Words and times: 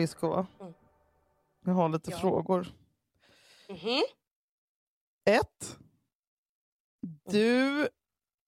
Lyskova. 0.00 0.46
Mm. 0.60 0.72
Jag 1.64 1.72
har 1.72 1.88
lite 1.88 2.10
Ja. 2.10 2.18
frågor. 2.20 2.66
Mhm. 3.68 4.02
Ett. 5.30 5.78
Du, 7.30 7.88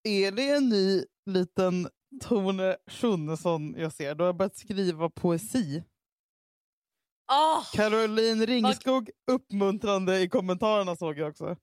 är 0.02 0.32
det 0.32 0.50
en 0.50 0.68
ny 0.68 1.04
liten 1.26 1.88
Tone 2.22 2.76
Schunnesson 2.86 3.74
jag 3.78 3.92
ser? 3.92 4.14
Du 4.14 4.24
har 4.24 4.32
börjat 4.32 4.56
skriva 4.56 5.10
poesi. 5.10 5.82
Åh, 7.32 7.64
Caroline 7.72 8.46
Ringskog 8.46 9.10
uppmuntrande 9.30 10.20
i 10.20 10.28
kommentarerna 10.28 10.96
såg 10.96 11.18
jag 11.18 11.28
också. 11.30 11.56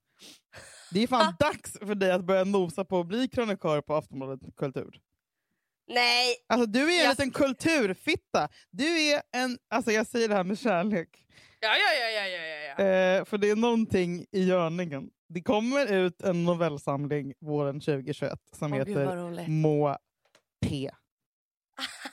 Det 0.92 1.04
är 1.04 1.08
fan 1.08 1.34
dags 1.40 1.72
för 1.80 1.96
dig 1.96 2.12
att 2.12 2.24
börja 2.26 2.44
nosa 2.44 2.86
på 2.86 3.00
att 3.00 3.08
bli 3.08 3.28
krönikör 3.28 3.82
på 3.82 3.96
Aftonbladet 3.96 4.56
Kultur. 4.56 5.02
Nej! 5.90 6.36
Alltså, 6.48 6.66
du 6.66 6.80
är 6.94 6.98
en 7.00 7.04
Jag- 7.04 7.10
liten 7.10 7.32
kulturfitta. 7.32 8.50
Du 8.72 9.02
är 9.02 9.22
en, 9.32 9.58
alltså 9.70 9.92
jag 9.92 10.08
säger 10.08 10.28
det 10.28 10.36
här 10.36 10.44
med 10.44 10.60
kärlek. 10.60 11.26
Ja, 11.60 11.70
ja, 11.70 11.94
ja, 12.02 12.10
ja, 12.10 12.28
ja, 12.28 12.74
ja. 12.78 12.86
Eh, 12.86 13.26
för 13.26 13.38
det 13.38 13.50
är 13.50 13.56
någonting 13.56 14.26
i 14.32 14.44
görningen. 14.44 15.10
Det 15.30 15.42
kommer 15.42 15.94
ut 15.94 16.22
en 16.22 16.44
novellsamling 16.46 17.34
våren 17.40 17.80
2021 17.80 18.40
som 18.56 18.72
gud, 18.72 18.88
heter. 18.88 19.48
Må 19.48 19.98
P. 20.66 20.90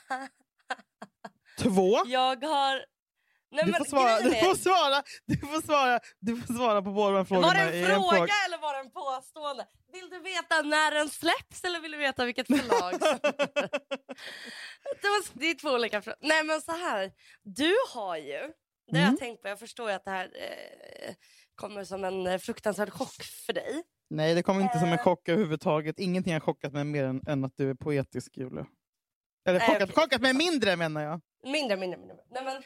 Två. 1.59 1.97
Jag 2.05 2.43
har... 2.43 2.85
Nej, 3.51 3.65
Du 3.65 3.73
får, 3.73 3.85
svara, 3.85 4.19
du, 4.21 4.31
får 4.35 4.55
svara, 4.55 5.03
du, 5.25 5.37
får 5.37 5.61
svara, 5.61 5.99
du 6.19 6.41
får 6.41 6.53
svara 6.53 6.81
på 6.81 6.91
båda 6.91 7.25
frågorna 7.25 7.47
Var 7.47 7.55
det 7.55 7.61
en 7.61 7.67
en 7.83 7.85
fråga 7.85 8.09
fråga. 8.17 8.33
eller 8.45 8.57
var 8.57 8.73
det 8.73 8.79
en 8.79 8.91
påstående? 8.91 9.67
Vill 9.93 10.09
du 10.09 10.19
veta 10.19 10.61
när 10.61 10.91
den 10.91 11.09
släpps 11.09 11.63
eller 11.63 11.79
vill 11.81 11.91
du 11.91 11.97
veta 11.97 12.25
vilket 12.25 12.47
förlag? 12.47 12.93
det, 15.01 15.07
var, 15.07 15.39
det 15.39 15.45
är 15.49 15.53
två 15.55 15.69
olika 15.69 16.01
frågor. 16.01 16.17
Nej 16.21 16.43
men 16.43 16.61
så 16.61 16.71
här. 16.71 17.11
Du 17.43 17.73
har 17.93 18.17
ju, 18.17 18.23
det 18.91 18.97
Mm. 18.97 19.09
jag 19.09 19.19
tänkt 19.19 19.41
på, 19.41 19.47
jag 19.47 19.59
förstår 19.59 19.89
ju 19.89 19.95
att 19.95 20.05
det 20.05 20.11
här 20.11 20.25
eh, 20.25 21.13
kommer 21.55 21.83
som 21.83 22.03
en 22.03 22.27
eh, 22.27 22.37
fruktansvärd 22.39 22.89
chock 22.93 23.23
för 23.45 23.53
dig. 23.53 23.83
Nej, 24.09 24.35
det 24.35 24.43
kommer 24.43 24.61
inte 24.61 24.79
som 24.79 24.87
en 24.87 24.93
Eh. 24.93 25.03
chock 25.03 25.29
överhuvudtaget. 25.29 25.99
Ingenting 25.99 26.33
har 26.33 26.39
chockat 26.39 26.73
mig 26.73 26.83
mer 26.83 27.03
än, 27.03 27.21
än 27.27 27.45
att 27.45 27.53
du 27.57 27.69
är 27.69 27.73
poetisk, 27.75 28.37
Julia. 28.37 28.65
Eller 29.47 29.59
Nej, 29.59 29.67
chockat, 29.67 29.89
okej. 29.89 29.95
chockat 30.03 30.21
mig 30.21 30.33
mindre 30.33 30.75
menar 30.75 31.01
jag. 31.01 31.21
Mindre, 31.43 31.77
mindre, 31.77 31.97
mindre. 31.99 32.17
Nej, 32.31 32.43
men, 32.43 32.63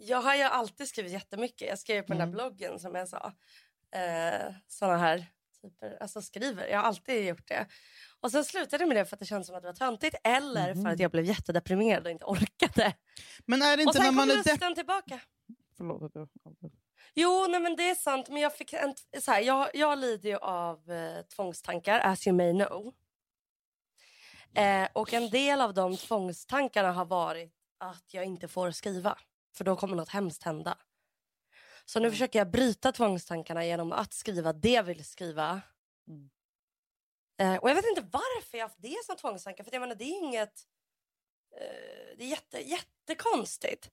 jag 0.00 0.20
har 0.22 0.34
ju 0.34 0.42
alltid 0.42 0.88
skrivit 0.88 1.12
jättemycket. 1.12 1.68
Jag 1.68 1.78
skrev 1.78 2.02
på 2.02 2.12
den 2.12 2.20
Mm. 2.20 2.30
där 2.30 2.36
bloggen 2.36 2.78
som 2.78 2.94
jag 2.94 3.08
sa. 3.08 3.32
Eh, 3.92 4.54
såna 4.68 4.96
här 4.96 5.26
typer, 5.62 5.96
alltså 6.00 6.22
skriver. 6.22 6.66
Jag 6.66 6.78
har 6.78 6.84
alltid 6.84 7.26
gjort 7.28 7.48
det. 7.48 7.66
Och 8.20 8.30
sen 8.30 8.44
slutade 8.44 8.86
med 8.86 8.96
det 8.96 9.04
för 9.04 9.16
att 9.16 9.20
det 9.20 9.26
kändes 9.26 9.46
som 9.46 9.56
att 9.56 9.62
det 9.62 9.68
var 9.68 9.74
töntigt 9.74 10.16
eller 10.24 10.74
Mhm. 10.74 10.82
för 10.84 10.90
att 10.90 10.98
jag 11.00 11.10
blev 11.10 11.24
jättedeprimerad 11.24 12.04
och 12.06 12.10
inte 12.10 12.24
orkade. 12.24 12.94
Men 13.46 13.62
är 13.62 13.66
det 13.66 13.74
Och 13.74 13.80
inte 13.80 13.92
sen 13.92 14.02
när 14.02 14.08
kom 14.08 14.16
man 14.16 14.30
är 14.30 14.36
lusten 14.36 14.74
tillbaka. 14.74 15.20
Förlåt 15.76 16.02
att 16.02 16.14
jag... 16.14 16.28
Jo, 17.14 17.46
nej, 17.48 17.60
men 17.60 17.76
det 17.76 17.90
är 17.90 17.94
sant. 17.94 18.28
Men 18.28 18.42
jag, 18.42 18.56
fick 18.56 18.72
en, 18.72 18.94
så 19.20 19.30
här, 19.32 19.40
jag, 19.40 19.70
jag 19.74 19.98
lider 19.98 20.28
ju 20.30 20.36
av 20.36 20.90
eh, 20.92 21.22
tvångstankar, 21.22 22.00
as 22.00 22.26
you 22.26 22.36
may 22.36 22.52
know. 22.52 22.94
Eh, 24.54 24.88
och 24.92 25.12
en 25.14 25.30
del 25.30 25.60
av 25.60 25.74
de 25.74 25.96
tvångstankarna 25.96 26.92
har 26.92 27.04
varit 27.04 27.52
att 27.78 28.04
jag 28.14 28.24
inte 28.24 28.48
får 28.48 28.70
skriva. 28.70 29.18
För 29.56 29.64
då 29.64 29.76
kommer 29.76 29.96
något 29.96 30.08
hemskt 30.08 30.42
hända. 30.42 30.78
Så 31.84 32.00
nu 32.00 32.10
försöker 32.10 32.38
jag 32.38 32.50
bryta 32.50 32.92
tvångstankarna 32.92 33.66
genom 33.66 33.92
att 33.92 34.12
skriva 34.12 34.52
det 34.52 34.70
jag 34.70 34.82
vill 34.82 35.04
skriva. 35.04 35.62
Mm. 36.08 36.30
Eh, 37.40 37.56
och 37.56 37.70
jag 37.70 37.74
vet 37.74 37.84
inte 37.84 38.08
varför 38.12 38.58
jag 38.58 38.64
har 38.64 38.68
haft 38.68 38.82
det 38.82 39.04
som 39.06 39.16
tvångstankar. 39.16 39.64
För 39.64 39.72
jag 39.72 39.80
menar, 39.80 39.94
det 39.94 40.04
är 40.04 40.18
inget... 40.18 40.66
Eh, 41.56 42.16
det 42.18 42.24
är 42.24 42.28
jätte, 42.28 42.58
jättekonstigt. 42.58 43.90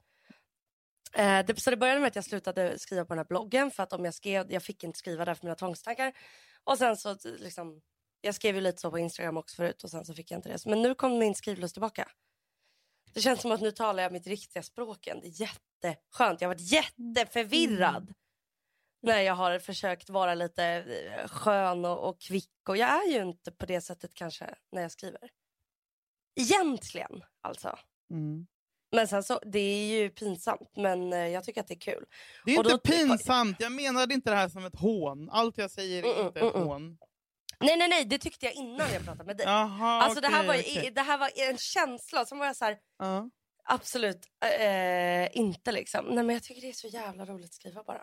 Eh, 1.13 1.45
det, 1.45 1.59
så 1.59 1.69
det 1.69 1.77
började 1.77 1.99
med 1.99 2.07
att 2.07 2.15
jag 2.15 2.25
slutade 2.25 2.79
skriva 2.79 3.05
på 3.05 3.09
den 3.09 3.19
här 3.19 3.25
bloggen 3.25 3.71
för 3.71 3.83
att 3.83 3.93
om 3.93 4.05
jag 4.05 4.13
skrev, 4.13 4.51
jag 4.51 4.63
fick 4.63 4.83
inte 4.83 4.99
skriva 4.99 5.25
där 5.25 5.33
för 5.33 5.45
mina 5.45 5.55
tvångstankar. 5.55 6.13
Och 6.63 6.77
sen 6.77 6.97
så 6.97 7.17
liksom, 7.23 7.81
jag 8.21 8.35
skrev 8.35 8.55
ju 8.55 8.61
lite 8.61 8.81
så 8.81 8.91
på 8.91 8.99
Instagram 8.99 9.37
också 9.37 9.55
förut 9.55 9.83
och 9.83 9.91
sen 9.91 10.05
så 10.05 10.13
fick 10.13 10.31
jag 10.31 10.37
inte 10.37 10.49
det. 10.49 10.65
Men 10.65 10.81
nu 10.81 10.95
kom 10.95 11.17
min 11.17 11.35
skrivlust 11.35 11.75
tillbaka. 11.75 12.09
Det 13.17 13.21
känns 13.21 13.41
som 13.41 13.51
att 13.51 13.61
nu 13.61 13.71
talar 13.71 14.03
jag 14.03 14.11
mitt 14.11 14.27
riktiga 14.27 14.63
språk 14.63 15.07
igen. 15.07 15.19
Det 15.21 15.27
är 15.27 15.41
jätteskönt. 15.41 16.41
Jag 16.41 16.47
har 16.49 16.55
varit 16.55 16.71
jätteförvirrad. 16.71 18.13
När 19.01 19.21
jag 19.21 19.33
har 19.35 19.59
försökt 19.59 20.09
vara 20.09 20.35
lite 20.35 20.63
eh, 20.65 21.27
skön 21.27 21.85
och, 21.85 22.09
och 22.09 22.21
kvick. 22.21 22.49
Och 22.69 22.77
jag 22.77 22.89
är 22.89 23.11
ju 23.11 23.21
inte 23.21 23.51
på 23.51 23.65
det 23.65 23.81
sättet 23.81 24.13
kanske 24.13 24.55
när 24.71 24.81
jag 24.81 24.91
skriver. 24.91 25.29
Egentligen 26.35 27.23
alltså. 27.41 27.79
Mm. 28.11 28.47
Men 28.91 29.07
sen 29.07 29.23
så, 29.23 29.39
det 29.45 29.59
är 29.59 29.99
ju 30.01 30.09
pinsamt 30.09 30.71
men 30.75 31.13
eh, 31.13 31.19
jag 31.27 31.43
tycker 31.43 31.61
att 31.61 31.67
det 31.67 31.73
är 31.73 31.79
kul. 31.79 32.05
Det 32.45 32.51
är 32.51 32.59
Och 32.59 32.65
inte 32.65 32.73
då- 32.73 32.79
pinsamt. 33.07 33.57
Jag 33.59 33.71
menade 33.71 34.13
inte 34.13 34.29
det 34.29 34.35
här 34.35 34.49
som 34.49 34.65
ett 34.65 34.79
hån. 34.79 35.29
Allt 35.29 35.57
jag 35.57 35.71
säger 35.71 36.03
är 36.03 36.13
Mm, 36.13 36.27
inte 36.27 36.39
mm, 36.39 36.49
ett 36.49 36.55
mm. 36.55 36.67
hån. 36.67 36.97
Nej 37.59 37.77
nej 37.77 37.87
nej, 37.89 38.05
det 38.05 38.17
tyckte 38.17 38.45
jag 38.45 38.53
innan 38.55 38.93
jag 38.93 39.05
pratade 39.05 39.23
med 39.23 39.37
dig. 39.37 39.45
Jaha, 39.45 40.01
alltså 40.01 40.21
det, 40.21 40.27
här 40.27 40.47
var, 40.47 40.53
okej. 40.55 40.91
det 40.95 41.01
här 41.01 41.17
var 41.17 41.29
en 41.49 41.57
känsla 41.57 42.25
som 42.25 42.37
var 42.39 42.45
jag 42.45 42.55
så 42.55 42.65
här, 42.65 42.77
Ja. 42.99 43.29
absolut 43.63 44.25
eh, 44.59 45.37
inte 45.37 45.71
liksom. 45.71 46.05
Nej 46.05 46.23
men 46.23 46.29
jag 46.33 46.43
tycker 46.43 46.61
det 46.61 46.69
är 46.69 46.73
så 46.73 46.87
jävla 46.87 47.25
roligt 47.25 47.45
att 47.45 47.53
skriva 47.53 47.83
bara. 47.83 48.01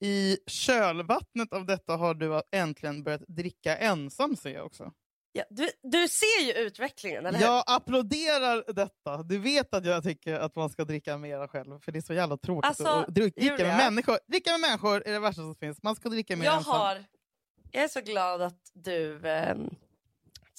I 0.00 0.38
kölvattnet 0.46 1.52
av 1.52 1.66
detta 1.66 1.96
har 1.96 2.14
du 2.14 2.42
äntligen 2.52 3.02
börjat 3.02 3.22
dricka 3.28 3.76
ensam 3.76 4.36
ser 4.36 4.50
jag 4.54 4.66
också. 4.66 4.92
Ja, 5.36 5.44
du, 5.50 5.70
du 5.82 6.08
ser 6.08 6.42
ju 6.46 6.52
utvecklingen 6.52 7.26
eller 7.26 7.38
hur? 7.38 7.46
Jag 7.46 7.64
applåderar 7.66 8.72
detta. 8.72 9.22
Du 9.22 9.38
vet 9.38 9.74
att 9.74 9.84
jag 9.86 10.02
tycker 10.02 10.34
att 10.34 10.56
man 10.56 10.70
ska 10.70 10.84
dricka 10.84 11.18
mera 11.18 11.48
själv. 11.48 11.80
För 11.80 11.92
det 11.92 11.98
är 11.98 12.00
så 12.00 12.14
jävla 12.14 12.36
tråkigt 12.36 12.68
Alltså, 12.68 12.86
att 12.88 13.08
att 13.08 13.14
dricka 13.14 13.40
Julia. 13.40 13.66
med 13.66 13.76
människor. 13.76 14.18
Dricka 14.26 14.50
med 14.50 14.60
människor 14.60 15.02
är 15.06 15.12
det 15.12 15.18
värsta 15.18 15.42
som 15.42 15.54
finns. 15.54 15.82
Man 15.82 15.96
ska 15.96 16.08
dricka 16.08 16.36
mer 16.36 16.44
jag, 16.44 16.56
ensam. 16.56 16.72
har, 16.72 17.04
jag 17.74 17.84
är 17.84 17.88
så 17.88 18.00
glad 18.00 18.42
att 18.42 18.70
du 18.72 19.28
ehm, 19.28 19.70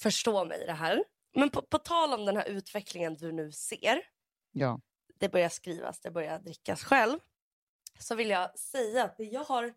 förstår 0.00 0.44
mig 0.44 0.62
i 0.62 0.66
det 0.66 0.72
här. 0.72 1.04
Men 1.34 1.50
på, 1.50 1.62
på 1.62 1.78
tal 1.78 2.12
om 2.12 2.24
den 2.24 2.36
här 2.36 2.48
utvecklingen 2.48 3.14
du 3.14 3.32
nu 3.32 3.52
ser. 3.52 4.02
Ja. 4.52 4.80
det 5.18 5.28
börjar 5.28 5.48
skrivas, 5.48 6.00
det 6.00 6.10
börjar 6.10 6.38
drickas 6.38 6.84
själv. 6.84 7.18
Så 7.98 8.14
vill 8.14 8.30
jag 8.30 8.58
säga 8.58 9.04
att 9.04 9.16
det 9.16 9.24
jag 9.24 9.44
har... 9.44 9.74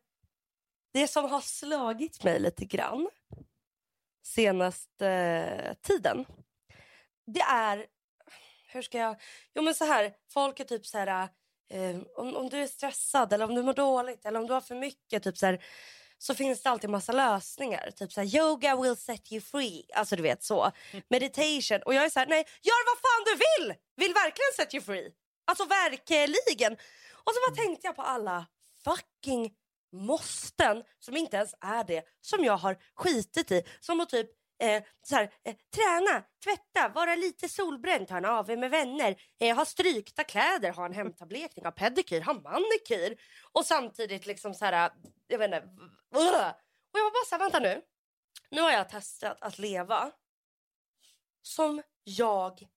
Det 0.92 1.08
som 1.08 1.32
har 1.32 1.42
slagit 1.42 2.24
mig 2.24 2.40
lite 2.40 2.66
grann 2.66 3.10
senaste 4.24 5.08
eh, 5.08 5.74
tiden. 5.74 6.26
Det 7.26 7.42
är... 7.42 7.86
Hur 8.68 8.82
ska 8.82 8.98
jag... 8.98 9.22
Jo 9.54 9.62
men 9.62 9.76
så 9.76 9.86
här, 9.86 10.14
folk 10.30 10.60
är 10.60 10.64
typ 10.64 10.86
så 10.86 10.98
här... 10.98 11.30
Eh, 11.70 11.98
om, 12.16 12.36
om 12.36 12.50
du 12.50 12.58
är 12.58 12.68
stressad 12.68 13.34
eller 13.34 13.46
om 13.46 13.56
du 13.56 13.64
mår 13.64 13.74
dåligt 13.74 14.26
eller 14.26 14.40
om 14.40 14.48
du 14.48 14.54
har 14.54 14.62
för 14.62 14.76
mycket 14.76 15.24
typ 15.24 15.38
så 15.38 15.46
här, 15.46 15.64
så 16.20 16.36
finns 16.36 16.62
det 16.62 16.70
alltid 16.70 16.90
massa 16.90 17.12
lösningar. 17.12 17.92
Typ 17.92 18.14
så 18.14 18.22
här, 18.22 18.36
yoga 18.36 18.76
will 18.76 18.96
set 18.96 19.32
you 19.32 19.42
free. 19.42 19.86
Alltså 19.94 20.16
du 20.16 20.22
vet 20.22 20.44
så. 20.44 20.72
Meditation. 21.10 21.82
Och 21.86 21.94
jag 21.94 22.06
är 22.06 22.10
så 22.10 22.20
här, 22.20 22.28
nej, 22.28 22.46
gör 22.62 22.86
vad 22.86 23.00
fan 23.02 23.24
du 23.26 23.36
vill! 23.46 23.76
Vill 23.96 24.14
verkligen 24.14 24.54
set 24.56 24.74
you 24.74 24.84
free. 24.84 25.12
Alltså 25.46 25.66
verkligen. 25.66 26.74
Och 27.14 27.34
så 27.34 27.40
bara 27.50 27.66
tänkte 27.66 27.88
jag 27.88 27.96
på 27.96 28.02
alla 28.02 28.46
fucking 28.84 29.52
måsten 29.92 30.84
som 31.00 31.18
inte 31.18 31.38
ens 31.38 31.56
är 31.62 31.84
det 31.84 32.04
som 32.22 32.44
jag 32.44 32.58
har 32.58 32.78
skitit 32.96 33.52
i. 33.52 33.64
Som 33.80 34.00
att 34.00 34.10
typ 34.10 34.30
eh, 34.60 34.84
så 35.02 35.16
här, 35.16 35.34
eh, 35.44 35.56
träna, 35.76 36.24
tvätta, 36.44 36.90
vara 36.90 37.16
lite 37.16 37.50
solbränd, 37.50 38.08
ta 38.08 38.18
en 38.18 38.26
AV 38.26 38.58
med 38.58 38.72
vänner, 38.72 39.22
eh, 39.40 39.56
ha 39.56 39.66
strykta 39.66 40.24
kläder, 40.24 40.72
ha 40.72 40.86
en 40.86 40.94
hemtablekning, 40.94 41.66
ha 41.66 41.72
pedikyr, 41.72 42.22
ha 42.22 42.34
manikyr. 42.34 43.18
Och 43.52 43.66
samtidigt 43.66 44.26
liksom 44.26 44.54
så 44.54 44.66
här, 44.66 44.86
eh, 44.86 44.92
jag 45.28 45.38
vet 45.40 45.46
inte. 45.46 45.70
Och 46.16 47.00
jag 47.00 47.04
var 47.04 47.12
bara 47.12 47.26
så 47.26 47.36
här, 47.36 47.40
vänta 47.40 47.60
nu. 47.60 47.82
Nu 48.50 48.62
har 48.62 48.72
jag 48.72 48.90
testat 48.90 49.38
att 49.42 49.60
leva 49.60 50.12
som 51.42 51.82
jag 52.04 52.68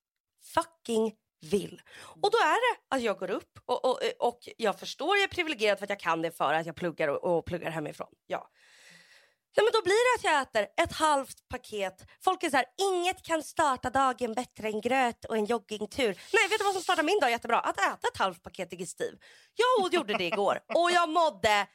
fucking 0.43 1.15
vill. 1.41 1.81
Och 2.21 2.31
då 2.31 2.37
är 2.37 2.73
det 2.73 2.95
att 2.95 3.01
jag 3.01 3.19
går 3.19 3.31
upp 3.31 3.59
och, 3.65 3.85
och, 3.85 3.99
och 4.19 4.49
jag 4.57 4.79
förstår 4.79 5.17
jag 5.17 5.23
är 5.23 5.27
privilegierad 5.27 5.77
för 5.77 5.85
att 5.85 5.89
jag 5.89 5.99
kan 5.99 6.21
det 6.21 6.31
för 6.31 6.53
att 6.53 6.65
jag 6.65 6.75
pluggar 6.75 7.07
och, 7.07 7.37
och 7.37 7.45
pluggar 7.45 7.71
hemifrån. 7.71 8.13
Ja. 8.27 8.49
Nej, 9.55 9.63
men 9.65 9.71
då 9.73 9.81
blir 9.83 10.01
det 10.05 10.19
att 10.19 10.33
jag 10.33 10.41
äter 10.41 10.83
ett 10.83 10.91
halvt 10.91 11.47
paket. 11.49 12.05
Folk 12.21 12.43
är 12.43 12.49
så 12.49 12.57
här, 12.57 12.65
inget 12.77 13.23
kan 13.23 13.43
starta 13.43 13.89
dagen 13.89 14.33
bättre 14.33 14.67
än 14.67 14.81
gröt 14.81 15.25
och 15.25 15.37
en 15.37 15.45
joggingtur. 15.45 16.19
Nej, 16.33 16.47
vet 16.49 16.59
du 16.59 16.63
vad 16.63 16.73
som 16.73 16.83
startar 16.83 17.03
min 17.03 17.19
dag 17.19 17.31
jättebra? 17.31 17.59
Att 17.59 17.77
äta 17.77 18.07
ett 18.13 18.17
halvt 18.17 18.43
paket 18.43 18.69
digestiv. 18.69 19.19
Jag 19.55 19.93
gjorde 19.93 20.17
det 20.17 20.23
igår 20.23 20.59
och 20.75 20.91
jag 20.91 21.09
mådde 21.09 21.67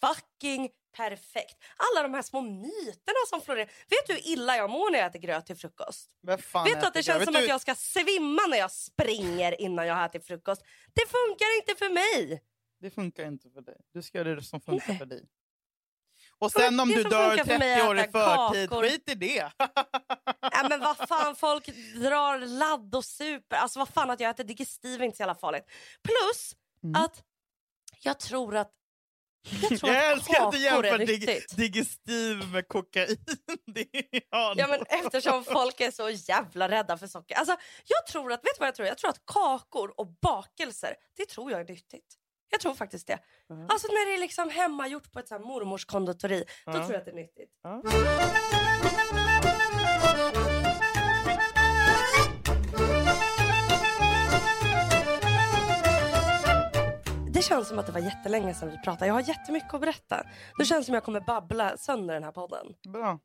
fucking 0.00 0.70
perfekt. 0.96 1.56
Alla 1.76 2.02
de 2.02 2.14
här 2.14 2.22
små 2.22 2.40
myterna 2.40 3.22
som 3.28 3.40
florerar. 3.40 3.66
Vet 3.66 4.06
du 4.06 4.12
hur 4.12 4.28
illa 4.32 4.56
jag 4.56 4.70
mår 4.70 4.90
när 4.90 4.98
jag 4.98 5.06
äter 5.06 5.18
gröt 5.18 5.46
till 5.46 5.56
frukost? 5.56 6.10
Vet 6.64 6.80
du 6.80 6.86
att 6.86 6.94
det 6.94 7.02
känns 7.02 7.20
Vet 7.20 7.26
som 7.26 7.36
att 7.36 7.48
jag 7.48 7.60
ska 7.60 7.74
svimma 7.74 8.42
när 8.48 8.58
jag 8.58 8.70
springer 8.70 9.60
innan 9.60 9.86
jag 9.86 9.94
har 9.94 10.06
ätit 10.06 10.26
frukost? 10.26 10.62
Det 10.94 11.06
funkar 11.06 11.56
inte 11.58 11.74
för 11.84 11.90
mig. 11.90 12.42
Det 12.80 12.90
funkar 12.90 13.26
inte 13.26 13.50
för 13.50 13.60
dig. 13.60 13.76
Du 13.92 14.02
ska 14.02 14.18
göra 14.18 14.34
det 14.34 14.42
som 14.42 14.60
funkar 14.60 14.88
Nej. 14.88 14.98
för 14.98 15.06
dig. 15.06 15.28
Och 16.40 16.52
sen 16.52 16.80
om 16.80 16.88
du 16.88 17.02
dör 17.02 17.28
funkar 17.28 17.44
för 17.44 17.58
mig 17.58 17.74
30 17.74 17.84
är 17.84 17.88
år 17.88 17.98
i 17.98 18.00
förtid, 18.02 18.70
kakor. 18.70 18.82
skit 18.82 19.10
i 19.10 19.14
det. 19.14 19.52
Ja, 20.40 20.66
men 20.68 20.80
vad 20.80 21.08
fan, 21.08 21.36
folk 21.36 21.66
drar 21.94 22.38
ladd 22.38 22.94
och 22.94 23.04
super. 23.04 23.56
Alltså 23.56 23.78
vad 23.78 23.88
fan 23.88 24.10
att 24.10 24.20
jag 24.20 24.30
äter 24.30 24.44
digestiv 24.44 25.00
är 25.00 25.04
inte 25.04 25.16
så 25.16 25.20
jävla 25.22 25.34
farligt. 25.34 25.64
Plus 26.02 26.54
Mm. 26.84 27.04
att 27.04 27.22
jag 28.02 28.18
tror 28.20 28.56
att 28.56 28.70
jag, 29.70 29.80
tror 29.80 29.90
Jag 29.94 30.12
älskar 30.12 30.46
att 30.46 30.52
du 30.52 30.58
jämför 30.58 30.98
dig, 30.98 31.46
digestiv 31.56 32.36
med 32.52 32.68
kokain. 32.68 33.16
Det 33.66 33.86
Ja, 34.30 34.66
men 34.68 34.82
eftersom 34.88 35.44
folk 35.44 35.80
är 35.80 35.90
så 35.90 36.10
jävla 36.10 36.68
rädda 36.68 36.98
för 36.98 37.06
socker. 37.06 37.34
Alltså, 37.34 37.56
jag 37.84 38.06
tror 38.06 38.32
att, 38.32 38.40
vet 38.44 38.54
du 38.54 38.58
vad 38.58 38.68
jag 38.68 38.74
tror? 38.74 38.88
Jag 38.88 38.98
tror 38.98 39.10
att 39.10 39.26
kakor 39.26 40.00
och 40.00 40.06
bakelser, 40.22 40.94
det 41.16 41.26
tror 41.28 41.50
jag 41.50 41.60
är 41.60 41.64
nyttigt. 41.64 42.17
Jag 42.50 42.60
tror 42.60 42.74
faktiskt 42.74 43.06
det. 43.06 43.18
Ja. 43.48 43.66
Alltså 43.68 43.86
när 43.88 44.06
det 44.10 44.14
är 44.14 44.20
liksom 44.20 44.50
hemmagjort 44.50 45.12
på 45.12 45.18
ett 45.18 45.28
så 45.28 45.34
här 45.34 45.42
mormors 45.42 45.84
konditori, 45.84 46.44
då 46.66 46.72
Ja. 46.72 46.72
tror 46.72 46.92
jag 46.92 46.98
att 46.98 47.04
det 47.04 47.10
är 47.10 47.14
nyttigt. 47.14 47.50
Ja. 47.62 47.82
Det 57.32 57.42
känns 57.42 57.68
som 57.68 57.78
att 57.78 57.86
det 57.86 57.92
var 57.92 58.00
jättelänge 58.00 58.54
sedan 58.54 58.70
vi 58.70 58.78
pratade. 58.78 59.06
Jag 59.06 59.14
har 59.14 59.28
jättemycket 59.28 59.74
att 59.74 59.80
berätta. 59.80 60.22
Det 60.58 60.64
känns 60.64 60.86
som 60.86 60.94
jag 60.94 61.04
kommer 61.04 61.20
babbla 61.20 61.76
sönder 61.76 62.14
den 62.14 62.24
här 62.24 62.32
podden. 62.32 62.66
Bra. 62.92 63.18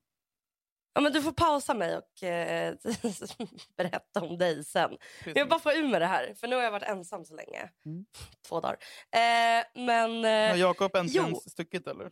Ja, 0.93 1.01
men 1.01 1.13
du 1.13 1.21
får 1.21 1.31
pausa 1.31 1.73
mig 1.73 1.97
och 1.97 2.23
eh, 2.23 2.75
berätta 3.77 4.21
om 4.21 4.37
dig 4.37 4.63
sen. 4.63 4.97
Jag 5.35 5.49
bara 5.49 5.59
får 5.59 5.73
ur 5.73 5.87
med 5.87 6.01
det 6.01 6.05
här, 6.07 6.33
för 6.33 6.47
nu 6.47 6.55
har 6.55 6.63
jag 6.63 6.71
varit 6.71 6.83
ensam 6.89 7.25
så 7.25 7.35
länge. 7.35 7.69
Mm. 7.85 8.05
Två 8.47 8.59
dagar. 8.59 8.77
Eh, 9.11 9.65
men... 9.85 10.23
Har 10.23 10.31
Eh, 10.31 10.55
Jakob 10.59 10.95
äntligen 10.95 11.29
jo. 11.29 11.35
stuckit 11.49 11.87
eller? 11.87 12.11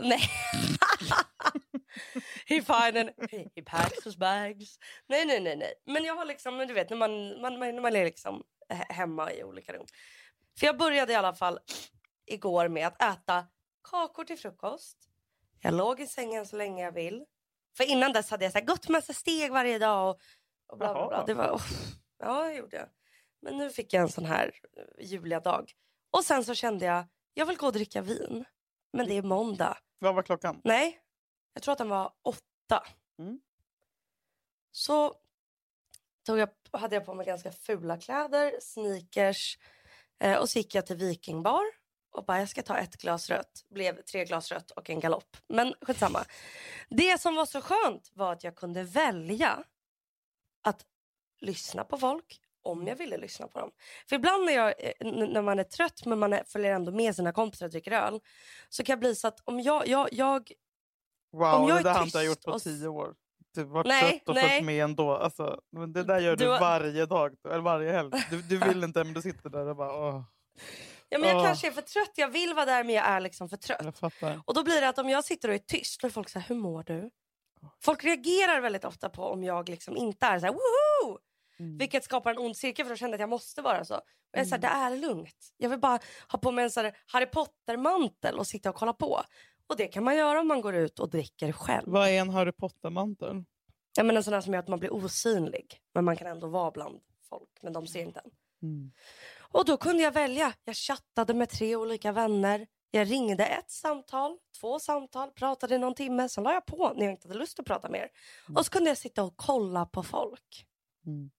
nej. 0.00 0.20
he 2.46 2.62
find 2.62 2.96
he, 3.30 3.48
he 3.56 3.62
packs 3.66 4.06
his 4.06 4.16
bags. 4.16 4.78
Nej, 5.06 5.26
nej, 5.26 5.40
nej, 5.40 5.56
nej. 5.56 5.74
Men 5.86 6.04
jag 6.04 6.14
har 6.14 6.24
liksom, 6.24 6.58
du 6.58 6.74
vet, 6.74 6.90
när 6.90 6.96
man, 6.96 7.40
man, 7.40 7.58
när 7.60 7.80
man 7.80 7.96
är 7.96 8.04
liksom 8.04 8.42
he- 8.68 8.92
hemma 8.92 9.32
i 9.32 9.44
olika 9.44 9.72
rum. 9.72 9.86
För 10.58 10.66
jag 10.66 10.76
började 10.78 11.12
i 11.12 11.16
alla 11.16 11.34
fall 11.34 11.58
igår 12.26 12.68
med 12.68 12.86
att 12.86 13.02
äta 13.02 13.46
kakor 13.90 14.24
till 14.24 14.38
frukost. 14.38 14.98
Jag 15.60 15.74
låg 15.74 16.00
i 16.00 16.06
sängen 16.06 16.46
så 16.46 16.56
länge 16.56 16.84
jag 16.84 16.92
vill. 16.92 17.24
För 17.78 17.84
innan 17.84 18.12
dess 18.12 18.30
hade 18.30 18.44
jag 18.44 18.52
så 18.52 18.58
här, 18.58 18.66
gått 18.66 18.88
massa 18.88 19.12
steg 19.12 19.52
varje 19.52 19.78
dag. 19.78 20.10
Och, 20.10 20.20
och 20.72 20.78
bla, 20.78 20.94
bla, 20.94 21.08
bla. 21.08 21.24
Det 21.26 21.34
var, 21.34 21.50
oh, 21.50 21.62
ja, 22.18 22.44
det 22.44 22.54
gjorde 22.54 22.76
jag. 22.76 22.88
Men 23.42 23.58
nu 23.58 23.70
fick 23.70 23.92
jag 23.92 24.02
en 24.02 24.08
sån 24.08 24.24
här 24.24 24.46
uh, 24.46 25.06
ljuvliga 25.06 25.40
dag. 25.40 25.72
Och 26.10 26.24
sen 26.24 26.44
så 26.44 26.54
kände 26.54 26.84
jag, 26.84 27.04
jag 27.34 27.46
vill 27.46 27.56
gå 27.56 27.66
och 27.66 27.72
dricka 27.72 28.02
vin. 28.02 28.44
Men 28.92 29.06
det 29.06 29.14
är 29.14 29.22
måndag. 29.22 29.78
Vad 29.98 30.14
var 30.14 30.22
klockan? 30.22 30.60
Nej, 30.64 31.00
jag 31.54 31.62
tror 31.62 31.72
att 31.72 31.78
den 31.78 31.88
var 31.88 32.12
åtta. 32.22 32.86
Mm. 33.18 33.40
Så 34.72 35.14
tog 36.26 36.38
jag, 36.38 36.48
hade 36.72 36.96
jag 36.96 37.04
på 37.04 37.14
mig 37.14 37.26
ganska 37.26 37.52
fula 37.52 37.98
kläder, 37.98 38.60
sneakers 38.60 39.58
eh, 40.20 40.38
och 40.38 40.48
så 40.48 40.58
gick 40.58 40.74
jag 40.74 40.86
till 40.86 40.96
Vikingbar 40.96 41.64
och 42.18 42.24
bara 42.24 42.38
jag 42.38 42.48
ska 42.48 42.62
ta 42.62 42.76
ett 42.78 42.96
glas 42.96 43.30
rött. 43.30 43.64
Blev 43.70 44.02
tre 44.02 44.24
glas 44.24 44.52
rött 44.52 44.70
och 44.70 44.90
en 44.90 45.00
galopp. 45.00 45.36
Men 45.48 45.74
skitsamma. 45.82 46.24
Det 46.88 47.20
som 47.20 47.34
var 47.36 47.46
så 47.46 47.60
skönt 47.60 48.10
var 48.14 48.32
att 48.32 48.44
jag 48.44 48.56
kunde 48.56 48.82
välja 48.84 49.64
att 50.64 50.82
lyssna 51.40 51.84
på 51.84 51.98
folk 51.98 52.40
om 52.62 52.86
jag 52.86 52.96
ville 52.96 53.16
lyssna 53.16 53.48
på 53.48 53.60
dem. 53.60 53.70
För 54.08 54.16
ibland 54.16 54.44
när, 54.44 54.52
jag, 54.52 54.74
eh, 54.78 54.92
när 55.28 55.42
man 55.42 55.58
är 55.58 55.64
trött 55.64 56.06
men 56.06 56.18
man 56.18 56.32
är, 56.32 56.44
följer 56.44 56.72
ändå 56.74 56.92
med 56.92 57.14
sina 57.16 57.32
kompisar 57.32 57.66
och 57.66 57.72
dricker 57.72 57.92
öl 57.92 58.20
så 58.68 58.84
kan 58.84 58.92
jag 58.92 59.00
bli 59.00 59.14
så 59.14 59.28
att 59.28 59.40
om 59.44 59.60
jag, 59.60 59.88
jag, 59.88 60.08
jag 60.12 60.52
Wow, 61.32 61.54
Om 61.54 61.68
jag 61.68 61.78
det 61.78 61.82
där 61.82 61.94
har 61.94 62.04
inte 62.04 62.18
gjort 62.18 62.42
på 62.42 62.50
och 62.50 62.62
tio 62.62 62.88
år. 62.88 63.14
Du 63.54 63.64
var 63.64 63.84
Nej, 63.84 64.10
trött 64.10 64.28
och 64.28 64.34
nej. 64.34 64.48
följt 64.48 64.64
med 64.66 64.84
ändå. 64.84 65.16
Alltså, 65.16 65.60
det 65.94 66.02
där 66.02 66.18
gör 66.20 66.36
du, 66.36 66.44
Du 66.44 66.50
har- 66.50 66.60
varje 66.60 67.06
dag, 67.06 67.34
eller 67.44 67.58
varje 67.60 67.92
helg. 67.92 68.10
Du, 68.30 68.42
du 68.42 68.58
vill 68.58 68.84
inte 68.84 69.04
men 69.04 69.14
du 69.14 69.22
sitter 69.22 69.50
där 69.50 69.66
och 69.68 69.76
bara 69.76 70.08
åh, 70.08 70.22
Ja, 71.08 71.18
men 71.18 71.28
jag 71.28 71.44
kanske 71.46 71.66
är 71.66 71.70
för 71.70 71.82
trött. 71.82 72.12
Jag 72.14 72.28
vill 72.28 72.54
vara 72.54 72.66
där 72.66 72.84
men 72.84 72.94
jag 72.94 73.06
är 73.06 73.20
liksom 73.20 73.48
för 73.48 73.56
trött. 73.56 74.02
Och 74.44 74.54
då 74.54 74.64
blir 74.64 74.80
det 74.80 74.88
att 74.88 74.98
om 74.98 75.08
jag 75.08 75.24
sitter 75.24 75.48
och 75.48 75.54
är 75.54 75.58
tyst, 75.58 76.00
då 76.00 76.06
är 76.06 76.10
folk 76.10 76.28
så 76.28 76.38
här, 76.38 76.48
hur 76.48 76.56
mår 76.56 76.82
du? 76.82 77.10
Folk 77.80 78.04
reagerar 78.04 78.60
väldigt 78.60 78.84
ofta 78.84 79.08
på 79.08 79.22
om 79.22 79.44
jag 79.44 79.68
liksom 79.68 79.96
inte 79.96 80.26
är 80.26 80.38
så 80.38 80.46
här, 80.46 80.52
woho! 80.52 81.18
Mm. 81.58 81.78
Vilket 81.78 82.04
skapar 82.04 82.30
en 82.30 82.38
ond 82.38 82.56
cirkel 82.56 82.86
för 82.86 82.96
då 82.96 83.06
jag 83.06 83.14
att 83.14 83.20
jag 83.20 83.28
måste 83.28 83.62
vara 83.62 83.84
så. 83.84 83.94
Och 83.94 84.02
jag 84.32 84.40
är 84.40 84.44
så 84.44 84.54
här, 84.56 84.58
Mm. 84.58 84.90
det 84.90 84.96
är 84.96 85.08
lugnt. 85.08 85.54
Jag 85.56 85.70
vill 85.70 85.78
bara 85.78 85.98
ha 86.28 86.38
på 86.38 86.50
mig 86.50 86.64
en 86.64 86.70
så 86.70 86.90
Harry 87.06 87.26
Potter-mantel 87.26 88.38
och 88.38 88.46
sitta 88.46 88.70
och 88.70 88.76
kolla 88.76 88.92
på. 88.92 89.22
Och 89.66 89.76
det 89.76 89.86
kan 89.88 90.04
man 90.04 90.16
göra 90.16 90.40
om 90.40 90.48
man 90.48 90.60
går 90.60 90.74
ut 90.74 90.98
och 90.98 91.10
dricker 91.10 91.52
själv. 91.52 91.84
Vad 91.86 92.08
är 92.08 92.20
en 92.20 92.30
Harry 92.30 92.52
Potter-mantel? 92.52 93.44
Jag 93.96 94.06
menar 94.06 94.16
en 94.18 94.24
sån 94.24 94.34
här 94.34 94.40
som 94.40 94.52
gör 94.52 94.60
att 94.60 94.68
man 94.68 94.78
blir 94.78 94.92
osynlig. 94.94 95.80
Men 95.94 96.04
man 96.04 96.16
kan 96.16 96.26
ändå 96.26 96.46
vara 96.46 96.70
bland 96.70 97.00
folk, 97.28 97.50
men 97.62 97.72
de 97.72 97.86
ser 97.86 98.02
inte 98.02 98.20
en. 98.20 98.30
Mm. 98.62 98.92
Och 99.52 99.64
då 99.64 99.76
kunde 99.76 100.02
jag 100.02 100.12
välja. 100.12 100.52
Jag 100.64 100.76
chattade 100.76 101.34
med 101.34 101.48
tre 101.48 101.76
olika 101.76 102.12
vänner. 102.12 102.66
Jag 102.90 103.10
ringde 103.10 103.46
ett 103.46 103.70
samtal, 103.70 104.36
två 104.60 104.78
samtal, 104.78 105.30
pratade 105.30 105.74
i 105.74 105.78
någon 105.78 105.94
timme. 105.94 106.28
Sen 106.28 106.44
la 106.44 106.52
jag 106.52 106.66
på 106.66 106.92
när 106.96 107.04
jag 107.04 107.12
inte 107.12 107.28
hade 107.28 107.38
lust 107.40 107.60
att 107.60 107.66
prata 107.66 107.88
mer. 107.88 108.08
Och 108.56 108.64
så 108.66 108.70
kunde 108.72 108.90
jag 108.90 108.98
sitta 108.98 109.22
och 109.22 109.36
kolla 109.36 109.86
på 109.86 110.02
folk. 110.02 110.66
Mm. 111.06 111.30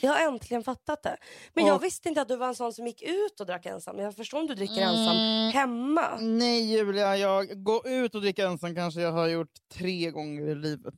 Jag 0.00 0.12
har 0.12 0.20
äntligen 0.32 0.64
fattat 0.64 1.02
det. 1.02 1.16
Men 1.54 1.66
jag 1.66 1.76
Och- 1.76 1.84
visste 1.84 2.08
inte 2.08 2.20
att 2.22 2.28
du 2.28 2.36
var 2.36 2.48
en 2.48 2.54
sån 2.54 2.72
som 2.72 2.86
gick 2.86 3.02
ut 3.02 3.40
och 3.40 3.46
drack 3.46 3.66
ensam. 3.66 3.98
Jag 3.98 4.16
förstår 4.16 4.38
om 4.38 4.46
du 4.46 4.54
dricker 4.54 4.80
ensam 4.82 5.16
Mm. 5.16 5.52
hemma. 5.52 6.16
Nej 6.20 6.72
Julia, 6.72 7.16
jag 7.16 7.64
går 7.64 7.88
ut 7.88 8.14
och 8.14 8.20
dricker 8.20 8.46
ensam 8.46 8.74
kanske 8.74 9.00
jag 9.00 9.12
har 9.12 9.28
gjort 9.28 9.52
tre 9.72 10.10
gånger 10.10 10.48
i 10.48 10.54
livet. 10.54 10.94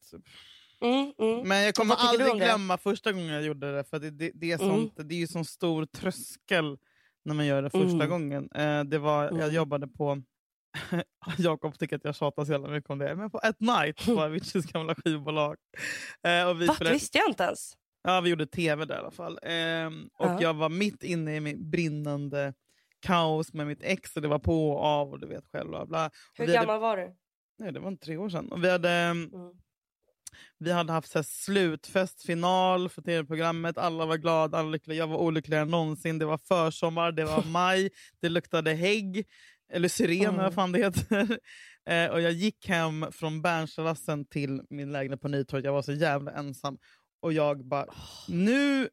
Mm, 0.80 1.12
mm. 1.18 1.48
Men 1.48 1.62
jag 1.62 1.74
kommer 1.74 1.94
aldrig 1.98 2.32
glömma 2.34 2.78
första 2.78 3.12
gången 3.12 3.26
jag 3.28 3.42
gjorde 3.42 3.76
det. 3.76 3.84
För 3.84 3.98
det, 3.98 4.10
det, 4.10 4.30
det, 4.34 4.52
är, 4.52 4.58
sånt, 4.58 4.92
det 4.96 5.14
är 5.14 5.18
ju 5.18 5.26
sån 5.26 5.44
stor 5.44 5.86
tröskel 5.86 6.78
när 7.24 7.34
man 7.34 7.46
gör 7.46 7.62
det 7.62 7.70
första 7.70 7.94
Mm. 8.04 8.08
gången. 8.08 8.48
Eh, 8.54 8.84
det 8.84 8.98
var, 8.98 9.24
Jag 9.24 9.32
Mm. 9.34 9.54
jobbade 9.54 9.88
på... 9.88 10.22
Jakob 11.38 11.78
tycker 11.78 11.96
att 11.96 12.04
jag 12.04 12.14
tjatar 12.16 12.44
så 12.44 12.52
jävla 12.52 12.68
mycket 12.68 12.90
om 12.90 12.98
det. 12.98 13.16
Men 13.16 13.30
på 13.30 13.38
At 13.38 13.60
Night 13.60 14.06
på 14.06 14.12
Aviciis 14.22 14.66
gamla 14.66 14.94
skivbolag. 14.94 15.56
Eh, 16.22 16.48
och 16.48 16.60
vi, 16.62 16.66
Va? 16.66 16.74
Spelade, 16.74 16.94
visste 16.94 17.18
jag 17.18 17.28
inte 17.28 17.42
ens. 17.44 17.72
ja, 18.02 18.20
vi 18.20 18.30
gjorde 18.30 18.46
tv 18.46 18.84
där 18.84 18.94
i 18.94 18.98
alla 18.98 19.10
fall. 19.10 19.38
Ehm, 19.42 20.08
och 20.18 20.26
Ja. 20.26 20.38
jag 20.40 20.54
var 20.54 20.68
mitt 20.68 21.02
inne 21.02 21.36
i 21.36 21.40
min 21.40 21.70
brinnande 21.70 22.54
kaos 23.00 23.52
med 23.52 23.66
mitt 23.66 23.82
ex 23.82 24.16
och 24.16 24.22
det 24.22 24.28
var 24.28 24.38
på 24.38 24.70
och 24.70 24.80
av 24.84 25.10
och 25.10 25.20
du 25.20 25.26
vet 25.26 25.46
själv. 25.52 25.68
Bla 25.70 25.86
bla. 25.86 26.10
Hur 26.34 26.46
vi 26.46 26.56
hade- 26.56 26.66
gammal 26.66 26.80
var 26.80 26.96
du? 26.96 27.14
Nej, 27.58 27.72
det 27.72 27.80
var 27.80 27.96
tre 27.96 28.16
år 28.16 28.28
sedan. 28.28 28.52
Och 28.52 28.64
vi 28.64 28.70
hade... 28.70 28.90
ehm, 28.90 29.30
Mm. 29.34 29.52
Vi 30.58 30.72
hade 30.72 30.92
haft 30.92 31.10
så 31.10 31.18
här, 31.18 31.22
slutfest, 31.22 32.22
final 32.22 32.88
för 32.88 33.02
tv-programmet. 33.02 33.78
Alla 33.78 34.06
var 34.06 34.16
glada, 34.16 34.58
alla 34.58 34.68
lyckliga. 34.70 34.98
Jag 34.98 35.06
var 35.06 35.16
olyckligare 35.16 35.62
än 35.62 35.68
någonsin. 35.70 36.18
Det 36.18 36.24
var 36.24 36.38
försommar, 36.38 37.12
det 37.12 37.24
var 37.24 37.44
maj, 37.52 37.90
det 38.20 38.28
luktade 38.28 38.72
hägg. 38.74 39.26
Eller 39.72 39.88
syren, 39.88 40.20
Mm. 40.34 40.36
vad 40.36 40.54
fan 40.54 40.72
det 40.72 40.78
heter. 40.78 41.38
Eh, 41.88 42.10
och 42.10 42.20
jag 42.20 42.32
gick 42.32 42.68
hem 42.68 43.06
från 43.12 43.42
Bernsalassen 43.42 44.24
till 44.24 44.62
min 44.70 44.92
lägenhet 44.92 45.20
på 45.20 45.28
Nytorget. 45.28 45.64
Jag 45.64 45.72
var 45.72 45.82
så 45.82 45.92
jävla 45.92 46.32
ensam. 46.32 46.78
Och 47.22 47.32
jag 47.32 47.64
bara, 47.66 47.86
nu, 48.28 48.88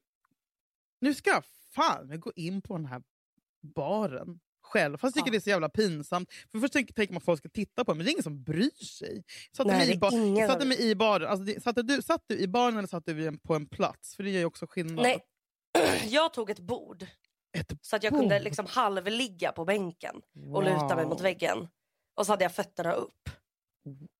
nu 1.01 1.13
ska 1.13 1.29
jag 1.29 1.43
fan 1.75 2.19
gå 2.19 2.31
in 2.35 2.61
på 2.61 2.77
den 2.77 2.85
här 2.85 3.01
baren 3.75 4.39
själv. 4.67 4.97
Fast 4.97 5.15
jag 5.15 5.25
tycker 5.25 5.27
Ja. 5.27 5.31
det 5.31 5.37
är 5.37 5.41
så 5.41 5.49
jävla 5.49 5.69
pinsamt. 5.69 6.29
För 6.51 6.59
först 6.59 6.73
tänker 6.73 6.93
tänker 6.93 7.13
man 7.13 7.17
att 7.17 7.25
folk 7.25 7.39
ska 7.39 7.49
titta 7.49 7.85
på 7.85 7.91
mig, 7.91 7.97
men 7.97 8.05
det 8.05 8.09
är 8.09 8.13
ingen 8.13 8.23
som 8.23 8.43
bryr 8.43 8.83
sig. 8.83 9.23
Satte 9.57 9.69
Nej, 9.69 9.77
mig 9.87 9.95
i 9.95 9.97
bar- 9.97 10.47
satte 10.47 10.65
mig 10.65 10.89
i 10.89 10.95
baren. 10.95 11.27
Alltså, 11.29 11.43
det, 11.45 11.63
satte 11.63 11.81
du, 11.83 12.01
satt 12.01 12.23
du 12.27 12.37
i 12.39 12.47
baren 12.47 12.77
eller 12.77 12.87
satt 12.87 13.05
du 13.05 13.37
på 13.37 13.55
en 13.55 13.65
plats? 13.67 14.15
För 14.15 14.23
det 14.23 14.29
gör 14.29 14.39
ju 14.39 14.45
också 14.45 14.67
skillnad. 14.69 15.03
Nej, 15.03 15.19
jag 16.09 16.33
tog 16.33 16.49
ett 16.49 16.59
bord. 16.59 17.05
Ett 17.57 17.71
Så 17.81 17.95
att 17.95 18.03
jag 18.03 18.13
kunde 18.13 18.35
bord? 18.35 18.43
liksom 18.43 18.65
halvligga 18.69 19.51
på 19.51 19.65
bänken 19.65 20.15
och 20.53 20.63
luta 20.63 20.95
mig 20.95 21.05
mot 21.05 21.13
Wow. 21.13 21.21
väggen. 21.23 21.67
Och 22.15 22.25
så 22.25 22.31
hade 22.31 22.43
jag 22.43 22.55
fötterna 22.55 22.93
upp. 22.93 23.29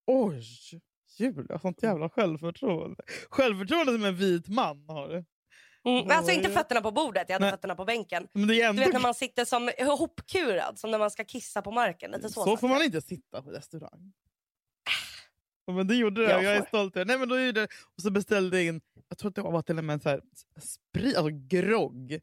Oj! 0.06 0.42
Julia, 1.18 1.58
sånt 1.58 1.82
jävla 1.82 2.08
självförtroende. 2.10 3.02
Självförtroende 3.30 3.92
som 3.92 4.04
en 4.04 4.16
vit 4.16 4.48
man 4.48 4.84
har. 4.88 5.24
Mm, 5.84 6.06
men 6.06 6.16
alltså 6.16 6.32
inte 6.32 6.48
Oj. 6.48 6.54
fötterna 6.54 6.80
på 6.80 6.90
bordet, 6.90 7.24
jag 7.28 7.34
hade 7.34 7.44
Nej. 7.44 7.52
fötterna 7.52 7.74
på 7.74 7.84
bänken. 7.84 8.28
Men 8.32 8.48
det 8.48 8.54
är 8.54 8.56
Du 8.58 8.62
ändå... 8.64 8.82
vet 8.82 8.92
när 8.92 9.00
man 9.00 9.14
sitter 9.14 9.44
som 9.44 9.70
ihopkurad, 9.78 10.78
som 10.78 10.90
när 10.90 10.98
man 10.98 11.10
ska 11.10 11.24
kissa 11.24 11.62
på 11.62 11.70
marken. 11.70 12.10
Lite 12.10 12.28
så, 12.28 12.44
så 12.44 12.56
får 12.56 12.68
man 12.68 12.82
inte 12.82 13.00
sitta 13.00 13.42
på 13.42 13.50
restaurang. 13.50 14.12
Ja, 15.66 15.72
Men 15.72 15.86
det 15.86 15.94
gjorde 15.94 16.22
det, 16.26 16.30
Jag 16.30 16.42
jag, 16.44 16.56
är 16.56 16.62
stolt 16.62 16.96
över. 16.96 17.04
Nej, 17.06 17.18
men 17.18 17.28
då 17.28 17.40
gjorde 17.40 17.60
det. 17.60 17.68
Och 17.96 18.02
så 18.02 18.10
beställde 18.10 18.56
jag 18.56 18.66
in, 18.66 18.80
jag 19.08 19.18
tror 19.18 19.28
att 19.28 19.34
det 19.34 19.42
var 19.42 19.62
till 19.62 19.78
och 19.78 19.84
med 19.84 20.02
så 20.02 20.08
här, 20.08 20.20
sprit, 20.60 21.16
alltså 21.16 21.30
grogg. 21.48 22.12
Eh, 22.12 22.18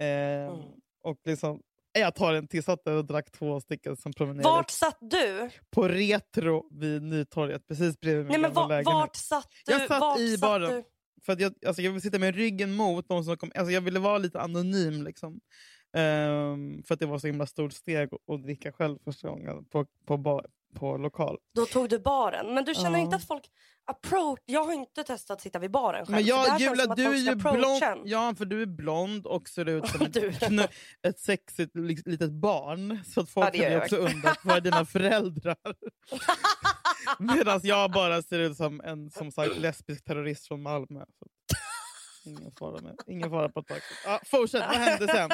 Mm. 0.00 0.60
Och 1.02 1.20
liksom, 1.24 1.60
jag 1.92 2.14
tar 2.14 2.34
en 2.34 2.48
till, 2.48 2.62
satt 2.62 2.84
där 2.84 2.92
och 2.92 3.04
drack 3.04 3.30
två 3.30 3.60
stycken 3.60 3.96
som 3.96 4.12
promenerade 4.12 4.48
Vart 4.48 4.70
satt 4.70 4.98
du? 5.00 5.50
på 5.70 5.88
Retro 5.88 6.68
vid 6.78 7.02
Nytorget, 7.02 7.66
precis 7.68 8.00
bredvid 8.00 8.24
min 8.26 8.32
Nej, 8.32 8.40
men 8.40 8.52
var, 8.52 8.68
lägenhet. 8.68 8.94
vart 8.94 9.16
satt 9.16 9.48
du? 9.66 9.72
Jag 9.72 9.88
satt 9.88 10.00
vart 10.00 10.18
i 10.18 10.38
baren. 10.38 10.84
För 11.22 11.36
jag, 11.40 11.54
alltså 11.66 11.82
jag 11.82 11.92
vill 11.92 12.00
sitta 12.02 12.18
med 12.18 12.34
ryggen 12.34 12.72
mot 12.74 13.08
de 13.08 13.24
som 13.24 13.36
kom. 13.36 13.52
Alltså 13.54 13.70
jag 13.72 13.80
ville 13.80 13.98
vara 14.00 14.18
lite 14.18 14.40
anonym. 14.40 15.02
Liksom. 15.02 15.40
Ehm, 15.96 16.82
för 16.82 16.94
att 16.94 17.00
det 17.00 17.06
var 17.06 17.18
så 17.18 17.26
himla 17.26 17.46
stort 17.46 17.72
steg 17.72 18.08
att- 18.28 18.42
dricka 18.42 18.72
själv 18.72 18.98
första 19.04 19.28
gången 19.28 19.64
på, 19.64 19.86
på 20.06 20.16
bar, 20.16 20.46
på 20.74 20.96
lokal. 20.96 21.38
Då 21.54 21.66
tog 21.66 21.88
du 21.88 21.98
baren. 21.98 22.54
Men 22.54 22.64
du 22.64 22.74
känner 22.74 22.90
Ja. 22.98 23.04
inte 23.04 23.16
att 23.16 23.24
folk 23.26 23.42
approach... 23.84 24.38
Jag 24.44 24.64
har 24.64 24.72
inte 24.72 25.04
testat 25.04 25.34
att 25.34 25.40
sitta 25.40 25.58
vid 25.58 25.70
baren 25.70 26.06
själv. 26.06 26.16
Men 26.16 26.24
jag, 26.24 26.60
Julia, 26.60 26.94
du 26.94 27.04
är 27.04 27.14
ju 27.14 27.34
blond. 27.34 28.02
Ja, 28.04 28.34
för 28.38 28.44
du 28.44 28.62
är 28.62 28.66
blond 28.66 29.26
och 29.26 29.48
ser 29.48 29.68
ut 29.68 29.88
som 29.88 30.02
ett, 30.06 30.40
knu, 30.40 30.62
ett 31.02 31.18
sexigt 31.18 31.76
li- 31.76 32.02
litet 32.04 32.32
barn. 32.32 32.98
Så 33.06 33.20
att 33.20 33.30
folk 33.30 33.54
Ja, 33.56 33.68
kan 33.68 33.78
också 33.78 33.96
undra, 33.96 34.34
vad 34.44 34.56
är 34.56 34.60
dina 34.60 34.84
föräldrar? 34.96 35.56
Medan 37.18 37.60
jag 37.62 37.90
bara 37.90 38.22
ser 38.22 38.38
ut 38.38 38.56
som 38.56 38.80
en 38.80 39.10
som 39.10 39.32
sagt, 39.32 39.56
lesbisk 39.56 40.04
terrorist 40.04 40.48
från 40.48 40.62
Malmö. 40.62 41.04
Så. 41.18 41.26
Ingen 42.24 42.52
fara, 42.58 42.80
med. 42.80 42.96
Ingen 43.06 43.30
fara 43.30 43.48
på 43.48 43.62
taket. 43.62 43.82
Ja, 44.04 44.20
fortsätt, 44.24 44.60
vad 44.68 44.76
hände 44.76 45.08
sen? 45.08 45.30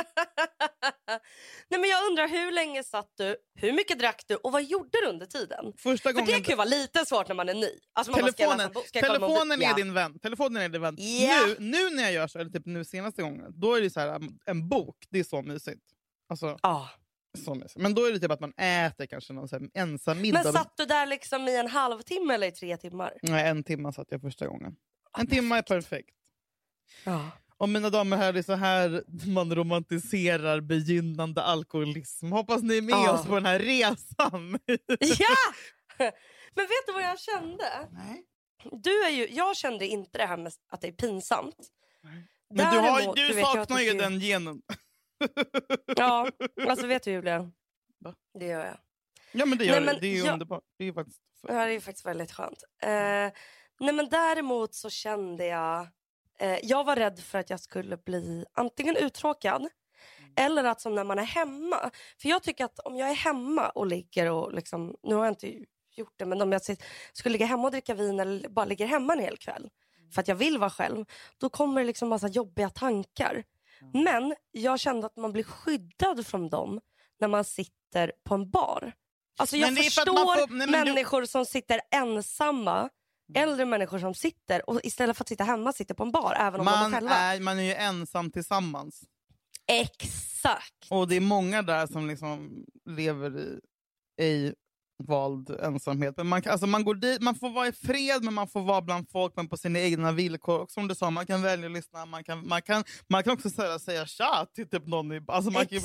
Nej, 1.70 1.80
men 1.80 1.90
jag 1.90 2.06
undrar 2.06 2.28
hur 2.28 2.52
länge 2.52 2.84
satt 2.84 3.10
du, 3.16 3.36
hur 3.54 3.72
mycket 3.72 3.98
drack 3.98 4.24
du 4.26 4.34
och 4.36 4.52
vad 4.52 4.64
gjorde 4.64 4.98
du 5.02 5.08
under 5.08 5.26
tiden? 5.26 5.72
Första 5.78 6.08
För 6.08 6.14
det 6.14 6.20
gången... 6.20 6.42
kan 6.42 6.52
ju 6.52 6.56
vara 6.56 6.68
lite 6.68 7.06
svårt 7.06 7.28
när 7.28 7.34
man 7.34 7.48
är 7.48 7.54
ny. 7.54 7.70
Alltså 7.92 8.12
man 8.12 8.18
ska 8.18 8.26
läsa 8.26 8.36
Telefonen, 8.36 8.66
en 8.66 8.72
bok? 8.72 8.86
Ska 8.86 9.00
telefonen 9.00 9.62
är 9.62 9.74
din 9.74 9.94
vän. 9.94 10.18
Telefonen 10.18 10.62
är 10.62 10.68
din 10.68 10.82
vän. 10.82 10.96
Ja. 10.98 11.46
Nu, 11.46 11.56
nu 11.58 11.90
när 11.90 12.02
jag 12.02 12.12
gör 12.12 12.26
så, 12.26 12.38
eller 12.38 12.50
typ 12.50 12.66
nu 12.66 12.84
senaste 12.84 13.22
gången, 13.22 13.60
då 13.60 13.74
är 13.74 13.80
det 13.80 13.90
så 13.90 14.00
här, 14.00 14.14
um, 14.14 14.38
en 14.46 14.68
bok. 14.68 14.96
Det 15.10 15.18
är 15.18 15.24
så 15.24 15.42
mysigt. 15.42 15.82
Alltså, 16.28 16.58
Ja. 16.62 16.90
Men 17.76 17.94
då 17.94 18.04
är 18.04 18.12
det 18.12 18.18
typ 18.18 18.30
att 18.30 18.40
man 18.40 18.52
äter 18.56 19.06
kanske 19.06 19.32
någon 19.32 19.48
så 19.48 19.58
här 19.58 19.68
ensam 19.74 20.20
middag. 20.20 20.42
Men 20.44 20.52
satt 20.52 20.76
du 20.76 20.84
där 20.86 21.06
liksom 21.06 21.48
i 21.48 21.56
en 21.56 21.68
halvtimme 21.68 22.34
eller 22.34 22.46
i 22.46 22.52
tre 22.52 22.76
timmar? 22.76 23.12
Nej, 23.22 23.48
en 23.48 23.64
timme 23.64 23.92
satt 23.92 24.06
jag 24.10 24.20
första 24.20 24.46
gången. 24.46 24.76
En 25.18 25.26
timme 25.26 25.56
är 25.58 25.62
perfekt. 25.62 26.10
Ja. 27.04 27.30
Och 27.56 27.68
mina 27.68 27.90
damer 27.90 28.16
och 28.16 28.22
herrar, 28.22 28.32
det 28.32 28.38
är 28.38 28.42
så 28.42 28.54
här 28.54 29.04
man 29.26 29.54
romantiserar 29.54 30.60
begynnande 30.60 31.42
alkoholism. 31.42 32.32
Hoppas 32.32 32.62
ni 32.62 32.76
är 32.78 32.82
med 32.82 32.92
Ja. 32.94 33.12
oss 33.12 33.26
på 33.26 33.34
den 33.34 33.46
här 33.46 33.58
resan. 33.58 34.58
ja! 35.00 35.36
Men 36.54 36.64
vet 36.64 36.86
du 36.86 36.92
vad 36.92 37.02
jag 37.02 37.20
kände? 37.20 37.88
Nej. 37.92 38.24
Du 38.72 39.04
är 39.04 39.10
ju, 39.10 39.28
jag 39.30 39.56
kände 39.56 39.86
inte 39.86 40.18
det 40.18 40.26
här 40.26 40.36
med 40.36 40.52
att 40.70 40.80
det 40.80 40.88
är 40.88 40.92
pinsamt. 40.92 41.56
Men 42.54 42.74
du, 42.74 42.78
har, 42.78 42.98
Däremot, 42.98 43.16
du, 43.16 43.26
jag 43.26 43.46
saknar 43.46 43.80
ju 43.80 43.92
den 43.92 44.20
genen. 44.20 44.62
Ja, 45.96 46.28
alltså 46.68 46.86
vet 46.86 47.02
du 47.02 47.10
Julia? 47.10 47.50
Va? 47.98 48.14
Det 48.38 48.46
gör 48.46 48.66
jag. 48.66 48.78
Ja 49.32 49.46
men 49.46 49.58
det 49.58 49.64
gör 49.64 49.80
Nej, 49.80 49.94
det. 49.94 50.00
Det 50.00 50.06
är 50.06 50.24
jag- 50.24 50.32
underbart. 50.32 50.64
Det 50.78 50.84
är 50.84 50.92
faktiskt... 50.92 51.22
Ja, 51.48 51.66
det 51.66 51.72
är 51.72 51.80
faktiskt 51.80 52.06
väldigt 52.06 52.32
skönt. 52.32 52.62
Eh, 52.82 52.88
nej 53.80 53.92
men 53.94 54.08
däremot 54.08 54.74
så 54.74 54.90
kände 54.90 55.46
jag... 55.46 55.88
Eh, 56.38 56.58
jag 56.62 56.84
var 56.84 56.96
rädd 56.96 57.20
för 57.20 57.38
att 57.38 57.50
jag 57.50 57.60
skulle 57.60 57.96
bli 57.96 58.44
antingen 58.52 58.96
uttråkad 58.96 59.68
eller 60.36 60.64
att 60.64 60.80
som 60.80 60.94
när 60.94 61.04
man 61.04 61.18
är 61.18 61.24
hemma. 61.24 61.90
För 62.20 62.28
jag 62.28 62.42
tycker 62.42 62.64
att 62.64 62.78
om 62.78 62.96
jag 62.96 63.10
är 63.10 63.14
hemma 63.14 63.68
och 63.68 63.86
ligger 63.86 64.30
och 64.30 64.52
liksom... 64.52 64.96
Nu 65.02 65.14
har 65.14 65.24
jag 65.24 65.32
inte 65.32 65.64
gjort 65.96 66.14
det 66.16 66.26
men 66.26 66.42
om 66.42 66.52
jag 66.52 66.62
skulle 67.12 67.32
ligga 67.32 67.46
hemma 67.46 67.64
och 67.64 67.70
dricka 67.70 67.94
vin 67.94 68.20
eller 68.20 68.48
bara 68.48 68.64
ligger 68.64 68.86
hemma 68.86 69.12
en 69.12 69.20
hel 69.20 69.36
kväll 69.36 69.70
för 70.14 70.20
att 70.20 70.28
jag 70.28 70.34
vill 70.34 70.58
vara 70.58 70.70
själv. 70.70 71.04
Då 71.38 71.48
kommer 71.48 71.80
det 71.80 71.86
liksom 71.86 72.08
massa 72.08 72.28
jobbiga 72.28 72.70
tankar. 72.70 73.44
Men 73.92 74.34
jag 74.50 74.80
kände 74.80 75.06
att 75.06 75.16
man 75.16 75.32
blir 75.32 75.44
skyddad 75.44 76.26
från 76.26 76.48
dem 76.48 76.80
när 77.20 77.28
man 77.28 77.44
sitter 77.44 78.12
på 78.24 78.34
en 78.34 78.50
bar. 78.50 78.92
Alltså 79.38 79.56
jag 79.56 79.76
förstår 79.84 80.12
man 80.14 80.24
får- 80.26 80.54
nej, 80.54 80.66
men 80.68 80.84
du- 80.86 80.92
människor 80.92 81.24
som 81.24 81.46
sitter 81.46 81.80
ensamma, 81.90 82.88
äldre 83.34 83.66
människor 83.66 83.98
som 83.98 84.14
sitter 84.14 84.70
och 84.70 84.80
istället 84.84 85.16
för 85.16 85.24
att 85.24 85.28
sitta 85.28 85.44
hemma 85.44 85.72
sitter 85.72 85.94
på 85.94 86.02
en 86.02 86.12
bar 86.12 86.34
även 86.40 86.60
om 86.60 86.66
de 86.66 86.72
Man 86.90 86.94
är 87.08 87.40
man 87.40 87.58
är 87.58 87.62
ju 87.62 87.74
ensam 87.74 88.30
tillsammans. 88.30 89.02
Exakt! 89.66 90.86
Och 90.90 91.08
det 91.08 91.16
är 91.16 91.20
många 91.20 91.62
där 91.62 91.86
som 91.86 92.08
liksom 92.08 92.64
lever 92.90 93.38
i 93.38 93.60
ej 94.16 94.54
vald 94.98 95.50
ensamhet. 95.50 96.16
Men 96.16 96.26
man, 96.26 96.42
kan- 96.42 96.52
alltså 96.52 96.66
man, 96.66 96.84
går 96.84 96.94
dit, 96.94 97.22
man 97.22 97.34
får 97.34 97.50
vara 97.50 97.68
i 97.68 97.72
fred, 97.72 98.22
men 98.24 98.34
man 98.34 98.48
får 98.48 98.60
vara 98.62 98.82
bland 98.82 99.10
folk 99.10 99.32
men 99.36 99.48
på 99.48 99.56
sina 99.56 99.78
egna 99.80 100.12
villkor. 100.12 100.60
Och 100.60 100.70
som 100.70 100.88
du 100.88 100.94
sa, 100.94 101.10
man 101.10 101.26
kan 101.26 101.42
välja 101.42 101.66
att 101.66 101.72
lyssna. 101.72 102.06
Man 102.06 102.24
kan, 102.24 102.48
man 102.48 102.62
kan, 102.62 102.84
man 103.08 103.22
kan 103.22 103.32
också 103.32 103.50
säga, 103.50 103.78
säga 103.78 104.06
tja 104.06 104.46
till 104.54 104.68
typ 104.68 104.86
någon. 104.86 105.12
I, 105.12 105.20
alltså 105.26 105.50
man 105.50 105.66
kan, 105.66 105.82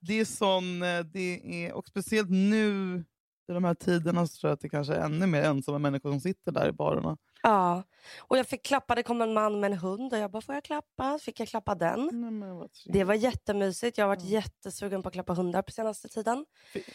det 0.00 0.20
är 0.20 0.24
sån, 0.24 0.82
eh, 0.82 1.00
det 1.00 1.64
är, 1.66 1.72
och 1.72 1.88
speciellt 1.88 2.30
nu 2.30 3.04
i 3.50 3.52
de 3.54 3.64
här 3.64 3.74
tiderna 3.74 4.26
så 4.26 4.40
tror 4.40 4.48
jag 4.50 4.54
att 4.54 4.60
det 4.60 4.68
kanske 4.68 4.94
är 4.94 5.00
ännu 5.04 5.26
mer 5.26 5.42
ensamma 5.42 5.78
människor 5.78 6.10
som 6.10 6.20
sitter 6.20 6.52
där 6.52 6.68
i 6.68 6.72
barerna. 6.72 7.16
Ja. 7.42 7.82
Och 8.18 8.38
jag 8.38 8.46
fick 8.46 8.62
klappa, 8.66 8.94
det 8.94 9.02
kom 9.02 9.22
en 9.22 9.32
man 9.34 9.60
med 9.60 9.72
en 9.72 9.78
hund 9.78 10.12
och 10.12 10.18
jag 10.18 10.30
bara, 10.30 10.42
får 10.42 10.54
jag 10.54 10.64
klappa? 10.64 11.18
Fick 11.18 11.40
jag 11.40 11.48
klappa 11.48 11.74
den? 11.74 12.08
Nej. 12.12 12.68
Det 12.86 13.04
var 13.04 13.14
jättemysigt. 13.14 13.98
Jag 13.98 14.04
har 14.04 14.08
varit 14.08 14.20
Mm. 14.22 14.32
jättesugen 14.32 15.02
på 15.02 15.08
att 15.08 15.12
klappa 15.14 15.32
hundar 15.34 15.62
på 15.62 15.72
senaste 15.72 16.08
tiden. 16.08 16.46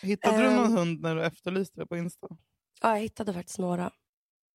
Hittade 0.02 0.38
du 0.38 0.50
någon 0.50 0.66
Ehm. 0.66 0.78
hund 0.78 1.02
när 1.02 1.16
du 1.16 1.24
efterlyste 1.26 1.80
det 1.80 1.86
på 1.88 1.98
Insta? 1.98 2.28
Ja, 2.82 2.90
jag 2.90 3.00
hittade 3.00 3.34
faktiskt 3.34 3.60
några. 3.60 3.92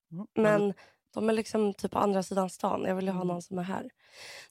Ja, 0.09 0.27
Men 0.35 0.75
de 1.15 1.29
är 1.29 1.33
liksom 1.33 1.75
typ 1.75 1.93
på 1.93 1.99
andra 1.99 2.23
sidan 2.23 2.51
stan. 2.51 2.85
Jag 2.85 2.95
vill 2.97 3.05
ju 3.05 3.11
ha 3.11 3.19
Mm. 3.23 3.29
någon 3.29 3.43
som 3.43 3.59
är 3.59 3.63
här. 3.63 3.91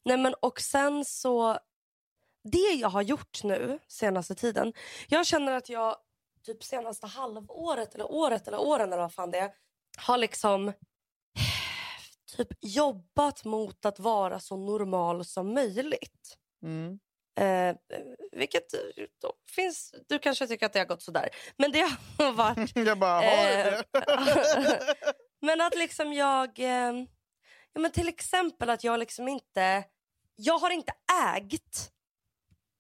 Nej 0.06 0.17
men 0.17 0.34
och 0.34 0.60
sen 0.62 1.06
så. 1.06 1.58
Det 2.44 2.74
jag 2.82 2.89
har 2.89 3.01
gjort 3.01 3.44
nu 3.44 3.79
senaste 3.88 4.36
tiden. 4.36 4.74
Jag 5.08 5.25
känner 5.25 5.51
att 5.51 5.70
jag 5.70 5.96
typ 6.46 6.63
senaste 6.63 7.08
halvåret 7.08 7.96
eller 7.96 8.12
året 8.12 8.48
eller 8.48 8.60
åren 8.62 8.94
eller 8.94 9.01
vad 9.01 9.13
fan 9.13 9.32
det 9.32 9.38
är. 9.39 9.51
Har 9.98 10.17
liksom 10.17 10.74
typ 12.36 12.48
jobbat 12.62 13.46
mot 13.46 13.86
att 13.86 14.00
vara 14.00 14.39
så 14.39 14.57
normal 14.57 15.25
som 15.25 15.53
möjligt. 15.53 16.38
Mm. 16.63 17.00
Eh, 17.39 17.75
vilket 18.31 18.74
eh, 18.74 19.29
finns, 19.55 19.93
du 20.07 20.19
kanske 20.19 20.48
tycker 20.48 20.65
att 20.65 20.74
det 20.74 20.79
har 20.79 20.86
gått 20.86 21.01
sådär. 21.01 21.29
Men 21.57 21.72
det 21.72 21.81
har 22.17 22.31
varit 22.34 22.75
Jag 22.75 23.00
bara, 23.00 23.13
har 23.13 23.22
Eh, 23.22 23.81
det? 23.91 24.96
Men 25.41 25.62
att 25.62 25.75
liksom 25.77 26.13
jag... 26.13 26.60
Eh, 26.60 26.93
ja 27.74 27.81
men 27.81 27.91
till 27.91 28.07
exempel 28.07 28.69
att 28.69 28.84
jag 28.84 29.00
liksom 29.00 29.27
inte... 29.27 29.84
Jag 30.36 30.60
har 30.60 30.69
inte 30.69 30.93
ägt 31.36 31.91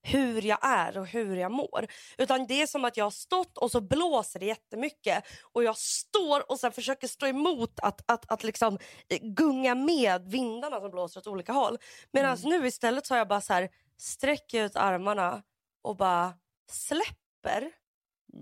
hur 0.07 0.41
jag 0.41 0.59
är 0.61 0.97
och 0.97 1.07
hur 1.07 1.35
jag 1.35 1.51
mår. 1.51 1.87
Utan 2.17 2.47
det 2.47 2.61
är 2.61 2.67
som 2.67 2.85
att 2.85 2.97
jag 2.97 3.05
har 3.05 3.11
stått 3.11 3.57
och 3.57 3.71
så 3.71 3.81
blåser 3.81 4.39
det 4.39 4.45
jättemycket. 4.45 5.23
Och 5.41 5.63
jag 5.63 5.77
står 5.77 6.51
och 6.51 6.59
sen 6.59 6.71
försöker 6.71 7.07
stå 7.07 7.27
emot 7.27 7.79
att, 7.79 8.11
att, 8.11 8.31
att 8.31 8.43
liksom 8.43 8.77
eh, 9.09 9.19
gunga 9.21 9.75
med 9.75 10.31
vindarna 10.31 10.79
som 10.79 10.91
blåser 10.91 11.19
åt 11.19 11.27
olika 11.27 11.53
håll. 11.53 11.77
Medan 12.11 12.37
nu 12.43 12.67
istället 12.67 13.05
så 13.05 13.13
har 13.13 13.17
jag 13.17 13.27
bara 13.27 13.41
så 13.41 13.53
här 13.53 13.69
sträcker 13.97 14.65
ut 14.65 14.75
armarna 14.75 15.43
och 15.81 15.97
bara 15.97 16.33
släpper. 16.71 17.71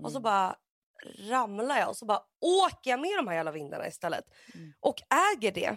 Och 0.02 0.12
så 0.12 0.20
bara 0.20 0.56
ramlar 1.18 1.78
jag 1.78 1.88
och 1.88 1.96
så 1.96 2.06
bara 2.06 2.22
åker 2.40 2.90
jag 2.90 3.00
med 3.00 3.18
de 3.18 3.28
här 3.28 3.34
jävla 3.34 3.52
vindarna 3.52 3.88
istället. 3.88 4.24
Mm. 4.54 4.72
Och 4.80 5.02
äger 5.34 5.52
det. 5.52 5.76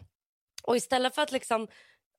Och 0.64 0.78
istället 0.78 1.16
för 1.16 1.22
att 1.22 1.32
liksom, 1.32 1.68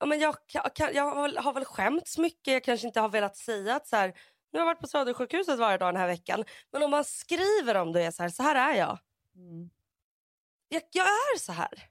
ja, 0.01 0.07
men 0.07 0.21
jag, 0.21 0.37
kan- 0.47 0.95
jag 0.95 1.15
har, 1.15 1.23
väl, 1.23 1.39
har 1.39 1.53
väl 1.53 1.65
skämts 1.65 2.19
mycket, 2.19 2.53
jag 2.53 2.65
kanske 2.65 2.87
inte 2.87 3.01
har 3.01 3.09
velat 3.09 3.37
säga 3.37 3.77
att 3.77 3.87
så 3.87 3.97
här, 3.97 4.09
nu 4.53 4.59
har 4.59 4.61
jag 4.61 4.67
varit 4.67 4.81
på 4.81 4.87
Södersjukhuset 4.87 5.59
varje 5.59 5.79
dag 5.79 5.89
den 5.95 6.01
här 6.01 6.07
veckan. 6.07 6.45
Men 6.73 6.83
om 6.83 6.91
man 6.91 7.05
skriver 7.05 7.75
om 7.75 7.93
det 7.93 8.03
är 8.03 8.11
så 8.11 8.23
här, 8.23 8.31
så 8.31 8.43
här 8.43 8.73
är 8.73 8.79
jag. 8.79 8.99
Mm. 9.37 9.71
Jag, 10.69 10.83
jag 10.93 11.07
är 11.07 11.39
så 11.39 11.53
här. 11.53 11.89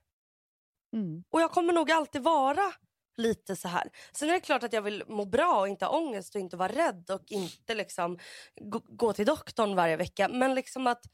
Mm. 0.92 1.24
Och 1.30 1.40
jag 1.40 1.50
kommer 1.50 1.72
nog 1.72 1.90
alltid 1.90 2.22
vara 2.22 2.72
lite 3.16 3.56
så 3.56 3.68
här. 3.68 3.90
Sen 4.12 4.28
är 4.28 4.32
det 4.32 4.40
klart 4.40 4.62
att 4.62 4.72
jag 4.72 4.82
vill 4.82 5.04
må 5.08 5.24
bra 5.24 5.60
och 5.60 5.68
inte 5.68 5.84
ha 5.84 5.98
ångest 5.98 6.34
och 6.34 6.40
inte 6.40 6.56
vara 6.56 6.72
rädd 6.72 7.10
och 7.10 7.24
inte 7.26 7.74
liksom 7.74 8.18
gå, 8.60 8.80
gå 8.84 9.12
till 9.12 9.26
doktorn 9.26 9.76
varje 9.76 9.96
vecka. 9.96 10.28
Men 10.28 10.54
liksom 10.54 10.86
att 10.86 11.04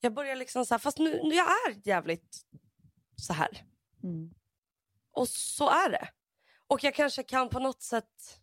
jag 0.00 0.14
börjar 0.14 0.36
liksom 0.36 0.66
så 0.66 0.74
här, 0.74 0.78
fast 0.78 0.98
nu, 0.98 1.20
nu 1.22 1.34
jag 1.34 1.46
är 1.46 1.88
jävligt 1.88 2.36
så 3.16 3.32
här. 3.32 3.64
Mm. 4.02 4.34
Och 5.12 5.28
så 5.28 5.68
är 5.68 5.90
det. 5.90 6.08
Och 6.66 6.84
jag 6.84 6.94
kanske 6.94 7.22
kan 7.22 7.48
på 7.48 7.58
något 7.58 7.82
sätt 7.82 8.40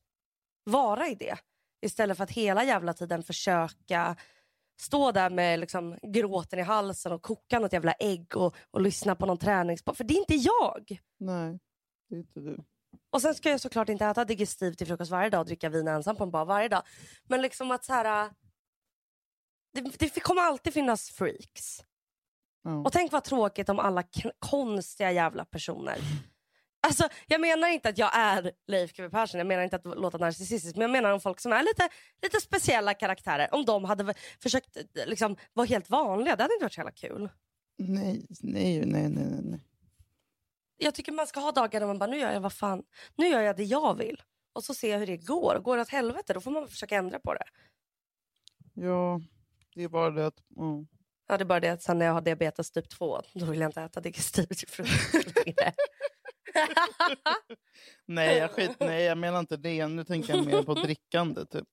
vara 0.63 1.07
i 1.07 1.15
det. 1.15 1.37
Istället 1.81 2.17
för 2.17 2.23
att 2.23 2.31
hela 2.31 2.63
jävla 2.63 2.93
tiden 2.93 3.23
försöka 3.23 4.15
stå 4.81 5.11
där 5.11 5.29
med 5.29 5.59
liksom 5.59 5.97
gråten 6.01 6.59
i 6.59 6.61
halsen 6.61 7.11
och 7.11 7.21
koka 7.21 7.59
något 7.59 7.73
jävla 7.73 7.93
ägg 7.93 8.37
och, 8.37 8.55
och 8.71 8.81
lyssna 8.81 9.15
på 9.15 9.25
någon 9.25 9.37
träningspodd. 9.37 9.97
För 9.97 10.03
det 10.03 10.13
är 10.13 10.19
inte 10.19 10.35
jag. 10.35 10.99
Nej, 11.19 11.59
det 12.09 12.15
är 12.15 12.19
inte 12.19 12.39
du. 12.39 12.57
Och 13.11 13.21
sen 13.21 13.35
ska 13.35 13.49
jag 13.49 13.61
såklart 13.61 13.89
inte 13.89 14.05
äta 14.05 14.25
digestiv 14.25 14.73
till 14.73 14.87
frukost 14.87 15.11
varje 15.11 15.29
dag 15.29 15.39
och 15.39 15.45
dricka 15.45 15.69
vin 15.69 15.87
ensam 15.87 16.15
på 16.15 16.23
en 16.23 16.31
bar 16.31 16.45
varje 16.45 16.67
dag. 16.67 16.83
Men 17.23 17.41
liksom 17.41 17.71
att 17.71 17.83
så 17.85 17.93
här... 17.93 18.29
Det, 19.73 19.97
det 19.99 20.19
kommer 20.19 20.41
alltid 20.41 20.73
finnas 20.73 21.09
freaks. 21.09 21.83
Ja. 22.63 22.77
Och 22.77 22.91
tänk 22.91 23.11
vad 23.11 23.23
tråkigt 23.23 23.69
om 23.69 23.79
alla 23.79 24.03
konstiga 24.39 25.11
jävla 25.11 25.45
personer. 25.45 25.97
Alltså, 26.81 27.09
jag 27.27 27.41
menar 27.41 27.67
inte 27.67 27.89
att 27.89 27.97
jag 27.97 28.09
är 28.13 28.51
Leif 28.67 28.93
GW 28.93 29.09
Persson, 29.09 29.37
jag 29.37 29.47
menar 29.47 29.63
inte 29.63 29.75
att 29.75 29.85
låta 29.85 30.17
narcissistisk, 30.17 30.75
men 30.75 30.81
jag 30.81 30.91
menar 30.91 31.11
om 31.11 31.19
folk 31.19 31.39
som 31.39 31.51
är 31.51 31.63
lite, 31.63 31.89
lite 32.21 32.41
speciella 32.41 32.93
karaktärer, 32.93 33.53
om 33.53 33.65
de 33.65 33.83
hade 33.85 34.13
försökt 34.39 34.77
eh, 34.77 34.83
liksom, 35.05 35.35
vara 35.53 35.67
helt 35.67 35.89
vanliga, 35.89 36.35
det 36.35 36.43
hade 36.43 36.53
inte 36.53 36.65
varit 36.65 36.73
så 36.73 36.79
jävla 36.79 36.91
kul. 36.91 37.29
Nej, 37.77 38.25
nej, 38.41 38.85
nej, 38.85 39.09
nej, 39.09 39.39
nej. 39.43 39.59
Jag 40.77 40.95
tycker 40.95 41.11
man 41.11 41.27
ska 41.27 41.39
ha 41.39 41.51
dagar 41.51 41.79
där 41.79 41.87
man 41.87 41.99
bara, 41.99 42.09
nu 42.09 42.17
gör 42.17 42.31
jag 42.31 42.41
vad 42.41 42.53
fan, 42.53 42.83
nu 43.15 43.27
gör 43.27 43.41
jag 43.41 43.57
det 43.57 43.63
jag 43.63 43.97
vill. 43.97 44.21
Och 44.53 44.63
så 44.63 44.73
ser 44.73 44.91
jag 44.91 44.99
hur 44.99 45.07
det 45.07 45.17
går. 45.17 45.59
Går 45.63 45.75
det 45.75 45.81
åt 45.81 45.89
helvete, 45.89 46.33
då 46.33 46.41
får 46.41 46.51
man 46.51 46.67
försöka 46.67 46.95
ändra 46.95 47.19
på 47.19 47.33
det. 47.33 47.43
Ja, 48.73 49.21
det 49.75 49.83
är 49.83 49.89
bara 49.89 50.09
det 50.11 50.27
att... 50.27 50.43
ja. 50.55 50.85
Ja, 51.31 51.37
det 51.37 51.43
är 51.43 51.45
bara 51.45 51.59
det 51.59 51.69
att 51.69 51.83
sen 51.83 51.97
när 51.97 52.05
jag 52.05 52.13
har 52.13 52.21
diabetes 52.21 52.71
typ 52.71 52.89
2 52.89 53.21
då 53.33 53.45
vill 53.45 53.59
jag 53.59 53.67
inte 53.67 53.81
äta 53.81 54.01
digestiv 54.01 54.45
till 54.45 54.67
frukost 54.67 55.35
längre. 55.35 55.73
Nej, 58.05 58.37
jag 58.37 58.51
skit, 58.51 58.75
nej, 58.79 59.03
jag 59.03 59.17
menar 59.17 59.39
inte 59.39 59.57
det. 59.57 59.87
Nu 59.87 60.03
tänker 60.03 60.35
jag 60.35 60.45
mer 60.45 60.63
på 60.63 60.73
drickande. 60.73 61.45
Typ. 61.45 61.67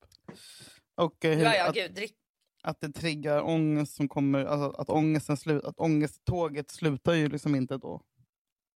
Och 0.94 1.24
eh, 1.24 1.36
hur, 1.36 1.44
ja, 1.44 1.54
ja, 1.54 1.68
att, 1.68 1.74
gud. 1.74 1.94
Drick. 1.94 2.16
att 2.62 2.80
det 2.80 2.92
triggar 2.92 3.42
ångest 3.42 3.96
som 3.96 4.08
kommer... 4.08 4.44
Alltså, 4.44 4.80
att 4.80 4.90
ångesten 4.90 5.36
slut, 5.36 5.64
att 5.64 5.78
ångesttåget 5.78 6.70
slutar 6.70 7.14
ju 7.14 7.28
liksom 7.28 7.54
inte 7.54 7.76
då. 7.76 8.02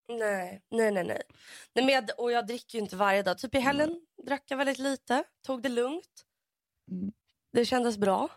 Nej, 0.09 0.63
nej, 0.71 0.91
nej. 0.93 1.05
nej. 1.05 1.23
nej 1.75 1.85
men 1.85 1.95
jag, 1.95 2.05
och 2.19 2.33
jag 2.33 2.47
dricker 2.47 2.79
ju 2.79 2.83
inte 2.83 2.97
varje 2.97 3.23
dag. 3.23 3.39
Typ 3.39 3.55
i 3.55 3.59
helgen 3.59 4.07
drack 4.27 4.45
jag 4.47 4.57
väldigt 4.57 4.79
lite. 4.79 5.25
Tog 5.47 5.63
det 5.63 5.69
lugnt. 5.69 6.25
Mm. 6.91 7.13
Det 7.53 7.65
kändes 7.65 7.99
bra. 7.99 8.29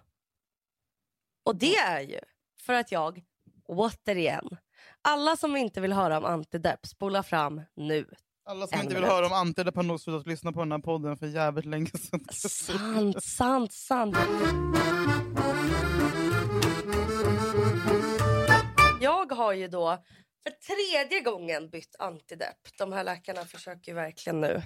Och 1.44 1.56
det 1.56 1.76
är 1.76 2.02
ju 2.02 2.20
för 2.62 2.74
att 2.74 2.92
jag, 2.92 3.24
återigen, 3.66 4.58
alla 5.02 5.38
som 5.38 5.56
inte 5.58 5.82
vill 5.82 5.94
höra 5.94 6.18
om 6.18 6.26
antidepp, 6.26 6.86
spola 6.88 7.24
fram 7.24 7.62
nu. 7.76 8.06
Alla 8.46 8.68
som 8.68 8.78
En 8.80 8.84
inte 8.84 8.94
vill 8.96 9.02
minut. 9.04 9.16
höra 9.16 9.26
om 9.26 9.34
antidepp 9.34 9.76
har 9.76 9.84
nog 9.84 10.00
slutat 10.00 10.28
lyssna 10.28 10.52
på 10.52 10.60
den 10.60 10.72
här 10.72 10.80
podden 10.80 11.18
för 11.18 11.28
jävligt 11.28 11.66
länge 11.66 11.92
sedan. 11.92 13.14
Sant, 13.20 13.24
sant, 13.24 13.74
sant. 13.74 14.18
Jag 19.02 19.32
har 19.32 19.54
ju 19.54 19.68
då 19.68 19.98
för 20.44 20.52
tredje 20.52 21.22
gången 21.22 21.70
bytt 21.70 21.96
antidepp. 22.00 22.58
De 22.78 22.94
här 22.94 23.04
läkarna 23.04 23.46
försöker 23.46 23.92
ju 23.92 23.96
verkligen 23.96 24.42
nu 24.42 24.62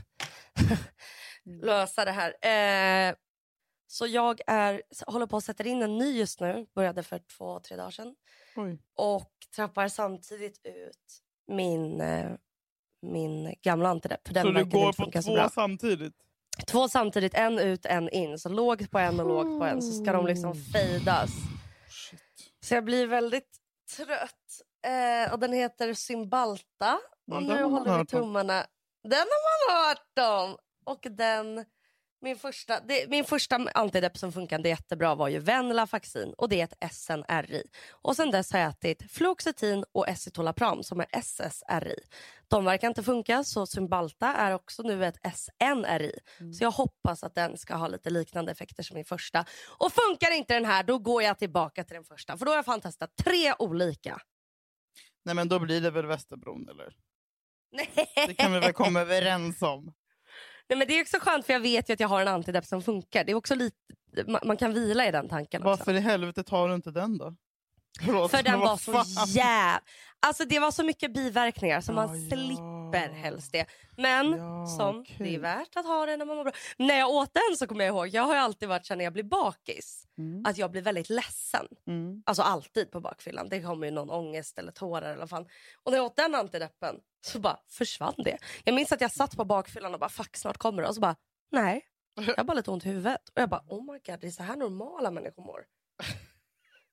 lösa 1.61 2.05
det 2.05 2.11
här. 2.11 2.29
Eh, 3.09 3.15
så 3.87 4.07
jag 4.07 4.41
är, 4.47 4.81
håller 5.07 5.25
på 5.27 5.37
att 5.37 5.43
sätta 5.43 5.63
in 5.63 5.81
en 5.81 5.97
ny 5.97 6.17
just 6.19 6.39
nu. 6.39 6.65
Började 6.75 7.03
för 7.03 7.19
två, 7.37 7.59
tre 7.59 7.77
dagar 7.77 7.91
sedan. 7.91 8.15
Oj. 8.55 8.79
Och 8.95 9.31
trappar 9.55 9.87
samtidigt 9.87 10.61
ut 10.63 11.21
min, 11.47 12.01
eh, 12.01 12.31
min 13.01 13.55
gamla 13.61 13.89
antidepp. 13.89 14.27
Så 14.27 14.33
du 14.33 14.65
går 14.65 14.93
på 14.93 15.21
två 15.21 15.49
samtidigt? 15.49 16.13
Två 16.67 16.89
samtidigt, 16.89 17.33
en 17.33 17.59
ut, 17.59 17.85
en 17.85 18.09
in. 18.09 18.39
Så 18.39 18.49
lågt 18.49 18.91
på 18.91 18.99
en 18.99 19.19
och 19.19 19.27
lågt 19.27 19.59
på 19.59 19.65
en. 19.65 19.81
Så 19.81 20.03
ska 20.03 20.11
de 20.13 20.25
liksom 20.25 20.55
fejdas. 20.55 21.31
Shit. 21.89 22.21
Så 22.63 22.73
jag 22.73 22.83
blir 22.85 23.07
väldigt 23.07 23.57
trött. 23.97 24.61
Eh, 24.87 25.33
och 25.33 25.39
den 25.39 25.53
heter 25.53 25.93
Cymbalta. 25.93 26.99
Ja, 27.25 27.35
Och 27.35 27.43
nu 27.43 27.63
håller 27.63 27.97
vi 27.99 28.05
tummarna. 28.05 28.65
Den 29.03 29.13
har 29.13 29.75
man 29.75 29.87
hört 29.87 30.17
om! 30.43 30.57
Och 30.85 31.07
den... 31.11 31.65
Min 32.25 32.37
första, 32.37 32.79
det, 32.79 33.09
min 33.09 33.25
första 33.25 33.55
antidepp 33.73 34.17
som 34.17 34.31
funkade 34.31 34.69
jättebra 34.69 35.15
var 35.15 35.27
ju 35.27 35.39
Venlafaxin 35.39 36.33
och 36.37 36.49
det 36.49 36.61
är 36.61 36.63
ett 36.63 36.93
SNRI. 36.93 37.63
Och 37.91 38.15
sen 38.15 38.31
dess 38.31 38.51
har 38.51 38.59
jag 38.59 38.69
ätit 38.69 39.11
Fluoxetin 39.11 39.85
och 39.91 40.07
Escitalopram 40.07 40.83
som 40.83 40.99
är 40.99 41.07
SSRI. 41.11 41.95
De 42.47 42.65
verkar 42.65 42.87
inte 42.87 43.03
funka 43.03 43.43
så 43.43 43.65
Cymbalta 43.65 44.27
är 44.27 44.53
också 44.53 44.83
nu 44.83 45.05
ett 45.05 45.17
SNRI. 45.35 46.11
Så 46.53 46.63
jag 46.63 46.71
hoppas 46.71 47.23
att 47.23 47.35
den 47.35 47.57
ska 47.57 47.75
ha 47.75 47.87
lite 47.87 48.09
liknande 48.09 48.51
effekter 48.51 48.83
som 48.83 48.95
min 48.95 49.05
första. 49.05 49.45
Och 49.77 49.91
funkar 49.93 50.31
inte 50.31 50.53
den 50.53 50.65
här 50.65 50.83
då 50.83 50.99
går 50.99 51.23
jag 51.23 51.39
tillbaka 51.39 51.83
till 51.83 51.95
den 51.95 52.05
första 52.05 52.37
för 52.37 52.45
då 52.45 52.51
har 52.51 52.55
jag 52.55 52.65
fan 52.65 52.81
testat 52.81 53.15
tre 53.23 53.53
olika. 53.59 54.21
Nej 55.25 55.35
men 55.35 55.49
då 55.49 55.59
blir 55.59 55.81
det 55.81 55.91
väl 55.91 56.05
Västerbron 56.05 56.69
eller? 56.69 56.95
Nej. 57.71 57.89
Det 58.27 58.33
kan 58.33 58.53
vi 58.53 58.59
väl 58.59 58.73
komma 58.73 59.01
överens 59.01 59.61
om? 59.61 59.93
Nej, 60.69 60.77
men 60.79 60.87
det 60.87 60.93
är 60.99 61.01
också 61.01 61.17
skönt 61.21 61.45
för 61.45 61.53
jag 61.53 61.59
vet 61.59 61.89
ju 61.89 61.93
att 61.93 61.99
jag 61.99 62.07
har 62.07 62.21
en 62.21 62.27
antidepp 62.27 62.65
som 62.65 62.81
funkar. 62.81 63.23
Det 63.23 63.31
är 63.31 63.35
också 63.35 63.55
lite, 63.55 63.75
man, 64.27 64.41
man 64.45 64.57
kan 64.57 64.73
vila 64.73 65.07
i 65.07 65.11
den 65.11 65.29
tanken 65.29 65.61
också. 65.61 65.69
Varför 65.69 65.93
i 65.93 65.99
helvete 65.99 66.43
tar 66.43 66.69
du 66.69 66.75
inte 66.75 66.91
den 66.91 67.17
då? 67.17 67.35
Förlåt, 68.05 68.31
För 68.31 68.43
den 68.43 68.59
var 68.59 68.77
så 68.77 69.03
jävla... 69.27 69.81
Alltså 70.19 70.45
det 70.45 70.59
var 70.59 70.71
så 70.71 70.83
mycket 70.83 71.13
biverkningar 71.13 71.81
så 71.81 71.91
Ja, 71.91 71.95
man 71.95 72.23
ja. 72.23 72.29
slipper 72.35 73.13
helst 73.13 73.51
det. 73.51 73.65
Men 73.97 74.31
Ja, 74.31 74.65
som 74.77 74.99
okej. 74.99 75.15
det 75.19 75.35
är 75.35 75.39
värt 75.39 75.75
att 75.75 75.85
ha 75.85 76.05
det 76.05 76.17
när 76.17 76.25
man 76.25 76.37
mår 76.37 76.43
bra. 76.43 76.53
När 76.77 76.99
jag 76.99 77.09
åt 77.09 77.33
den 77.33 77.57
så 77.57 77.67
kommer 77.67 77.85
jag 77.85 77.95
ihåg, 77.95 78.07
jag 78.07 78.23
har 78.23 78.33
ju 78.33 78.39
alltid 78.39 78.69
varit 78.69 78.89
när 78.89 79.03
jag 79.03 79.13
blir 79.13 79.23
bakis, 79.23 80.01
Mm, 80.17 80.45
att 80.45 80.57
jag 80.57 80.71
blir 80.71 80.81
väldigt 80.81 81.09
ledsen. 81.09 81.65
mm. 81.87 82.23
Alltså 82.25 82.43
alltid 82.43 82.91
på 82.91 82.99
bakfyllan. 82.99 83.49
Det 83.49 83.61
kommer 83.61 83.85
ju 83.87 83.91
någon 83.91 84.09
ångest 84.09 84.59
eller 84.59 84.71
tårar 84.71 85.09
eller 85.09 85.19
vad 85.19 85.29
fan. 85.29 85.45
Och 85.83 85.91
när 85.91 85.97
jag 85.97 86.05
åt 86.05 86.15
den 86.15 86.35
antideppen 86.35 86.95
så 87.25 87.39
bara 87.39 87.59
försvann 87.67 88.13
det. 88.17 88.37
Jag 88.63 88.75
minns 88.75 88.91
att 88.91 89.01
jag 89.01 89.11
satt 89.11 89.37
på 89.37 89.45
bakfyllan 89.45 89.93
och 89.93 89.99
bara 89.99 90.09
fuck 90.09 90.37
snart 90.37 90.57
kommer 90.57 90.81
det. 90.81 90.87
Och 90.87 90.95
så 90.95 91.01
bara 91.01 91.15
nej, 91.51 91.85
jag 92.15 92.37
har 92.37 92.43
bara 92.43 92.53
lite 92.53 92.71
ont 92.71 92.85
i 92.85 92.89
huvudet. 92.89 93.29
Och 93.29 93.41
jag 93.41 93.49
bara 93.49 93.63
oh 93.67 93.93
my 93.93 93.99
god 94.05 94.19
det 94.19 94.27
är 94.27 94.31
så 94.31 94.43
här 94.43 94.55
normala 94.55 95.11
människor 95.11 95.43
mår. 95.43 95.65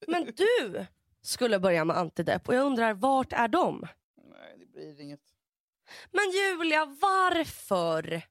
Men 0.06 0.24
du 0.36 0.86
skulle 1.22 1.58
börja 1.58 1.84
med 1.84 1.96
antidepp 1.96 2.48
och 2.48 2.54
jag 2.54 2.64
undrar 2.66 2.94
vart 2.94 3.32
är 3.32 3.48
de? 3.48 3.86
Nej, 4.30 4.56
det 4.58 4.66
blir 4.66 5.00
inget. 5.00 5.20
Men 6.10 6.30
Julia 6.30 6.84
varför? 6.84 8.22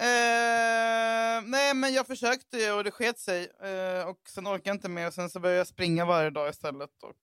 Eh, 0.00 1.42
nej, 1.44 1.74
men 1.74 1.92
jag 1.92 2.06
försökte 2.06 2.58
ju 2.58 2.72
och 2.72 2.84
det 2.84 2.90
sket 2.90 3.18
sig. 3.18 3.50
Eh, 3.62 4.08
och 4.08 4.20
sen 4.28 4.46
orkade 4.46 4.68
jag 4.68 4.74
inte 4.76 4.88
mer. 4.88 5.06
Och 5.06 5.14
sen 5.14 5.30
så 5.30 5.40
började 5.40 5.58
jag 5.58 5.66
springa 5.66 6.04
varje 6.04 6.30
dag 6.30 6.48
istället. 6.50 7.02
Och, 7.02 7.14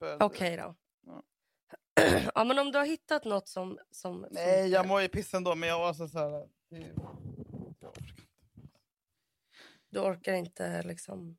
började- 0.00 0.24
Okej 0.24 0.56
då. 0.56 0.74
Ja. 2.34 2.44
men 2.44 2.58
om 2.58 2.72
du 2.72 2.78
har 2.78 2.86
hittat 2.86 3.24
något 3.24 3.48
som... 3.48 3.78
som 3.90 4.26
Nej, 4.30 4.62
funkar. 4.62 4.76
jag 4.78 4.86
mår 4.88 5.00
ju 5.00 5.08
piss 5.08 5.34
ändå. 5.34 5.54
Men 5.54 5.68
jag 5.68 5.78
var 5.78 5.94
så, 5.94 6.08
så 6.08 6.18
här... 6.18 6.48
Du 9.88 10.00
orkar 10.00 10.32
inte 10.32 10.82
liksom... 10.82 11.36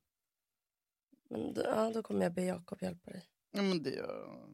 Men 1.30 1.54
då, 1.54 1.62
ja, 1.62 1.92
då 1.94 2.04
kommer 2.04 2.24
jag 2.24 2.34
be 2.34 2.44
Jakob 2.44 2.82
hjälpa 2.82 3.12
dig. 3.12 3.26
Ja, 3.52 3.62
men 3.62 3.84
det 3.84 3.90
gör. 3.90 4.48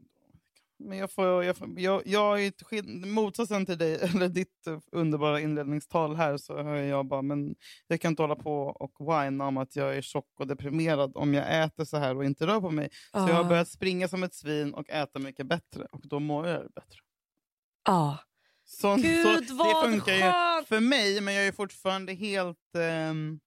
Men 0.84 0.98
jag 0.98 1.12
får, 1.12 1.44
jag, 1.44 1.58
får, 1.58 1.80
jag, 1.80 2.02
jag 2.06 2.46
är 2.46 3.06
motsatsen 3.06 3.66
till 3.66 3.78
dig, 3.78 3.96
eller 4.02 4.28
ditt 4.28 4.68
eh, 4.68 4.80
underbara 4.92 5.40
inledningstal 5.40 6.16
här, 6.16 6.38
så 6.38 6.64
hör 6.64 6.76
jag 6.76 7.06
bara, 7.08 7.22
men 7.22 7.56
jag 7.88 8.02
kan 8.02 8.12
inte 8.12 8.24
hålla 8.24 8.36
på 8.36 8.54
och 8.64 8.94
whina 9.00 9.48
om 9.48 9.58
att 9.58 9.76
jag 9.76 9.98
är 9.98 10.02
tjock 10.02 10.40
och 10.40 10.48
deprimerad 10.48 11.12
om 11.18 11.34
jag 11.34 11.64
äter 11.64 11.86
så 11.86 11.98
här 11.98 12.18
och 12.18 12.26
inte 12.26 12.48
rör 12.48 12.62
på 12.62 12.72
mig. 12.72 12.90
Så 13.12 13.18
jag 13.18 13.22
har 13.24 13.44
Ja. 13.44 13.50
börjat 13.50 13.68
springa 13.70 14.08
som 14.08 14.24
ett 14.24 14.34
svin 14.36 14.74
och 14.74 14.90
äta 14.90 15.20
mycket 15.20 15.46
bättre 15.46 15.88
och 15.92 16.08
då 16.08 16.20
mår 16.20 16.48
jag 16.48 16.62
bättre. 16.62 17.00
Ja. 17.86 18.18
Så, 18.66 18.96
Gud 18.96 19.48
så 19.48 19.56
vad 19.56 19.68
det 19.68 19.92
funkar 19.92 20.32
skönt! 20.32 20.68
för 20.68 20.80
mig, 20.80 21.22
men 21.22 21.34
jag 21.34 21.48
är 21.48 21.52
fortfarande 21.52 22.14
helt 22.14 22.76
ehm, 22.78 23.40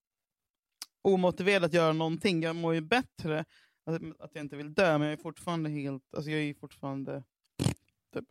omotiverad 1.02 1.64
att 1.64 1.72
göra 1.72 1.92
någonting. 1.92 2.42
Jag 2.42 2.56
mår 2.56 2.74
ju 2.74 2.80
bättre, 2.80 3.44
att, 3.86 4.30
jag 4.34 4.44
inte 4.44 4.56
vill 4.56 4.74
dö, 4.74 4.98
men 4.98 5.08
jag 5.08 5.18
är 5.18 5.22
fortfarande 5.22 5.70
helt... 5.70 6.14
Alltså 6.14 6.30
jag 6.30 6.40
är 6.40 6.54
fortfarande... 6.54 7.22
Typ. 8.14 8.24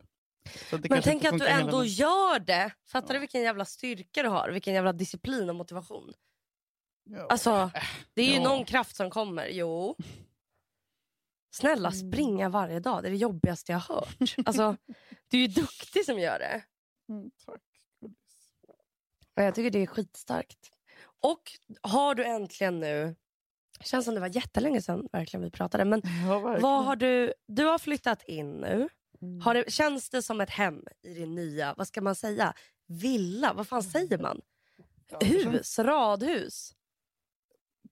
Men 0.90 1.02
tänk 1.02 1.24
att 1.24 1.38
du 1.38 1.44
hela 1.44 1.60
ändå 1.60 1.78
vägen. 1.78 1.92
gör 1.92 2.38
det. 2.38 2.72
Fattar 2.84 3.08
Ja. 3.08 3.12
du 3.14 3.20
vilken 3.20 3.42
jävla 3.42 3.64
styrka 3.64 4.22
du 4.22 4.28
har? 4.28 4.50
Vilken 4.50 4.74
jävla 4.74 4.92
disciplin 4.92 5.48
och 5.50 5.56
motivation. 5.56 6.12
Ja. 7.04 7.26
Alltså, 7.26 7.70
det 8.14 8.22
är 8.22 8.26
ju 8.26 8.34
ja. 8.36 8.42
någon 8.44 8.64
kraft 8.64 8.96
som 8.96 9.10
kommer. 9.10 9.46
Jo. 9.48 9.96
Snälla, 11.50 11.88
Mm. 11.92 12.10
springa 12.12 12.48
varje 12.48 12.80
dag. 12.80 13.02
Det 13.02 13.08
är 13.08 13.10
det 13.10 13.16
jobbigaste 13.16 13.72
jag 13.72 13.78
har 13.78 13.94
hört. 13.94 14.34
Alltså, 14.46 14.76
du 15.28 15.36
är 15.36 15.40
ju 15.40 15.48
duktig 15.48 16.04
som 16.04 16.18
gör 16.18 16.38
det. 16.38 16.64
Mm, 17.08 17.30
tack. 17.46 17.62
jag 19.34 19.54
tycker 19.54 19.70
det 19.70 19.78
är 19.78 19.86
skitstarkt. 19.86 20.70
Och 21.22 21.42
har 21.82 22.14
du 22.14 22.24
äntligen 22.24 22.80
nu... 22.80 23.16
känns 23.80 24.04
som 24.04 24.14
det 24.14 24.20
var 24.20 24.36
jättelänge 24.36 24.82
sedan 24.82 25.08
verkligen 25.12 25.42
vi 25.44 25.50
pratade. 25.50 25.84
Men 25.84 26.02
Ja, 26.28 26.58
vad 26.60 26.84
har 26.84 26.96
du... 26.96 27.32
Du 27.46 27.64
har 27.64 27.78
flyttat 27.78 28.22
in 28.22 28.52
nu. 28.52 28.88
Mm. 29.22 29.40
Har 29.40 29.54
det, 29.54 29.72
känns 29.72 30.10
det 30.10 30.22
som 30.22 30.40
ett 30.40 30.50
hem 30.50 30.84
i 31.02 31.14
din 31.14 31.34
nya, 31.34 31.74
vad 31.78 31.88
ska 31.88 32.00
man 32.00 32.14
säga, 32.14 32.54
villa? 32.86 33.52
Vad 33.52 33.68
fan 33.68 33.82
säger 33.82 34.18
man? 34.18 34.40
Det 35.20 35.26
Hus? 35.26 35.78
Radhus? 35.78 36.74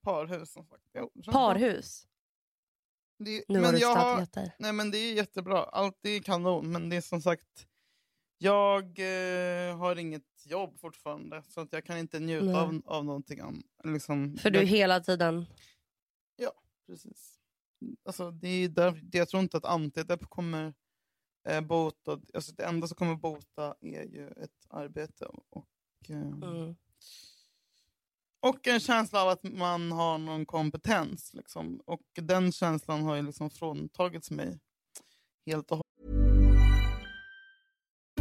Parhus 0.01 0.51
som 0.51 0.65
sagt. 0.65 0.83
Jo, 0.93 1.11
det. 1.13 1.31
Parhus? 1.31 2.07
Det, 3.17 3.43
Nu 3.47 3.55
har 3.59 3.61
men 3.61 3.73
du 3.73 3.79
jag 3.79 3.95
har, 3.95 4.27
nej, 4.57 4.73
men 4.73 4.91
det 4.91 4.97
är 4.97 5.13
jättebra. 5.13 5.63
Allt 5.63 6.05
är 6.05 6.19
kanon. 6.19 6.71
Men 6.71 6.89
det 6.89 6.95
är 6.95 7.01
som 7.01 7.21
sagt, 7.21 7.67
jag 8.37 8.83
eh, 8.99 9.77
har 9.77 9.95
inget 9.95 10.45
jobb 10.45 10.79
fortfarande. 10.79 11.43
Så 11.47 11.61
att 11.61 11.73
jag 11.73 11.85
kan 11.85 11.97
inte 11.97 12.19
njuta 12.19 12.61
av, 12.61 12.81
av 12.85 13.05
någonting. 13.05 13.63
Liksom, 13.83 14.37
För 14.37 14.49
du 14.49 14.59
är 14.59 14.65
hela 14.65 14.99
tiden... 14.99 15.45
precis. 16.87 17.39
Alltså, 18.05 18.31
det 18.31 18.47
är 18.47 18.69
där, 18.69 18.99
det, 19.03 19.17
jag 19.17 19.29
tror 19.29 19.43
inte 19.43 19.57
att 19.57 19.65
antidepp 19.65 20.29
kommer 20.29 20.73
eh, 21.47 21.61
bota. 21.61 22.19
Alltså, 22.33 22.51
det 22.51 22.63
enda 22.63 22.87
som 22.87 22.95
kommer 22.95 23.15
bota 23.15 23.75
är 23.81 24.03
ju 24.03 24.27
ett 24.27 24.65
arbete. 24.69 25.25
Och, 25.49 25.67
eh, 26.09 26.21
Mm. 26.21 26.75
och 28.39 28.67
en 28.67 28.79
känsla 28.79 29.21
av 29.21 29.29
att 29.29 29.43
man 29.43 29.91
har 29.91 30.17
någon 30.17 30.45
kompetens. 30.45 31.33
Liksom. 31.33 31.81
Och 31.85 32.01
den 32.13 32.51
känslan 32.51 33.01
har 33.03 33.15
ju 33.15 33.21
liksom 33.21 33.49
fråntagits 33.49 34.31
mig 34.31 34.59
helt 35.45 35.71
och 35.71 35.81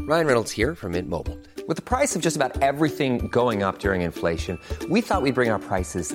Ryan 0.08 0.26
Reynolds 0.26 0.52
here 0.52 0.74
from 0.74 0.92
Mint 0.92 1.08
Mobile. 1.08 1.36
With 1.68 1.76
the 1.76 1.82
price 1.96 2.14
of 2.18 2.22
just 2.24 2.36
about 2.36 2.62
everything 2.62 3.28
going 3.30 3.62
up 3.62 3.78
during 3.80 4.02
inflation, 4.02 4.58
we 4.90 5.00
thought 5.00 5.22
we'd 5.22 5.34
bring 5.34 5.50
our 5.52 5.58
prices 5.58 6.14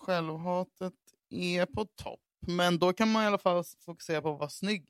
självhatet 0.00 0.94
är 1.30 1.66
på 1.66 1.84
topp. 1.84 2.20
Men 2.46 2.78
då 2.78 2.92
kan 2.92 3.12
man 3.12 3.24
i 3.24 3.26
alla 3.26 3.38
fall 3.38 3.64
fokusera 3.84 4.22
på 4.22 4.32
att 4.32 4.38
vara 4.38 4.48
snygg. 4.48 4.88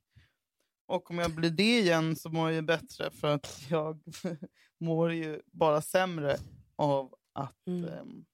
Och 0.87 1.11
om 1.11 1.19
jag 1.19 1.35
blir 1.35 1.51
det 1.51 1.79
igen 1.79 2.17
så 2.17 2.29
mår 2.31 2.49
jag 2.49 2.55
ju 2.55 2.63
bättre 2.63 3.11
för 3.11 3.29
att 3.35 3.61
jag 3.71 4.01
mår 4.81 5.13
ju 5.13 5.41
bara 5.47 5.83
sämre 5.83 6.37
av 6.77 7.15
att 7.33 7.67
Mm. 7.67 7.85
ehm, 7.85 8.25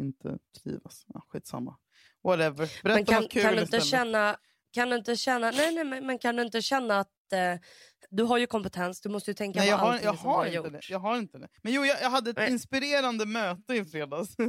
inte 0.00 0.38
trivas. 0.62 1.04
Ja, 1.14 1.22
skitsamma. 1.28 1.76
Whatever. 2.22 2.82
Berätta 2.82 2.88
men 2.98 3.04
kan, 3.04 3.22
något 3.22 3.32
kul 3.32 3.42
kan, 3.42 3.54
du 3.54 3.60
inte 3.62 3.76
istället. 3.76 3.86
känna, 3.90 4.36
kan 4.70 4.88
du 4.90 4.96
inte 4.96 5.16
känna... 5.16 5.50
Nej, 5.50 5.84
nej, 5.84 6.00
men 6.00 6.18
kan 6.18 6.36
du 6.36 6.42
inte 6.42 6.62
känna 6.62 6.98
att... 7.00 7.10
Eh, 7.32 7.58
du 8.10 8.22
har 8.22 8.38
ju 8.38 8.46
kompetens, 8.46 9.00
du 9.00 9.08
måste 9.08 9.30
ju 9.30 9.34
tänka 9.34 9.58
Nej, 9.60 9.68
på 9.68 9.72
jag 9.72 9.78
har, 9.78 9.92
allting 9.92 10.06
jag, 10.06 10.18
som 10.18 10.28
du 10.30 10.34
har 10.36 10.44
inte 10.46 10.56
gjort. 10.56 10.72
det. 10.72 10.80
jag 10.90 10.98
har 10.98 11.16
inte 11.18 11.38
det. 11.38 11.48
Men 11.62 11.72
jo, 11.72 11.84
jag, 11.84 12.02
jag 12.02 12.10
hade 12.10 12.30
ett 12.30 12.36
Nej. 12.36 12.50
inspirerande 12.50 13.26
möte 13.26 13.74
i 13.74 13.84
fredags. 13.84 14.36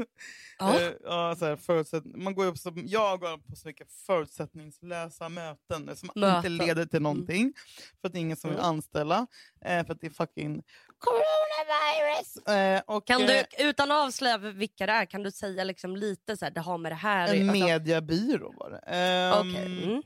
Ja. 0.60 0.80
Eh, 0.82 0.92
ja, 1.04 1.36
så 1.40 1.46
här, 1.46 1.56
förutsätt, 1.56 2.04
man 2.06 2.36
går 2.36 2.46
upp 2.46 2.58
så, 2.58 2.72
jag 2.76 3.20
går 3.20 3.38
på 3.50 3.56
så 3.56 3.68
mycket 3.68 3.88
förutsättningslösa 3.92 5.30
möten 5.30 5.96
som 5.96 6.10
inte 6.16 6.20
Möten. 6.20 6.58
leder 6.58 6.86
till 6.86 7.02
någonting. 7.02 7.54
För 8.02 8.08
att 8.08 8.14
det 8.14 8.20
är 8.20 8.22
ingen 8.22 8.38
som 8.38 8.50
vill 8.50 8.60
Mm. 8.60 8.70
anställa. 8.70 9.28
Eh, 9.66 9.86
för 9.86 9.94
att 9.94 10.02
det 10.02 10.08
är 10.08 10.12
fucking 10.12 10.64
coronavirus. 11.00 12.38
Eh, 12.48 12.82
och, 12.96 13.08
Kan 13.08 13.22
eh, 13.22 13.28
du, 13.28 13.66
utan 13.70 13.92
att 13.92 14.06
avslöja 14.08 14.38
vilka 14.38 14.86
det 14.86 14.92
är, 14.92 15.06
kan 15.06 15.24
du 15.24 15.32
säga 15.32 15.64
liksom 15.64 15.96
lite 15.96 16.38
så 16.38 16.46
här, 16.46 16.52
det 16.52 16.62
har 16.62 16.78
med 16.78 16.92
det 16.92 16.96
här 16.96 17.34
en 17.34 17.50
alltså, 17.50 17.66
mediebyrå 17.66 18.54
var 18.58 18.70
det. 18.72 18.78
Ehm, 18.78 19.34
Okej, 19.50 19.84
mm. 19.84 20.04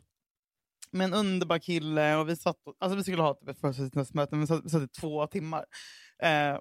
Med 0.91 1.05
en 1.05 1.13
underbar 1.13 1.57
kille 1.57 2.15
och 2.15 2.29
vi 2.29 2.35
satt 2.35 2.57
alltså 2.79 2.97
vi 2.97 3.03
skulle 3.03 3.21
ha 3.21 3.33
typ 3.33 3.49
ett 3.49 3.59
förutsättningsmöte 3.59 4.35
men 4.35 4.41
vi 4.41 4.47
satt, 4.47 4.65
vi 4.65 4.69
satt 4.69 4.83
i 4.83 4.87
två 4.87 5.27
timmar. 5.27 5.65
Eh, 6.23 6.57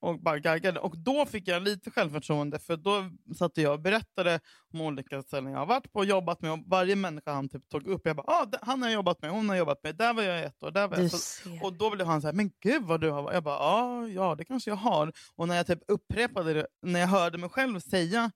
och 0.00 0.20
bara 0.20 0.38
gaggade. 0.38 0.80
Och 0.80 0.98
då 0.98 1.26
fick 1.26 1.48
jag 1.48 1.62
lite 1.62 1.90
självförtroende 1.90 2.58
för 2.58 2.76
då 2.76 3.10
satt 3.36 3.56
jag 3.56 3.72
och 3.72 3.80
berättade 3.80 4.40
om 4.72 4.80
olika 4.80 5.22
ställen 5.22 5.52
jag 5.52 5.58
har 5.58 5.66
varit 5.66 5.92
på 5.92 5.98
och 5.98 6.04
jobbat 6.04 6.42
med. 6.42 6.52
Och 6.52 6.58
varje 6.66 6.96
människa 6.96 7.32
han 7.32 7.48
typ 7.48 7.68
tog 7.68 7.86
upp, 7.86 8.00
jag 8.04 8.16
bara 8.16 8.26
ah, 8.26 8.46
han 8.62 8.82
har 8.82 8.90
jobbat 8.90 9.22
med, 9.22 9.30
hon 9.30 9.48
har 9.48 9.56
jobbat 9.56 9.82
med, 9.82 9.96
där 9.96 10.14
var 10.14 10.22
jag 10.22 10.44
ett 10.44 10.62
år, 10.62 10.70
där 10.70 10.88
var 10.88 10.98
jag. 10.98 11.10
Ser. 11.10 11.64
och 11.64 11.72
då 11.72 11.90
blev 11.90 12.06
han 12.06 12.20
så 12.20 12.28
här, 12.28 12.34
men 12.34 12.50
gud 12.60 12.82
vad 12.82 13.00
du 13.00 13.10
har 13.10 13.22
varit. 13.22 13.34
Jag 13.34 13.44
bara, 13.44 13.58
ah, 13.58 14.06
ja 14.06 14.34
det 14.34 14.44
kanske 14.44 14.70
jag 14.70 14.76
har. 14.76 15.12
Och 15.36 15.48
när 15.48 15.56
jag 15.56 15.66
typ 15.66 15.82
upprepade 15.88 16.54
det, 16.54 16.66
när 16.82 17.00
jag 17.00 17.08
hörde 17.08 17.38
mig 17.38 17.50
själv 17.50 17.80
säga 17.80 18.30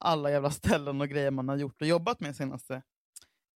alla 0.00 0.30
jävla 0.30 0.50
ställen 0.50 1.00
och 1.00 1.08
grejer 1.08 1.30
man 1.30 1.48
har 1.48 1.56
gjort 1.56 1.80
och 1.80 1.86
jobbat 1.86 2.20
med 2.20 2.36
senaste 2.36 2.82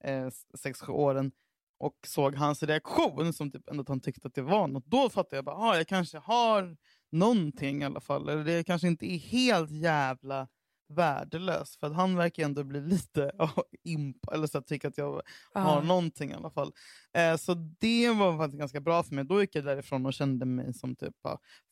eh, 0.04 0.28
sex, 0.58 0.80
sju 0.80 0.92
åren 0.92 1.32
och 1.78 1.94
såg 2.06 2.34
hans 2.34 2.62
reaktion, 2.62 3.32
som 3.32 3.50
typ 3.50 3.68
ändå 3.70 3.82
att 3.82 3.88
han 3.88 4.00
tyckte 4.00 4.28
att 4.28 4.34
det 4.34 4.42
var 4.42 4.66
något, 4.68 4.86
då 4.86 5.10
fattade 5.10 5.36
jag 5.36 5.44
bara, 5.44 5.56
ah, 5.56 5.76
jag 5.76 5.86
kanske 5.88 6.18
har 6.18 6.76
någonting 7.12 7.82
i 7.82 7.84
alla 7.84 8.00
fall. 8.00 8.28
Eller 8.28 8.44
det 8.44 8.64
kanske 8.64 8.88
inte 8.88 9.06
är 9.12 9.18
helt 9.18 9.70
jävla 9.70 10.48
värdelös. 10.88 11.76
För 11.76 11.86
att 11.86 11.94
han 11.94 12.16
verkar 12.16 12.44
ändå 12.44 12.64
bli 12.64 12.80
lite 12.80 13.32
imp, 13.84 14.28
eller 14.32 14.46
så 14.46 14.58
att 14.58 14.66
tycka 14.66 14.88
att 14.88 14.98
jag 14.98 15.12
har 15.12 15.22
Ja. 15.54 15.80
någonting 15.82 16.30
i 16.30 16.34
alla 16.34 16.50
fall. 16.50 16.72
Eh, 17.12 17.36
så 17.36 17.54
det 17.54 18.10
var 18.10 18.38
faktiskt 18.38 18.58
ganska 18.58 18.80
bra 18.80 19.02
för 19.02 19.14
mig. 19.14 19.24
Då 19.24 19.40
gick 19.40 19.54
jag 19.54 19.64
därifrån 19.64 20.06
och 20.06 20.14
kände 20.14 20.46
mig 20.46 20.74
som 20.74 20.96
typ, 20.96 21.14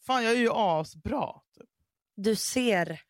fan 0.07 0.25
jag 0.25 0.33
är 0.33 0.37
ju 0.41 0.51
asbra. 0.53 1.33
Typ. 1.59 1.69
Du 2.17 2.37
ser. 2.37 3.01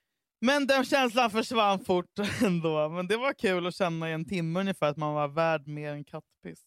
Men 0.41 0.67
den 0.67 0.85
känslan 0.85 1.31
försvann 1.31 1.85
fort 1.85 2.19
ändå. 2.45 2.89
Men 2.89 3.07
det 3.09 3.17
var 3.17 3.33
kul 3.33 3.67
att 3.67 3.75
känna 3.75 4.11
i 4.11 4.13
en 4.13 4.25
timme 4.29 4.61
ungefär 4.61 4.87
att 4.89 4.97
man 4.97 5.15
var 5.15 5.29
värd 5.29 5.67
mer 5.69 5.93
än 5.93 6.05
kattpiss. 6.05 6.61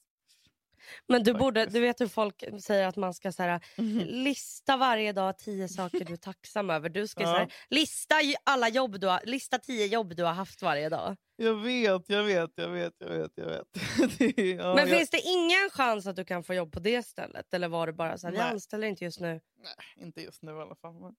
Men 1.07 1.23
du, 1.23 1.33
borde, 1.33 1.65
du 1.65 1.79
vet 1.79 2.01
hur 2.01 2.07
folk 2.07 2.43
säger 2.61 2.87
att 2.87 2.95
man 2.95 3.13
ska 3.13 3.31
så 3.31 3.43
här, 3.43 3.61
Mhm. 3.77 3.99
lista 3.99 4.77
varje 4.77 5.11
dag 5.13 5.37
tio 5.37 5.67
saker 5.67 6.05
du 6.05 6.13
är 6.13 6.17
tacksam 6.17 6.69
över. 6.69 6.89
Du 6.89 7.07
ska 7.07 7.21
Ja. 7.21 7.27
så 7.27 7.33
här, 7.33 7.53
lista 7.69 8.15
alla 8.43 8.69
jobb 8.69 8.99
du 8.99 9.07
har, 9.07 9.21
lista 9.25 9.57
tio 9.59 9.85
jobb 9.85 10.15
du 10.15 10.23
har 10.23 10.33
haft 10.33 10.61
varje 10.61 10.89
dag. 10.89 11.15
Jag 11.35 11.53
vet, 11.55 12.09
jag 12.09 12.23
vet, 12.23 12.51
jag 12.55 12.69
vet, 12.69 12.93
jag 12.99 13.07
vet. 13.09 13.31
Jag 13.35 13.45
vet. 13.45 13.67
Det 14.19 14.41
ja, 14.51 14.75
Men 14.75 14.87
jag, 14.89 14.97
finns 14.97 15.09
det 15.09 15.21
ingen 15.21 15.69
chans 15.71 16.07
att 16.07 16.15
du 16.15 16.25
kan 16.25 16.43
få 16.43 16.53
jobb 16.53 16.71
på 16.73 16.79
det 16.79 17.03
stället? 17.03 17.53
Eller 17.53 17.67
var 17.67 17.87
det 17.87 17.93
bara 17.93 18.17
så 18.17 18.27
här, 18.27 18.31
vi 18.31 18.39
anställer 18.39 18.87
inte 18.87 19.03
just 19.05 19.19
nu? 19.19 19.27
Nej, 19.27 20.05
inte 20.05 20.21
just 20.21 20.41
nu 20.43 20.51
i 20.51 20.55
alla 20.61 20.75
fall. 20.75 20.93
Men... 20.93 21.15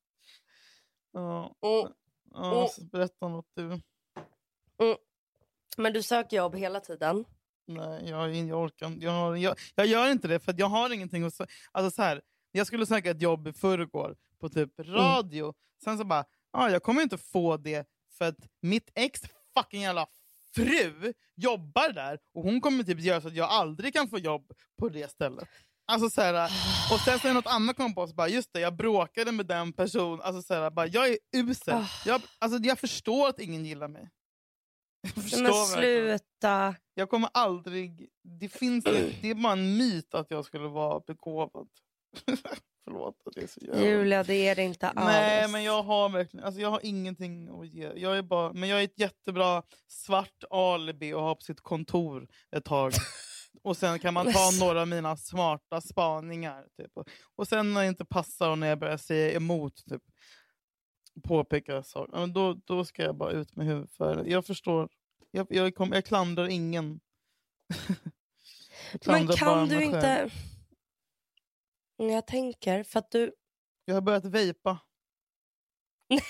Ja, 1.12 1.54
Mm. 1.62 1.92
Ja, 2.34 2.68
Mm. 2.78 2.88
berätta 2.88 3.28
något 3.28 3.46
du. 3.54 3.80
Men 5.76 5.92
du 5.92 6.02
söker 6.02 6.36
jobb 6.36 6.54
hela 6.56 6.80
tiden. 6.80 7.24
Nej, 7.66 8.08
jag, 8.08 8.34
jag 8.34 8.62
orkar 8.62 8.96
jag, 9.00 9.10
har- 9.10 9.36
jag, 9.36 9.56
jag 9.74 9.86
gör 9.86 10.10
inte 10.10 10.28
det 10.28 10.40
för 10.40 10.52
att 10.52 10.58
jag 10.58 10.66
har 10.66 10.92
ingenting 10.92 11.24
att. 11.24 11.34
Alltså 11.72 11.90
så 11.90 12.02
här, 12.02 12.22
jag 12.52 12.66
skulle 12.66 12.86
söka 12.86 13.10
ett 13.10 13.22
jobb 13.22 13.48
i 13.48 13.52
förrgår 13.52 14.16
på 14.40 14.48
typ 14.48 14.78
Mm. 14.80 14.92
radio. 14.94 15.54
Sen 15.84 15.98
så 15.98 16.04
bara, 16.04 16.24
ah, 16.50 16.68
jag 16.68 16.82
kommer 16.82 17.02
inte 17.02 17.18
få 17.18 17.56
det 17.56 17.86
för 18.18 18.24
att 18.24 18.48
mitt 18.60 18.90
ex 18.94 19.20
fucking 19.54 19.82
jävla 19.82 20.06
fru 20.54 21.12
jobbar 21.36 21.92
där 21.92 22.18
och 22.34 22.42
hon 22.42 22.60
kommer 22.60 22.84
typ 22.84 23.00
göra 23.00 23.20
så 23.20 23.28
att 23.28 23.34
jag 23.36 23.48
aldrig 23.48 23.92
kan 23.94 24.08
få 24.08 24.18
jobb 24.18 24.52
på 24.78 24.88
det 24.88 25.10
stället. 25.10 25.48
Alltså 25.90 26.10
så 26.10 26.20
här, 26.20 26.50
och 26.92 27.00
sen 27.00 27.18
så 27.18 27.32
något 27.32 27.46
annat 27.46 27.76
kom 27.76 27.94
på, 27.94 28.06
så 28.06 28.14
bara, 28.14 28.28
just 28.28 28.52
det, 28.52 28.60
jag 28.60 28.76
bråkade 28.76 29.32
med 29.32 29.46
den 29.46 29.72
personen. 29.72 30.20
Alltså 30.20 30.42
så 30.42 30.54
här, 30.54 30.70
bara, 30.70 30.86
jag 30.86 31.08
är 31.08 31.18
usel. 31.32 31.74
Ah. 31.74 31.86
Jag, 32.06 32.22
alltså, 32.38 32.58
jag 32.58 32.78
förstår 32.78 33.28
att 33.28 33.40
ingen 33.40 33.64
gillar 33.64 33.88
mig. 33.88 34.10
Jag 35.14 35.24
förstår 35.24 35.42
Men 35.42 35.66
sluta. 35.66 36.74
Jag 36.94 37.10
kommer 37.10 37.30
aldrig... 37.34 38.08
Det, 38.22 38.48
finns, 38.48 38.84
det 38.84 39.30
är 39.30 39.34
bara 39.34 39.52
en 39.52 39.76
myt 39.76 40.14
att 40.14 40.30
jag 40.30 40.44
skulle 40.44 40.68
vara 40.68 41.00
begåvad. 41.00 41.68
Förlåt 42.84 43.22
att 43.26 43.34
det 43.34 43.42
är 43.42 43.46
så 43.46 43.60
jävla... 43.60 43.82
Julia, 43.82 44.22
det 44.22 44.48
är 44.48 44.56
det 44.56 44.62
inte 44.62 44.88
alls. 44.88 45.06
Nej, 45.06 45.48
men 45.48 45.62
jag 45.62 45.82
har 45.82 46.08
verkligen... 46.08 46.46
Alltså 46.46 46.60
jag 46.60 46.70
har 46.70 46.80
ingenting 46.82 47.60
att 47.60 47.68
ge. 47.68 47.92
Jag 47.96 48.18
är 48.18 48.22
bara, 48.22 48.52
men 48.52 48.68
jag 48.68 48.80
är 48.80 48.84
ett 48.84 48.98
jättebra 48.98 49.62
svart 49.88 50.44
alibi 50.50 51.12
att 51.12 51.20
ha 51.20 51.34
på 51.34 51.40
sitt 51.40 51.60
kontor 51.60 52.28
ett 52.56 52.64
tag. 52.64 52.92
Och 53.62 53.76
sen 53.76 53.98
kan 53.98 54.14
man 54.14 54.32
ta 54.32 54.50
några 54.60 54.80
av 54.80 54.88
mina 54.88 55.16
smarta 55.16 55.80
spaningar. 55.80 56.66
Typ. 56.76 56.92
Och- 57.34 57.48
sen 57.48 57.72
när 57.74 57.80
det 57.82 57.88
inte 57.88 58.04
passar 58.04 58.50
och 58.50 58.58
när 58.58 58.66
jag 58.68 58.78
börjar 58.78 58.96
säga 58.96 59.36
emot, 59.36 59.84
typ, 59.86 60.02
påpeka 61.22 61.82
saker, 61.82 62.12
men 62.12 62.32
då, 62.32 62.54
då 62.54 62.84
ska 62.84 63.02
jag 63.02 63.16
bara 63.16 63.32
ut 63.32 63.56
med 63.56 63.66
huvudet 63.66 63.92
för. 63.92 64.24
Jag 64.24 64.46
förstår. 64.46 64.88
Jag, 65.30 65.46
jag, 65.50 65.74
kom, 65.74 65.92
jag 65.92 66.04
klandrar 66.04 66.48
ingen. 66.48 67.00
Jag 68.92 69.00
Men 69.06 69.26
klandrar 69.26 69.26
bara 69.26 69.36
kan 69.36 69.68
du 69.68 69.76
mig 69.76 69.90
själv. 69.92 70.32
inte... 70.32 70.36
Jag 72.14 72.26
tänker, 72.26 72.82
för 72.82 72.98
att 72.98 73.10
du... 73.10 73.34
Jag 73.84 73.94
har 73.94 74.00
börjat 74.00 74.24
vejpa. 74.24 74.78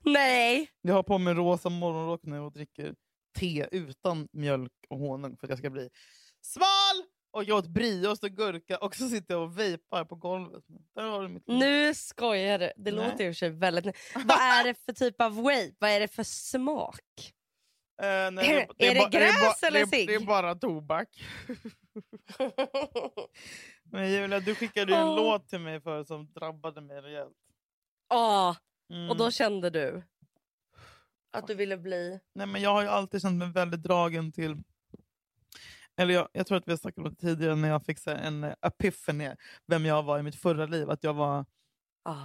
Nej! 0.00 0.70
jag 0.80 0.94
har 0.94 1.02
på 1.02 1.18
mig 1.18 1.34
rosa 1.34 1.68
morgonrock 1.68 2.20
nu 2.22 2.38
och 2.38 2.52
dricker 2.52 2.94
te 3.38 3.68
utan 3.72 4.28
mjölk 4.32 4.72
och 4.88 4.98
honung 4.98 5.36
för 5.36 5.46
att 5.46 5.50
jag 5.50 5.58
ska 5.58 5.70
bli 5.70 5.90
smal! 6.42 6.66
Och 7.30 7.44
jag 7.44 7.58
åt 7.58 7.66
brieost 7.66 8.24
och 8.24 8.30
gurka 8.30 8.78
och 8.78 8.94
så 8.96 9.08
sitter 9.08 9.34
jag 9.34 9.42
och 9.42 9.58
vejpar 9.58 10.04
på 10.04 10.14
golvet. 10.14 10.64
nu. 10.66 10.78
Där 10.94 11.02
har 11.02 11.22
du 11.22 11.28
mitt. 11.28 11.42
Nu 11.46 11.94
skojar 11.94 12.58
du. 12.58 12.72
Det 12.76 12.92
Nej. 12.92 13.10
låter 13.10 13.24
i 13.24 13.30
och 13.30 13.34
för 13.34 13.38
sig 13.38 13.50
väldigt... 13.50 13.84
Vad 14.14 14.38
är 14.38 14.64
det 14.64 14.74
för 14.74 14.92
typ 14.92 15.20
av 15.20 15.34
vape? 15.36 15.72
Vad 15.78 15.90
är 15.90 16.00
det 16.00 16.08
för 16.08 16.22
smak? 16.22 17.34
Eh, 18.02 18.30
nej, 18.30 18.48
Är- 18.78 18.88
är 18.90 18.94
det 18.94 19.18
gräs 19.18 19.62
eller 19.62 19.86
det, 19.86 19.96
är- 20.02 20.06
det 20.06 20.14
är 20.14 20.18
cigg? 20.18 20.26
bara 20.28 20.54
tobak. 20.54 21.08
Men 23.90 24.10
Julia, 24.12 24.40
du 24.40 24.54
skickade 24.54 24.92
ju 24.92 24.98
en 24.98 25.14
låt 25.14 25.48
till 25.48 25.58
mig 25.60 25.80
för 25.80 26.04
som 26.04 26.32
drabbade 26.32 26.80
mig 26.80 27.00
rejält. 27.00 27.36
Ja, 28.08 28.56
Mm. 28.92 29.10
och 29.10 29.16
då 29.16 29.30
kände 29.30 29.70
du 29.70 30.02
att 31.32 31.46
du 31.46 31.54
ville 31.54 31.76
bli... 31.76 32.20
Nej, 32.34 32.46
men 32.46 32.62
jag 32.62 32.70
har 32.70 32.82
ju 32.82 32.88
alltid 32.88 33.22
känt 33.22 33.38
mig 33.38 33.48
väldigt 33.52 33.82
dragen 33.82 34.32
till... 34.32 34.56
Eller 35.96 36.14
jag, 36.14 36.28
jag 36.32 36.46
tror 36.46 36.58
att 36.58 36.68
vi 36.68 36.72
har 36.72 36.76
snackat 36.76 36.98
om 36.98 37.10
det 37.10 37.16
tidigare 37.16 37.54
när 37.54 37.68
jag 37.68 37.84
fick 37.84 38.06
en 38.06 38.44
eh, 38.44 38.54
epiphany, 38.62 39.30
vem 39.66 39.84
jag 39.86 40.02
var 40.02 40.18
i 40.18 40.22
mitt 40.22 40.36
förra 40.36 40.66
liv. 40.66 40.90
Att 40.90 41.04
jag 41.04 41.14
var 41.14 41.44
Ah. 42.02 42.24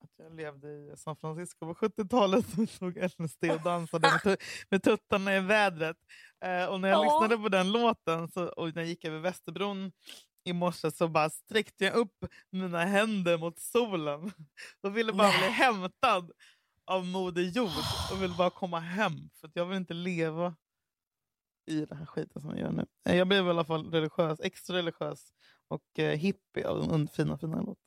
att 0.00 0.10
jag 0.16 0.34
levde 0.36 0.68
i 0.68 0.94
San 0.96 1.16
Francisco 1.16 1.74
på 1.74 1.86
70-talet 1.86 2.44
och 2.58 2.78
tog 2.78 2.96
LSD 2.96 3.44
och 3.50 3.60
dansade 3.62 4.20
med, 4.24 4.36
med 4.70 4.82
tuttarna 4.82 5.36
i 5.36 5.40
vädret. 5.40 5.96
Eh, 6.44 6.64
och 6.66 6.80
när 6.80 6.88
jag 6.88 6.98
Ja. 6.98 7.02
lyssnade 7.04 7.42
på 7.42 7.48
den 7.48 7.72
låten 7.72 8.28
så, 8.28 8.46
och 8.48 8.74
när 8.74 8.82
jag 8.82 8.88
gick 8.88 9.04
över 9.04 9.18
Västerbron 9.18 9.92
i 10.44 10.52
morse 10.52 10.90
så 10.90 11.08
bara 11.08 11.30
sträckte 11.30 11.84
jag 11.84 11.94
upp 11.94 12.24
mina 12.50 12.84
händer 12.84 13.38
mot 13.38 13.58
solen 13.58 14.32
och 14.82 14.96
ville 14.96 15.12
bara 15.12 15.28
bli 15.38 15.48
hämtad 15.48 16.30
av 16.84 17.06
Moder 17.06 17.42
Jord 17.42 17.70
och 18.12 18.22
vill 18.22 18.34
bara 18.34 18.50
komma 18.50 18.80
hem. 18.80 19.30
För 19.34 19.48
att 19.48 19.56
jag 19.56 19.66
vill 19.66 19.76
inte 19.76 19.94
leva 19.94 20.54
i 21.66 21.84
den 21.86 21.98
här 21.98 22.06
skiten 22.06 22.42
som 22.42 22.50
jag 22.50 22.58
gör 22.60 22.72
nu. 22.72 22.86
Eh, 23.08 23.16
Jag 23.16 23.28
blev 23.28 23.46
i 23.46 23.50
alla 23.50 23.64
fall 23.64 23.90
religiös, 23.90 24.40
extra 24.40 24.76
religiös 24.76 25.32
och 25.68 25.98
eh, 25.98 26.18
hippie 26.18 26.68
av 26.68 26.88
den 26.88 27.08
fina, 27.08 27.38
fina 27.38 27.56
låten. 27.62 27.84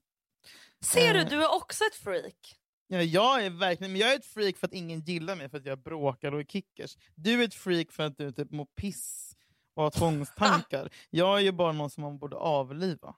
Ser 0.81 1.13
du, 1.13 1.19
Eh. 1.19 1.29
du 1.29 1.43
är 1.43 1.55
också 1.55 1.83
ett 1.83 1.95
freak. 1.95 2.55
Ja, 2.87 3.01
jag 3.01 3.45
är 3.45 3.49
verkligen 3.49 3.91
men 3.91 4.01
jag 4.01 4.13
är 4.13 4.15
ett 4.19 4.25
freak 4.25 4.57
för 4.57 4.67
att 4.67 4.73
ingen 4.73 4.99
gillar 4.99 5.35
mig 5.35 5.49
för 5.49 5.57
att 5.57 5.65
jag 5.65 5.79
bråkar 5.79 6.31
och 6.31 6.39
är 6.39 6.43
kickers. 6.43 6.97
Du 7.15 7.41
är 7.41 7.47
ett 7.47 7.53
freak 7.53 7.91
för 7.91 8.03
att 8.03 8.17
du 8.17 8.31
typ 8.31 8.51
mår 8.51 8.65
piss 8.65 9.35
och 9.73 9.83
har 9.83 9.89
tvångstankar. 9.89 10.89
jag 11.09 11.37
är 11.37 11.41
ju 11.41 11.51
bara 11.51 11.71
någon 11.71 11.89
som 11.89 12.03
man 12.03 12.17
borde 12.17 12.35
avliva. 12.35 13.15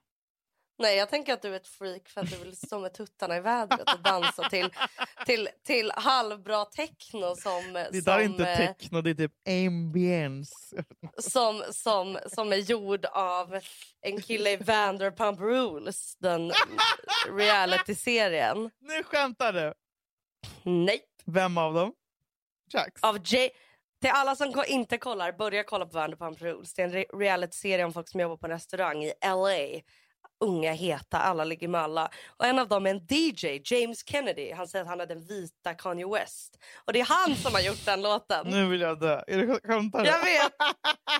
Nej, 0.80 0.96
jag 0.96 1.08
tänker 1.08 1.32
att 1.32 1.42
du 1.42 1.48
är 1.52 1.56
ett 1.56 1.68
freak 1.68 2.08
för 2.08 2.20
att 2.20 2.30
du 2.30 2.36
vill 2.36 2.56
stå 2.56 2.78
med 2.78 2.92
tuttarna 2.94 3.36
i 3.36 3.40
vädret 3.40 3.94
och 3.94 4.00
dansa 4.00 4.48
till, 4.48 4.70
till, 5.26 5.48
till 5.66 5.92
halvbra 5.94 6.64
techno 6.64 7.36
som, 7.36 7.72
Det 7.72 7.90
där 7.90 8.00
som, 8.00 8.12
är 8.12 8.20
inte 8.20 8.50
eh, 8.50 8.56
techno, 8.74 9.00
det 9.00 9.10
är 9.10 9.14
typ 9.14 9.32
ambience. 9.48 10.84
som, 11.18 11.62
som, 11.70 12.18
som 12.26 12.52
är 12.52 12.56
gjord 12.56 13.04
av 13.12 13.60
en 14.00 14.22
kille 14.22 14.50
i 14.50 14.56
Vanderpump 14.56 15.40
Rules, 15.40 16.16
den 16.16 16.52
reality-serien. 17.36 18.70
Nu 18.80 19.02
skämtar 19.02 19.52
du! 19.52 19.74
Nej. 20.62 21.00
Vem 21.24 21.58
av 21.58 21.74
dem? 21.74 21.92
Jax? 22.72 23.02
Av 23.02 23.18
J- 23.24 23.50
till 24.00 24.10
alla 24.10 24.36
som 24.36 24.64
inte 24.68 24.98
kollar, 24.98 25.32
börja 25.32 25.64
kolla 25.64 25.86
på 25.86 25.92
Vanderpump 25.98 26.40
Rules. 26.42 26.74
Det 26.74 26.82
är 26.82 26.86
en 26.86 26.92
re- 26.94 27.18
reality-serie 27.18 27.84
om 27.84 27.92
folk 27.92 28.08
som 28.08 28.20
jobbar 28.20 28.36
på 28.36 28.46
en 28.46 28.52
restaurang 28.52 29.04
i 29.04 29.12
LA. 29.24 29.80
Unga, 30.40 30.72
heta, 30.72 31.18
alla 31.18 31.44
ligger 31.44 31.68
med 31.68 31.80
alla. 31.80 32.10
Och 32.26 32.44
en 32.46 32.58
av 32.58 32.68
dem 32.68 32.86
är 32.86 32.90
en 32.90 33.06
DJ, 33.10 33.60
James 33.64 34.06
Kennedy. 34.08 34.52
Han 34.52 34.68
säger 34.68 34.82
att 34.82 34.88
han 34.88 35.00
är 35.00 35.06
den 35.06 35.26
vita 35.26 35.74
Kanye 35.74 36.06
West. 36.08 36.58
Och 36.84 36.92
det 36.92 37.00
är 37.00 37.04
han 37.04 37.36
som 37.36 37.52
har 37.54 37.60
gjort 37.60 37.84
den 37.84 38.02
låten. 38.02 38.46
Nu 38.46 38.68
vill 38.68 38.80
jag 38.80 39.00
dö. 39.00 39.22
Är 39.26 39.38
det 39.46 39.60
skämtar? 39.64 40.04
Jag 40.04 40.24
vet. 40.24 40.52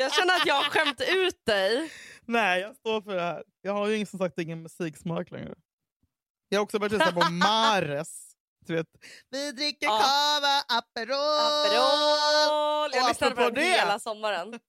Jag 0.01 0.15
känner 0.15 0.35
att 0.37 0.47
jag 0.47 0.55
har 0.55 0.63
skämt 0.65 1.01
ut 1.09 1.45
dig. 1.47 1.91
Nej, 2.27 2.61
jag 2.61 2.77
står 2.77 3.01
för 3.03 3.15
det 3.15 3.23
här. 3.23 3.43
Jag 3.63 3.73
har 3.73 3.87
ju 3.89 3.95
ingen, 3.95 4.07
som 4.07 4.19
sagt 4.19 4.39
ingen 4.39 4.63
musiksmak 4.63 5.31
längre. 5.31 5.55
Jag 6.49 6.59
har 6.59 6.63
också 6.63 6.79
börjat 6.79 6.93
lyssna 6.93 7.13
på 7.13 7.31
Mares. 7.31 8.27
Du 8.67 8.75
vet, 8.77 8.87
vi 9.31 9.53
dricker 9.53 9.87
Ja. 9.87 9.91
cava, 10.01 10.79
Aperol. 10.79 11.17
Aperol! 11.17 12.91
Jag 12.93 13.09
lyssnade 13.09 13.35
på 13.35 13.43
den 13.43 13.55
det- 13.55 13.61
hela 13.63 13.99
sommaren. 13.99 14.61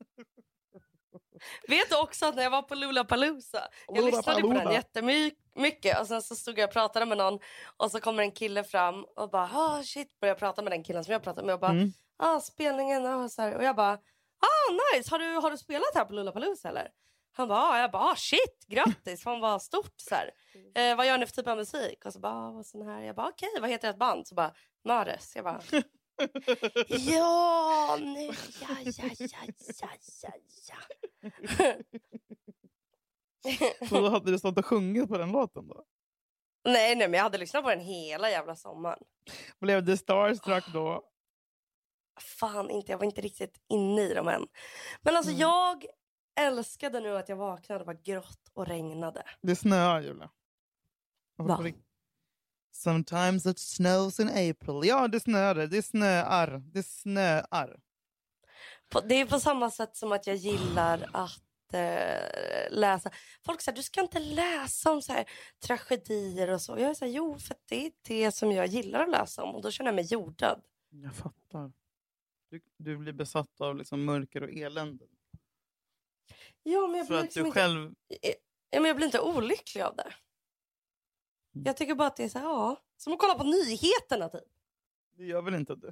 Vet 1.67 1.89
du 1.89 1.95
också 1.99 2.25
att 2.25 2.35
när 2.35 2.43
jag 2.43 2.49
var 2.49 2.61
på 2.61 2.75
Lollapalooza, 2.75 3.67
jag 3.87 4.03
lyssnade 4.05 4.41
på 4.41 4.47
den 4.47 4.71
jättemycket 4.73 5.99
och 5.99 6.07
sen 6.07 6.21
så 6.21 6.35
stod 6.35 6.59
jag 6.59 6.67
och 6.67 6.73
pratade 6.73 7.05
med 7.05 7.17
någon 7.17 7.39
och 7.77 7.91
så 7.91 7.99
kommer 7.99 8.23
en 8.23 8.31
kille 8.31 8.63
fram 8.63 9.03
och 9.15 9.29
bara 9.29 9.49
ah 9.53 9.83
shit 9.83 10.19
börjar 10.19 10.35
prata 10.35 10.61
med 10.61 10.71
den 10.71 10.83
killen 10.83 11.03
som 11.03 11.11
jag 11.11 11.23
pratade 11.23 11.45
med 11.45 11.53
och 11.53 11.59
bara 11.61 11.71
Mm. 11.71 11.91
ah 12.17 12.39
spelningen 12.39 13.05
ah, 13.05 13.29
så 13.29 13.41
här. 13.41 13.55
och 13.55 13.63
jag 13.63 13.75
bara 13.75 13.91
ah 14.39 14.95
nice 14.95 15.11
har 15.11 15.19
du, 15.19 15.35
har 15.35 15.51
du 15.51 15.57
spelat 15.57 15.95
här 15.95 16.05
på 16.05 16.13
Lollapalooza 16.13 16.69
eller? 16.69 16.87
Han 17.33 17.47
bara 17.47 17.59
ah, 17.59 17.79
jag 17.79 17.91
bara 17.91 18.03
ah, 18.03 18.15
shit 18.15 18.65
grattis 18.67 19.23
fan 19.23 19.39
vad 19.39 19.61
stort 19.61 19.93
så 19.97 20.15
här. 20.15 20.31
Eh, 20.75 20.95
vad 20.97 21.07
gör 21.07 21.17
ni 21.17 21.25
för 21.25 21.33
typ 21.33 21.47
av 21.47 21.57
musik? 21.57 22.05
Och 22.05 22.13
så 22.13 22.19
bara 22.19 22.33
ah, 22.33 22.51
vad 22.51 22.65
sån 22.65 22.87
här. 22.87 23.01
Jag 23.01 23.15
bara 23.15 23.27
okej 23.27 23.49
vad 23.61 23.69
heter 23.69 23.89
ert 23.89 23.97
band? 23.97 24.27
Så 24.27 24.35
bara 24.35 24.53
Mares. 24.85 25.35
Jag 25.35 25.43
bara 25.45 25.61
Ja, 26.87 27.97
nej, 28.01 28.31
ja, 28.61 28.67
ja, 28.83 28.91
ja, 29.19 29.27
ja, 29.81 29.89
ja, 30.21 30.31
ja. 30.69 31.75
Så 33.89 34.01
då 34.01 34.09
hade 34.09 34.31
du 34.31 34.39
stått 34.39 34.57
och 34.57 34.65
sjungit 34.65 35.09
på 35.09 35.17
den 35.17 35.31
låten 35.31 35.67
då? 35.67 35.83
nej, 36.63 36.95
nej, 36.95 37.07
men 37.07 37.13
jag 37.17 37.23
hade 37.23 37.37
lyssnat 37.37 37.63
på 37.63 37.69
den 37.69 37.79
hela 37.79 38.29
jävla 38.29 38.55
sommaren. 38.55 39.03
Blev 39.59 39.83
du 39.85 39.97
starstruck 39.97 40.67
då? 40.73 41.03
Fan 42.21 42.69
inte, 42.69 42.91
jag 42.91 42.97
var 42.97 43.05
inte 43.05 43.21
riktigt 43.21 43.57
inne 43.69 44.01
i 44.01 44.13
dem 44.13 44.27
än. 44.27 44.47
Men 45.01 45.15
alltså 45.15 45.31
Mm. 45.31 45.41
jag 45.41 45.85
älskade 46.39 46.99
nu 46.99 47.17
att 47.17 47.29
jag 47.29 47.35
vaknade 47.35 47.79
och 47.79 47.85
det 47.87 47.93
var 47.93 48.03
grått 48.03 48.49
och 48.53 48.67
regnade. 48.67 49.23
Det 49.41 49.55
snöar 49.55 50.01
Julia. 50.01 50.29
Va? 51.37 51.57
På 51.57 51.63
rikt- 51.63 51.85
Sometimes 52.71 53.45
it 53.45 53.59
snows 53.59 54.19
in 54.19 54.29
April. 54.29 54.81
Ja, 54.83 55.07
det 55.07 55.19
snöade. 55.19 55.67
Det 55.67 55.81
snöar. 55.81 56.61
Det 56.73 56.83
snöar. 56.83 57.79
På, 58.89 59.01
det 59.01 59.15
är 59.15 59.25
på 59.25 59.39
samma 59.39 59.71
sätt 59.71 59.95
som 59.95 60.11
att 60.11 60.27
jag 60.27 60.35
gillar 60.35 61.09
att 61.13 61.73
eh, 61.73 62.71
läsa. 62.71 63.11
Folk 63.45 63.61
säger 63.61 63.75
du 63.75 63.83
ska 63.83 64.01
inte 64.01 64.19
läsa 64.19 64.91
om 64.91 65.01
så 65.01 65.13
här, 65.13 65.25
tragedier 65.65 66.49
och 66.49 66.61
så. 66.61 66.79
Jag 66.79 66.95
här, 67.01 67.07
jo 67.07 67.39
för 67.39 67.55
det 67.69 67.85
är 67.85 67.91
det 68.01 68.31
som 68.31 68.51
jag 68.51 68.67
gillar 68.67 69.03
att 69.03 69.09
läsa 69.09 69.43
om 69.43 69.55
och 69.55 69.61
då 69.61 69.71
känner 69.71 69.87
jag 69.87 69.95
mig 69.95 70.05
jordad. 70.05 70.61
Jag 70.89 71.15
fattar. 71.15 71.71
Du, 72.49 72.61
du 72.77 72.97
blir 72.97 73.13
besatt 73.13 73.61
av 73.61 73.75
liksom 73.75 74.05
mörker 74.05 74.43
och 74.43 74.51
elände. 74.51 75.05
Ja, 76.63 76.87
men 76.87 76.97
jag 76.97 77.07
blir 77.07 77.21
liksom 77.21 77.43
du 77.43 77.47
inte 77.47 77.59
själv... 77.59 77.93
Ja, 78.69 78.79
men 78.79 78.85
jag 78.85 78.95
blir 78.95 79.05
inte 79.05 79.19
olycklig 79.19 79.81
av 79.81 79.95
det. 79.95 80.13
Mm. 81.55 81.65
Jag 81.65 81.77
tycker 81.77 81.95
bara 81.95 82.07
att 82.07 82.15
det 82.15 82.23
är 82.23 82.29
så 82.29 82.39
här, 82.39 82.45
ja, 82.45 82.81
som 82.97 83.13
att 83.13 83.19
kolla 83.19 83.35
på 83.35 83.43
nyheterna 83.43 84.29
typ. 84.29 84.43
Det 85.17 85.23
gör 85.25 85.41
väl 85.41 85.55
inte 85.55 85.75
du? 85.75 85.91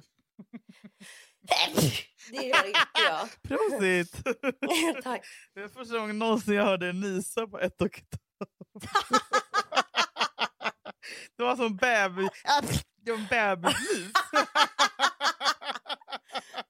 Det 2.30 2.46
gör 2.46 2.66
inte 2.66 2.80
jag. 2.94 3.28
Prosit! 3.42 4.12
Tack. 5.02 5.26
Det 5.54 5.60
är 5.60 5.68
första 5.68 5.98
gången 5.98 6.18
någonsin 6.18 6.54
jag 6.54 6.64
hörde 6.64 6.88
en 6.88 7.00
nysa 7.00 7.46
på 7.46 7.58
ett 7.58 7.80
och 7.80 7.98
ett 7.98 8.20
Det 11.36 11.42
var 11.42 11.56
som 11.56 11.76
bebis... 11.76 12.30
Det 13.02 13.10
var 13.12 13.18
en 13.18 13.26
bebisnys. 13.26 14.12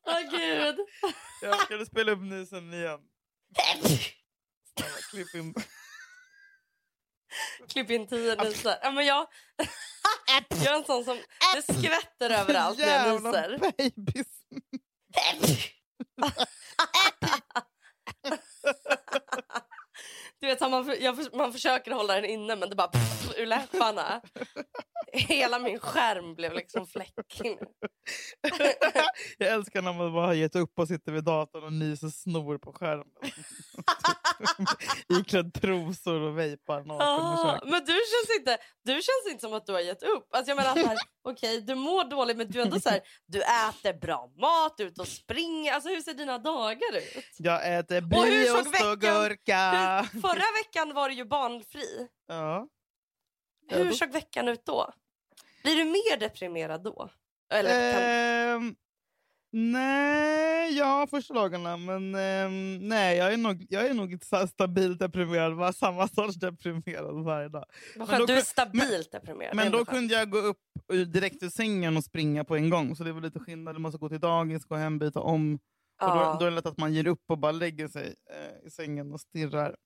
Åh 0.07 0.21
gud. 0.31 0.77
Jag 1.43 1.61
ska 1.61 1.85
spela 1.87 2.13
upp 2.13 2.21
nysen 2.23 2.75
igen. 2.75 3.01
Klipp 5.11 5.35
in. 5.35 5.55
Klipp 7.69 7.91
in 7.91 8.07
tio 8.07 8.35
nysar. 8.45 8.79
Ja, 8.83 8.91
men 8.91 9.07
jag, 9.07 9.27
jag 10.65 10.75
är 10.75 10.79
en 10.79 10.85
sån 10.85 11.05
som... 11.05 11.19
Det 11.55 11.75
skvätter 11.75 12.31
överallt 12.31 12.79
när 12.79 13.07
jag 13.09 13.23
nyser. 13.23 13.59
babys. 13.59 14.27
Du 20.41 20.47
vet, 20.47 20.61
man, 20.61 20.85
för- 20.85 21.03
jag, 21.03 21.35
man 21.35 21.53
försöker 21.53 21.91
hålla 21.91 22.15
den 22.15 22.25
inne 22.25 22.57
men 22.57 22.71
det 22.71 22.77
bara 22.77 22.89
pff, 22.89 23.39
ur 23.39 23.47
läpparna. 23.47 24.21
Hela 25.13 25.59
min 25.59 25.79
skärm 25.79 26.35
blev 26.35 26.53
liksom 26.55 26.87
fläckig. 26.87 27.59
Jag 29.39 29.49
älskar 29.53 29.83
när 29.83 29.93
man 29.93 30.13
bara 30.13 30.27
har 30.27 30.35
gett 30.35 30.57
upp 30.57 30.79
och 30.79 30.89
sitter 30.89 31.13
vid 31.13 31.25
datorn 31.25 31.65
och 31.65 31.73
nyser 31.73 32.09
snor 32.09 32.59
på 32.59 32.73
skärmen. 32.73 33.07
Iklädd 35.21 35.55
trosor 35.55 36.21
och 36.21 36.39
vejpar 36.39 36.85
Ah, 36.89 37.61
men 37.65 37.85
du 37.85 37.93
känns, 37.93 38.39
inte, 38.39 38.59
du 38.85 38.93
känns 38.93 39.27
inte 39.31 39.41
som 39.41 39.53
att 39.55 39.67
du 39.67 39.73
har 39.73 39.81
gett 39.81 40.03
upp. 40.03 40.35
Alltså 40.35 40.51
jag 40.51 40.57
menar 40.57 40.75
så 40.75 40.87
här, 40.89 40.99
okej, 41.25 41.61
du 41.61 41.75
mår 41.75 42.05
dåligt 42.05 42.37
men 42.37 42.51
du 42.51 42.61
är 42.61 42.65
ändå 42.65 42.81
så 42.81 42.89
här, 42.91 43.01
du 43.27 43.39
äter 43.43 44.01
bra 44.01 44.31
mat, 44.37 44.75
du 44.77 44.83
är 44.85 44.89
ute 44.89 45.01
och 45.01 45.09
springer. 45.09 45.73
Alltså 45.73 45.89
hur 45.91 46.01
ser 46.01 46.15
dina 46.15 46.39
dagar 46.39 46.97
ut? 46.97 47.25
Jag 47.39 47.79
äter 47.79 47.97
Och 48.03 48.09
brieost 48.09 48.67
och 48.67 48.75
veckan- 48.75 48.99
gurka. 48.99 50.01
Hur, 50.13 50.21
förra 50.21 50.45
veckan 50.65 50.95
var 50.95 51.09
du 51.09 51.15
ju 51.15 51.25
barnfri. 51.25 52.09
Ja. 52.29 52.69
Hur 53.69 53.93
såg 53.93 54.13
veckan 54.13 54.49
ut 54.49 54.67
då? 54.67 54.93
Blir 55.63 55.77
du 55.77 55.85
mer 55.85 56.17
deprimerad 56.17 56.83
då? 56.85 57.11
Eller 57.53 57.93
kan, 57.93 58.03
Ehm, 58.03 58.75
nej, 59.53 60.79
ja 60.79 61.07
första 61.11 61.35
dagarna. 61.35 61.77
Men 61.77 62.15
ehm, 62.15 62.89
nej, 62.89 63.17
jag 63.17 63.33
är 63.33 63.37
nog, 63.37 63.67
jag 63.69 63.87
är 63.87 63.95
nog 63.95 64.25
så 64.25 64.47
stabilt 64.47 64.99
deprimerad. 64.99 65.57
Bara 65.57 65.73
samma 65.73 66.09
sorts 66.15 66.35
deprimerad 66.35 67.25
varje 67.25 67.49
dag. 67.49 67.65
men 67.97 68.21
då 68.21 68.27
du 68.27 68.33
är 68.33 68.41
stabilt 68.41 69.13
deprimerad. 69.13 69.57
Men 69.57 69.73
då 69.73 69.85
kunde 69.85 70.15
jag 70.15 70.31
gå 70.31 70.39
upp 70.39 70.59
direkt 71.07 71.43
ur 71.43 71.49
sängen 71.49 71.97
och 71.97 72.05
springa 72.05 72.45
på 72.45 72.57
en 72.57 72.71
gång. 72.71 72.97
Så 72.97 73.05
det 73.05 73.13
var 73.13 73.21
lite 73.21 73.39
skillnad. 73.39 73.75
Du 73.75 73.79
måste 73.79 73.99
gå 73.99 74.09
till 74.09 74.21
dagis, 74.21 74.65
gå 74.65 74.75
hem, 74.75 74.99
byta 74.99 75.21
om. 75.21 75.59
Och 76.03 76.09
då, 76.09 76.37
då 76.41 76.47
är 76.47 76.51
det 76.51 76.57
lätt 76.57 76.67
att 76.67 76.79
man 76.79 76.95
ger 76.95 77.07
upp 77.07 77.25
och 77.31 77.39
bara 77.39 77.53
lägger 77.53 77.89
sig 77.89 78.15
eh, 78.31 78.67
i 78.67 78.71
sängen 78.71 79.13
och 79.13 79.21
stirrar. 79.21 79.77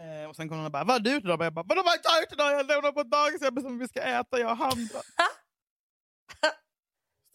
Eh, 0.00 0.28
och 0.28 0.36
sen 0.36 0.48
kommer 0.48 0.58
hon 0.58 0.66
och 0.66 0.72
bara, 0.72 0.84
vad 0.84 0.94
har 0.94 1.00
du 1.00 1.14
gjort 1.14 1.24
idag? 1.24 1.44
Jag 1.44 1.54
bara, 1.54 1.64
vadå 1.68 1.82
vad 1.82 1.86
har 1.86 1.98
jag 2.04 2.22
gjort 2.22 2.32
idag? 2.32 2.52
Jag 2.52 2.66
lämnar 2.66 2.92
på 2.92 3.02
dagis, 3.02 3.42
jag 3.42 3.54
bestämmer 3.54 3.78
vi 3.78 3.88
ska 3.88 4.00
äta, 4.00 4.38
jag 4.38 4.48
har 4.48 4.66
handlat. 4.66 5.04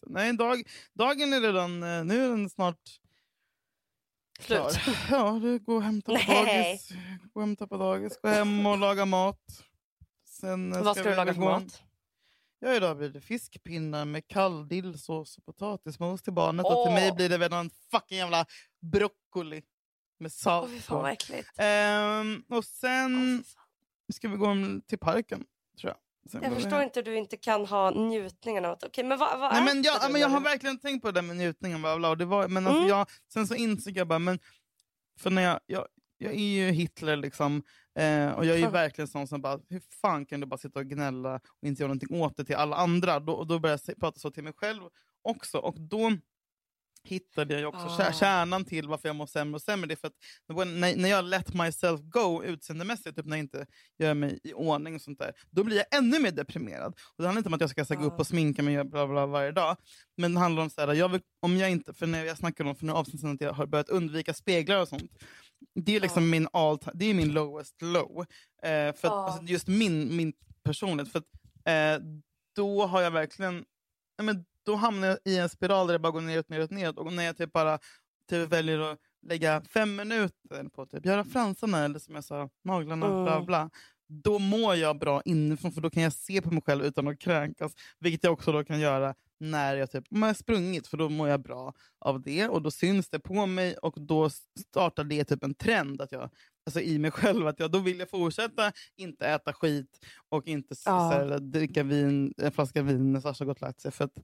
Så, 0.00 0.10
Nej, 0.10 0.32
dag, 0.32 0.62
dagen 0.92 1.32
är 1.32 1.40
redan, 1.40 1.82
eh, 1.82 2.04
nu 2.04 2.24
är 2.24 2.28
den 2.28 2.50
snart 2.50 2.80
Slut. 4.40 4.72
klar. 4.72 4.96
Ja, 5.10 5.38
det 5.42 5.58
går 5.58 5.76
och 5.76 5.82
hämta 5.82 6.12
på 6.12 6.32
dagis. 6.32 6.88
Gå 7.32 7.40
och 7.40 7.46
hämta 7.46 7.66
på 7.66 7.76
dagis, 7.76 8.20
gå 8.22 8.28
hem 8.28 8.66
och 8.66 8.78
laga 8.78 9.04
mat. 9.04 9.64
Sen 10.24 10.72
eh, 10.72 10.82
Vad 10.82 10.96
ska 10.96 11.04
du 11.04 11.10
vi 11.10 11.16
laga 11.16 11.34
för 11.34 11.40
mat? 11.40 11.82
Ja, 12.60 12.74
idag 12.74 12.96
blir 12.96 13.08
det 13.08 13.20
fiskpinnar 13.20 14.04
med 14.04 14.28
kall 14.28 14.68
dillsås 14.68 15.38
och 15.38 15.44
potatismos 15.44 16.22
till 16.22 16.32
barnet. 16.32 16.66
Och 16.66 16.84
till 16.86 16.94
mig 16.94 17.12
blir 17.12 17.28
det 17.28 17.38
väl 17.38 17.52
en 17.52 17.70
fucking 17.90 18.18
jävla 18.18 18.46
broccoli 18.80 19.62
med 20.18 20.32
salt 20.32 20.70
fan 20.82 20.96
på. 20.96 21.02
vad 21.02 21.12
äckligt. 21.12 21.48
Ehm, 21.58 22.44
och 22.48 22.64
sen 22.64 23.44
fan. 23.46 24.12
ska 24.12 24.28
vi 24.28 24.36
gå 24.36 24.54
till 24.86 24.98
parken, 24.98 25.44
tror 25.80 25.90
jag. 25.90 25.96
Så 26.28 26.38
Jag 26.42 26.54
förstår 26.54 26.82
inte 26.82 27.00
hur 27.00 27.04
du 27.04 27.16
inte 27.16 27.36
kan 27.36 27.66
ha 27.66 27.90
njutningen 27.90 28.64
av 28.64 28.72
att... 28.72 28.84
Okej, 28.84 29.04
men 29.04 29.18
vad, 29.18 29.40
vad 29.40 29.52
Nej, 29.52 29.64
men 29.64 29.82
jag, 29.82 30.12
men 30.12 30.20
jag 30.20 30.28
har 30.28 30.40
verkligen 30.40 30.78
tänkt 30.78 31.02
på 31.02 31.08
det 31.10 31.20
där 31.20 31.22
med 31.22 31.36
njutningen. 31.36 31.80
Bla 31.82 31.96
bla, 31.96 32.14
det 32.14 32.24
var, 32.24 32.48
men 32.48 32.66
alltså 32.66 32.78
Mm. 32.78 32.88
jag, 32.88 33.06
sen 33.32 33.46
så 33.46 33.54
insåg 33.54 33.96
jag 33.96 34.08
bara, 34.08 34.18
men, 34.18 34.38
för 35.18 35.30
när 35.30 35.42
jag, 35.42 35.60
jag, 35.66 35.86
jag 36.18 36.32
är 36.32 36.38
ju 36.38 36.70
Hitler 36.70 37.16
liksom, 37.16 37.62
eh, 37.98 38.30
och 38.30 38.46
jag 38.46 38.56
är 38.56 38.60
ju 38.60 38.68
verkligen 38.68 39.08
sån 39.08 39.26
som 39.28 39.42
bara, 39.42 39.60
hur 39.68 39.82
fan 40.00 40.26
kan 40.26 40.40
du 40.40 40.46
bara 40.46 40.58
sitta 40.58 40.78
och 40.78 40.86
gnälla 40.86 41.34
och 41.34 41.68
inte 41.68 41.82
göra 41.82 41.88
någonting 41.88 42.20
åt 42.20 42.36
det 42.36 42.44
till 42.44 42.56
alla 42.56 42.76
andra? 42.76 43.20
Då, 43.20 43.44
då 43.44 43.58
började 43.58 43.82
jag 43.86 44.00
prata 44.00 44.18
så 44.18 44.30
till 44.30 44.44
mig 44.44 44.52
själv 44.56 44.82
också. 45.22 45.58
Och 45.58 45.80
då 45.80 46.12
hittade 47.08 47.60
jag 47.60 47.74
också 47.74 47.86
Ah. 47.86 47.96
kär, 47.96 48.12
kärnan 48.12 48.64
till 48.64 48.88
varför 48.88 49.08
jag 49.08 49.16
mår 49.16 49.26
sämre 49.26 49.54
och 49.54 49.62
sämre. 49.62 49.86
Det 49.86 49.94
är 49.94 49.96
för 49.96 50.08
att 50.08 50.68
när, 50.68 50.96
när 50.96 51.08
jag 51.08 51.24
let 51.24 51.54
myself 51.54 52.00
go 52.00 52.42
utseendemässigt, 52.44 53.16
typ 53.16 53.26
när 53.26 53.36
jag 53.36 53.44
inte 53.44 53.66
gör 53.98 54.14
mig 54.14 54.38
i 54.44 54.52
ordning 54.52 54.94
och 54.94 55.00
sånt 55.02 55.18
där, 55.18 55.32
då 55.50 55.64
blir 55.64 55.76
jag 55.76 55.86
ännu 55.98 56.18
mer 56.18 56.30
deprimerad. 56.30 56.92
Och 57.16 57.22
det 57.22 57.24
handlar 57.26 57.38
inte 57.38 57.48
om 57.48 57.54
att 57.54 57.60
jag 57.60 57.70
ska 57.70 57.84
så 57.84 57.94
här, 57.94 58.00
gå 58.00 58.06
upp 58.06 58.12
Ah. 58.12 58.16
och 58.16 58.26
sminka 58.26 58.62
mig 58.62 58.80
och 58.80 58.86
bla 58.86 59.06
bla 59.06 59.26
varje 59.26 59.52
dag. 59.52 59.76
Men 60.16 60.34
det 60.34 60.40
handlar 60.40 60.62
om 60.62 60.70
så 60.70 60.80
här, 60.80 60.94
jag 60.94 61.08
vill, 61.08 61.20
om 61.40 61.56
jag 61.56 61.70
inte, 61.70 61.94
för 61.94 62.06
när 62.06 62.24
jag 62.24 62.36
snackade 62.38 62.68
om 62.70 62.76
för 62.76 62.86
några 62.86 63.00
avsnitt 63.00 63.20
sedan 63.20 63.34
att 63.34 63.40
jag 63.40 63.52
har 63.52 63.66
börjat 63.66 63.88
undvika 63.88 64.34
speglar 64.34 64.80
och 64.80 64.88
sånt. 64.88 65.12
Det 65.74 65.96
är 65.96 66.00
liksom 66.00 66.22
Ja. 66.24 66.30
min 66.30 66.48
all 66.52 66.78
det 66.94 67.04
är 67.04 67.14
min 67.14 67.32
lowest 67.32 67.82
low. 67.82 68.18
Eh, 68.62 68.94
för 68.94 69.08
att, 69.08 69.12
alltså, 69.12 69.42
just 69.42 69.66
min, 69.68 70.16
min 70.16 70.32
personlighet. 70.62 71.12
För 71.12 71.18
att, 71.18 71.24
eh, 71.64 72.04
då 72.56 72.86
har 72.86 73.02
jag 73.02 73.10
verkligen, 73.10 73.64
men 74.22 74.44
då 74.68 74.74
hamnar 74.76 75.08
jag 75.08 75.18
i 75.24 75.38
en 75.38 75.48
spiral 75.48 75.86
där 75.86 75.92
det 75.94 75.98
bara 75.98 76.12
går 76.12 76.20
neråt, 76.20 76.48
neråt, 76.48 76.70
neråt. 76.70 76.98
Och 76.98 77.12
när 77.12 77.22
jag 77.24 77.36
typ 77.36 77.52
bara 77.52 77.78
typ 78.30 78.52
väljer 78.52 78.78
att 78.78 78.98
lägga 79.26 79.62
fem 79.62 79.96
minuter 79.96 80.68
på 80.74 80.82
att 80.82 80.90
typ, 80.90 81.06
göra 81.06 81.24
fransarna 81.24 81.84
eller 81.84 81.98
som 81.98 82.14
jag 82.14 82.24
sa, 82.24 82.48
naglarna, 82.64 83.06
Mm. 83.06 83.24
bla 83.24 83.42
bla. 83.42 83.70
Då 84.24 84.38
mår 84.38 84.74
jag 84.74 84.98
bra 84.98 85.22
inifrån 85.24 85.72
för 85.72 85.80
då 85.80 85.90
kan 85.90 86.02
jag 86.02 86.12
se 86.12 86.42
på 86.42 86.50
mig 86.50 86.62
själv 86.66 86.84
utan 86.84 87.08
att 87.08 87.18
kränkas. 87.18 87.72
Vilket 88.00 88.24
jag 88.24 88.32
också 88.32 88.52
då 88.52 88.64
kan 88.64 88.80
göra 88.80 89.14
när 89.40 89.76
jag 89.76 89.90
typ, 89.90 90.04
om 90.10 90.22
jag 90.22 90.28
har 90.28 90.34
sprungit 90.34 90.86
för 90.86 90.96
då 90.96 91.08
mår 91.08 91.28
jag 91.28 91.42
bra 91.42 91.74
av 92.00 92.22
det 92.22 92.48
och 92.48 92.62
då 92.62 92.70
syns 92.70 93.08
det 93.10 93.18
på 93.20 93.46
mig 93.46 93.76
och 93.76 93.94
då 94.00 94.30
startar 94.68 95.04
det 95.04 95.24
typ 95.24 95.44
en 95.44 95.54
trend 95.54 96.00
att 96.00 96.12
jag, 96.12 96.30
alltså 96.66 96.80
i 96.80 96.98
mig 96.98 97.10
själv 97.20 97.46
att 97.46 97.60
jag, 97.60 97.70
då 97.70 97.78
vill 97.78 97.98
jag 97.98 98.10
fortsätta 98.10 98.72
inte 98.96 99.26
äta 99.26 99.52
skit 99.52 100.06
och 100.28 100.46
inte 100.46 100.68
Ja. 100.84 101.10
så 101.12 101.18
här, 101.18 101.38
dricka 101.38 101.82
vin, 101.82 102.34
en 102.36 102.52
flaska 102.52 102.82
vin 102.82 103.12
när 103.12 103.20
Sasha 103.20 103.44
gått 103.44 103.56
och 103.56 103.62
lagt 103.62 103.80
sig. 103.80 103.90
För 103.92 104.04
att, 104.04 104.18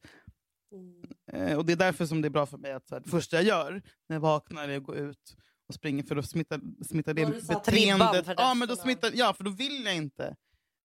Mm. 0.74 1.02
eh, 1.50 1.58
och 1.58 1.66
det 1.66 1.72
är 1.72 1.76
därför 1.76 2.06
som 2.06 2.22
det 2.22 2.28
är 2.28 2.30
bra 2.30 2.46
för 2.46 2.58
mig 2.58 2.72
att 2.72 2.90
här, 2.90 3.00
det 3.00 3.10
första 3.10 3.37
jag 3.37 3.44
gör 3.44 3.82
när 4.08 4.16
jag 4.16 4.20
vaknar 4.20 4.68
är 4.68 4.76
att 4.76 4.82
gå 4.82 4.94
ut 4.96 5.37
och 5.68 5.74
springa 5.74 6.02
för 6.04 6.14
då 6.14 6.22
smittar, 6.22 6.60
smittar 6.84 7.14
det 7.14 7.26
beteendet. 7.48 8.26
för 8.26 8.34
Ja, 8.38 8.54
men 8.54 8.68
då 8.68 8.76
smittar, 8.76 9.10
ja, 9.14 9.32
för 9.34 9.44
då 9.44 9.50
vill 9.50 9.84
jag 9.84 9.96
inte 9.96 10.37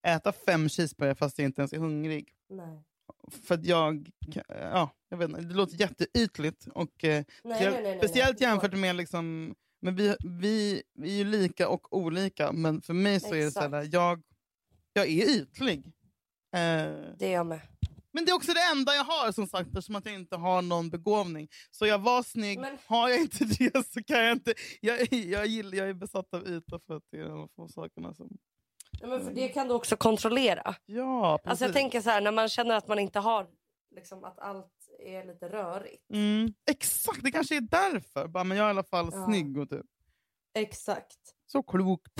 äta 0.06 0.32
fem 0.32 0.68
cheeseburgare 0.68 1.14
fast 1.14 1.38
jag 1.38 1.44
inte 1.46 1.60
ens 1.60 1.72
är 1.72 1.78
hungrig. 1.78 2.32
Nej. 2.48 2.82
För 3.42 3.54
att 3.54 3.64
jag, 3.64 4.10
ja, 4.48 4.90
jag 5.08 5.16
vet 5.18 5.28
inte, 5.28 5.40
det 5.40 5.54
låter 5.54 5.76
jätteytligt. 5.80 6.66
Och, 6.74 7.04
eh, 7.04 7.24
Nej, 7.44 7.56
speciellt, 7.56 7.74
nej, 7.74 7.82
nej, 7.82 7.98
speciellt 7.98 8.40
jämfört 8.40 8.74
med... 8.74 8.96
Liksom, 8.96 9.54
men 9.82 9.96
vi, 9.96 10.16
vi, 10.24 10.82
vi 10.94 11.10
är 11.12 11.16
ju 11.18 11.24
lika 11.24 11.68
och 11.68 11.96
olika, 11.96 12.52
men 12.52 12.82
för 12.82 12.94
mig 12.94 13.20
så 13.20 13.34
är 13.34 13.44
det 13.44 13.50
så 13.50 13.60
här, 13.60 13.66
Exakt. 13.78 13.92
jag, 13.92 14.22
jag 14.92 15.06
är 15.08 15.28
ytlig. 15.28 15.86
Eh, 15.86 16.60
Det 17.18 17.26
är 17.26 17.32
jag 17.32 17.46
med. 17.46 17.60
Men 18.12 18.24
det 18.24 18.30
är 18.30 18.34
också 18.36 18.52
det 18.52 18.60
enda 18.72 18.94
jag 18.94 19.04
har 19.04 19.32
som 19.32 19.46
sagt, 19.46 19.66
eftersom 19.68 19.96
att 19.96 20.06
jag 20.06 20.14
inte 20.14 20.36
har 20.36 20.62
någon 20.62 20.90
begåvning. 20.90 21.48
Så 21.70 21.86
jag 21.86 21.98
var 21.98 22.22
snygg, 22.22 22.60
Men- 22.60 22.78
har 22.86 23.08
jag 23.08 23.20
inte 23.20 23.44
det 23.44 23.86
så 23.92 24.02
kan 24.02 24.18
jag 24.24 24.32
inte... 24.32 24.54
Jag, 24.80 25.12
jag, 25.12 25.46
gillar, 25.46 25.78
jag 25.78 25.88
är 25.88 25.94
besatt 25.94 26.34
av 26.34 26.48
yta 26.48 26.80
för 26.86 26.96
att 26.96 27.02
det 27.10 27.18
är 27.20 27.24
de 27.28 27.48
få 27.56 27.68
sakerna 27.68 28.14
som... 28.14 28.28
Nej, 29.00 29.10
men 29.10 29.24
för 29.24 29.32
det 29.34 29.48
kan 29.48 29.68
du 29.68 29.74
också 29.74 29.96
kontrollera. 29.96 30.74
Ja, 30.86 31.38
precis. 31.38 31.50
Alltså 31.50 31.64
jag 31.64 31.74
tänker 31.74 32.00
så 32.00 32.10
här, 32.10 32.20
när 32.20 32.32
man 32.32 32.48
känner 32.48 32.74
att 32.74 32.88
man 32.88 32.98
inte 32.98 33.18
har, 33.18 33.46
liksom, 33.96 34.24
att 34.24 34.38
allt 34.38 34.72
är 35.06 35.24
lite 35.26 35.48
rörigt. 35.48 36.10
mm, 36.12 36.52
exakt, 36.70 37.22
det 37.22 37.30
kanske 37.30 37.56
är 37.56 37.60
därför. 37.60 38.28
Bara, 38.28 38.44
men 38.44 38.56
jag 38.56 38.64
är 38.64 38.68
i 38.68 38.70
alla 38.70 38.84
fall 38.84 39.08
Ja. 39.12 39.26
snygg 39.26 39.58
och 39.58 39.70
typ. 39.70 39.86
Exakt. 40.54 41.18
Så 41.46 41.62
klokt. 41.62 42.12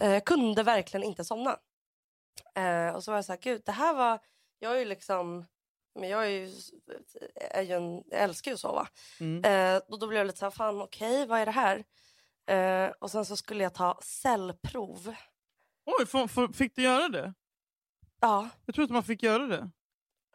Eh, 0.00 0.10
Jag 0.12 0.24
kunde 0.24 0.62
verkligen 0.62 1.04
inte 1.06 1.24
somna. 1.24 1.58
Eh, 2.54 2.88
och 2.94 3.04
så 3.04 3.10
var 3.10 3.18
jag 3.18 3.24
så 3.24 3.32
här, 3.32 3.40
gud 3.40 3.62
det 3.66 3.72
här 3.72 3.94
var, 3.94 4.18
jag 4.58 4.72
är 4.74 4.78
ju 4.78 4.84
liksom, 4.84 5.44
men 5.94 6.08
jag 6.08 6.24
är 6.26 6.30
ju, 6.30 6.50
är 7.34 7.62
ju 7.62 7.72
en, 7.74 7.94
jag 8.06 8.20
älskar 8.22 8.50
ju 8.50 8.54
att 8.54 8.60
sova. 8.60 8.88
Mm. 9.20 9.44
Eh, 9.44 9.82
och 9.88 9.98
då 9.98 10.06
blev 10.06 10.18
jag 10.18 10.26
lite 10.26 10.38
så 10.38 10.46
här, 10.46 10.50
fan 10.50 10.82
okej 10.82 11.26
vad 11.26 11.40
är 11.40 11.46
det 11.46 11.52
här? 11.52 11.84
Eh, 12.46 12.90
och 13.00 13.10
sen 13.10 13.24
så 13.24 13.36
skulle 13.36 13.62
jag 13.62 13.74
ta 13.74 13.98
cellprov. 14.02 15.14
Oj, 15.86 16.06
får, 16.06 16.26
får, 16.28 16.48
fick 16.48 16.76
du 16.76 16.82
göra 16.82 17.08
det? 17.08 17.34
Ja, 18.20 18.48
Jag 18.66 18.74
tror 18.74 18.82
inte 18.82 18.92
man 18.94 19.02
fick 19.04 19.22
göra 19.22 19.46
det. 19.46 19.70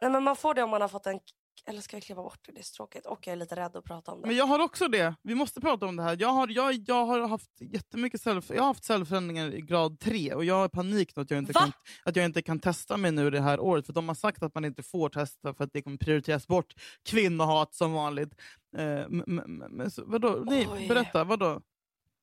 nej, 0.00 0.10
men 0.10 0.22
man 0.22 0.36
får 0.36 0.54
det 0.54 0.62
om 0.62 0.70
man 0.70 0.80
har 0.80 0.88
fått 0.88 1.06
en, 1.06 1.20
eller 1.66 1.80
ska 1.80 1.96
jag 1.96 2.02
klippa 2.02 2.22
bort 2.22 2.38
det? 2.46 2.52
Det 2.52 2.60
är 2.60 2.62
så 2.62 2.74
tråkigt 2.74 3.06
och 3.06 3.26
jag 3.26 3.32
är 3.32 3.36
lite 3.36 3.56
rädd 3.56 3.76
att 3.76 3.84
prata 3.84 4.12
om 4.12 4.20
det. 4.20 4.26
Men 4.26 4.36
jag 4.36 4.46
har 4.46 4.58
också 4.58 4.88
det. 4.88 5.14
Vi 5.22 5.34
måste 5.34 5.60
prata 5.60 5.86
om 5.86 5.96
det 5.96 6.02
här. 6.02 6.16
Jag 6.20 6.28
har, 6.28 6.48
jag, 6.48 6.74
jag 6.86 7.06
har 7.06 7.28
haft 7.28 7.50
jättemycket 7.60 8.20
cell, 8.20 8.42
jag 8.48 8.56
har 8.62 8.66
haft 8.66 8.84
cellförändringar 8.84 9.54
i 9.54 9.60
grad 9.60 10.00
3 10.00 10.34
och 10.34 10.44
jag 10.44 10.54
har 10.54 10.68
panik 10.68 11.18
att 11.18 11.30
jag, 11.30 11.38
inte 11.38 11.52
Va? 11.52 11.60
kan, 11.60 11.72
att 12.04 12.16
jag 12.16 12.24
inte 12.24 12.42
kan 12.42 12.58
testa 12.58 12.96
mig 12.96 13.12
nu 13.12 13.30
det 13.30 13.40
här 13.40 13.60
året. 13.60 13.86
För 13.86 13.92
de 13.92 14.08
har 14.08 14.14
sagt 14.14 14.42
att 14.42 14.54
man 14.54 14.64
inte 14.64 14.82
får 14.82 15.08
testa 15.08 15.54
för 15.54 15.64
att 15.64 15.72
det 15.72 15.82
kommer 15.82 15.96
prioriteras 15.96 16.46
bort 16.46 16.74
kvinnohat 17.08 17.74
som 17.74 17.92
vanligt. 17.92 18.34
Eh, 18.76 19.08
men, 19.08 19.24
men, 19.26 19.58
men, 19.70 19.90
så, 19.90 20.02
vadå? 20.06 20.42
Nej, 20.46 20.68
Oj. 20.72 20.88
berätta, 20.88 21.24
vadå? 21.24 21.60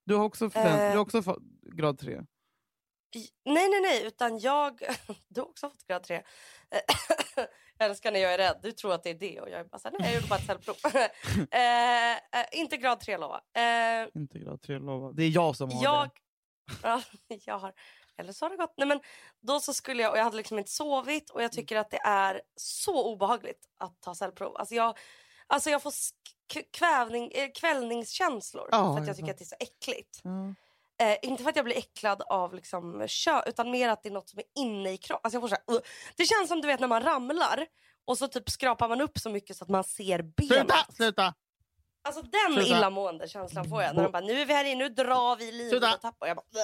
Du 0.05 0.15
har 0.15 0.23
också, 0.25 0.45
Eh. 0.45 0.91
du 0.91 0.97
har 0.97 0.97
också 0.97 1.21
fått 1.23 1.43
grad 1.75 1.99
3? 1.99 2.21
Nej, 3.45 3.69
nej, 3.69 3.81
nej, 3.81 4.05
utan 4.05 4.39
jag... 4.39 4.81
Du 5.27 5.41
har 5.41 5.47
också 5.47 5.69
fått 5.69 5.87
grad 5.87 6.03
3. 6.03 6.23
jag 7.77 7.89
älskar 7.89 8.11
när 8.11 8.19
jag 8.19 8.33
är 8.33 8.37
rädd. 8.37 8.59
Du 8.63 8.71
tror 8.71 8.93
att 8.93 9.03
det 9.03 9.09
är 9.09 9.13
det 9.13 9.41
och 9.41 9.49
jag 9.49 9.59
är 9.59 9.63
bara 9.63 9.79
så 9.79 9.89
här, 9.89 9.95
nej, 9.99 10.07
jag 10.09 10.15
gjorde 10.15 10.27
bara 10.27 10.39
ett 10.39 10.45
cellprov. 10.45 10.75
eh, 11.51 12.11
eh, 12.13 12.45
inte 12.51 12.77
grad 12.77 12.99
3, 12.99 13.17
lova. 13.17 13.41
Eh, 13.53 14.07
Inte 14.15 14.39
grad 14.39 14.61
3, 14.61 14.79
lova. 14.79 15.11
Det 15.11 15.23
är 15.23 15.29
jag 15.29 15.55
som 15.55 15.71
har 15.71 15.83
jag... 15.83 16.05
det. 16.05 16.11
Ja, 16.83 17.01
jag 17.45 17.59
har... 17.59 17.73
Eller 18.17 18.33
så 18.33 18.45
har 18.45 18.49
det 18.49 18.57
gått. 18.57 18.73
Nej, 18.77 18.87
men 18.87 18.99
då 19.39 19.59
så 19.59 19.73
skulle 19.73 20.03
jag, 20.03 20.11
och 20.11 20.17
jag 20.17 20.23
hade 20.23 20.37
liksom 20.37 20.59
inte 20.59 20.71
sovit 20.71 21.29
och 21.29 21.43
jag 21.43 21.51
tycker 21.51 21.77
att 21.77 21.89
det 21.89 22.01
är 22.05 22.41
så 22.55 23.13
obehagligt 23.13 23.65
att 23.77 24.01
ta 24.01 24.15
cellprov. 24.15 24.57
Alltså 24.57 24.75
jag, 24.75 24.97
alltså 25.47 25.69
jag 25.69 25.83
får 25.83 25.93
kvävning, 26.77 27.31
eh, 27.31 27.49
kvällningskänslor 27.55 28.69
Ja, 28.71 28.93
för 28.93 29.01
att 29.01 29.07
jag 29.07 29.15
tycker 29.15 29.31
att 29.31 29.37
det 29.37 29.43
är 29.43 29.45
så 29.45 29.55
äckligt. 29.59 30.19
Ja. 30.23 30.53
Eh, 30.99 31.15
inte 31.21 31.43
för 31.43 31.49
att 31.49 31.55
jag 31.55 31.65
blir 31.65 31.77
äcklad 31.77 32.21
av 32.21 32.53
liksom, 32.53 33.05
kö, 33.07 33.41
utan 33.45 33.71
mer 33.71 33.89
att 33.89 34.03
det 34.03 34.09
är 34.09 34.13
något 34.13 34.29
som 34.29 34.39
är 34.39 34.45
inne 34.63 34.91
i 34.91 34.97
kroppen. 34.97 35.21
Alltså 35.23 35.35
jag 35.35 35.41
får 35.41 35.47
så 35.47 35.55
här, 35.67 35.75
uh. 35.75 35.81
Det 36.15 36.25
känns 36.25 36.47
som 36.49 36.61
du 36.61 36.67
vet 36.67 36.79
när 36.79 36.87
man 36.87 37.01
ramlar 37.03 37.65
och 38.05 38.17
så 38.17 38.27
typ 38.27 38.49
skrapar 38.49 38.89
man 38.89 39.01
upp 39.01 39.17
så 39.19 39.29
mycket 39.29 39.57
så 39.57 39.63
att 39.63 39.69
man 39.69 39.83
ser 39.83 40.21
benet. 40.21 40.51
Sluta! 40.57 40.75
Sluta! 40.93 41.33
Alltså 42.01 42.21
den 42.21 42.53
Sluta. 42.53 42.77
illamående 42.77 43.27
känslan 43.27 43.69
får 43.69 43.81
jag 43.83 43.95
när 43.95 44.03
de 44.03 44.11
bara 44.11 44.21
nu 44.21 44.41
är 44.41 44.45
vi 44.45 44.53
här 44.53 44.65
inne, 44.65 44.83
nu 44.83 44.89
drar 44.89 45.35
vi 45.35 45.51
livet 45.51 45.69
Sluta. 45.69 45.93
och 45.95 46.01
tappar. 46.01 46.27
Jag 46.27 46.35
bara, 46.37 46.45
"Bleh." 46.51 46.63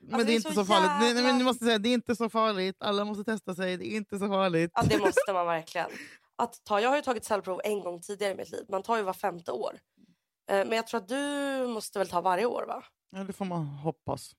Men 0.00 0.14
Alltså, 0.14 0.26
det 0.26 0.32
är 0.32 0.36
inte 0.36 0.52
så, 0.54 0.64
farligt. 0.64 0.90
Nej, 0.90 1.00
nej, 1.00 1.14
men 1.14 1.24
jävla- 1.24 1.38
du 1.38 1.44
måste 1.44 1.64
säga, 1.64 1.78
det 1.78 1.88
är 1.88 1.94
inte 1.94 2.16
så 2.16 2.28
farligt. 2.30 2.76
Alla 2.80 3.04
måste 3.04 3.24
testa 3.24 3.54
sig. 3.54 3.76
Det 3.76 3.86
är 3.86 3.96
inte 3.96 4.18
så 4.18 4.28
farligt. 4.28 4.70
Ja, 4.74 4.82
det 4.82 4.98
måste 5.06 5.32
man 5.32 5.46
verkligen. 5.46 5.90
Att 6.36 6.64
ta, 6.64 6.80
jag 6.80 6.88
har 6.88 6.96
ju 6.96 7.02
tagit 7.02 7.24
cellprov 7.24 7.60
en 7.64 7.80
gång 7.80 8.00
tidigare 8.00 8.32
i 8.32 8.36
mitt 8.36 8.50
liv. 8.50 8.64
Man 8.68 8.82
tar 8.82 8.96
ju 8.96 9.02
var 9.02 9.12
femte 9.12 9.52
år. 9.52 9.78
Eh, 10.48 10.56
Men 10.66 10.72
jag 10.72 10.86
tror 10.86 11.00
att 11.00 11.08
du 11.08 11.66
måste 11.66 11.98
väl 11.98 12.08
ta 12.08 12.20
varje 12.20 12.46
år 12.46 12.64
va? 12.66 12.84
Ja, 13.10 13.24
det 13.24 13.32
får 13.32 13.44
man 13.44 13.66
hoppas. 13.66 14.32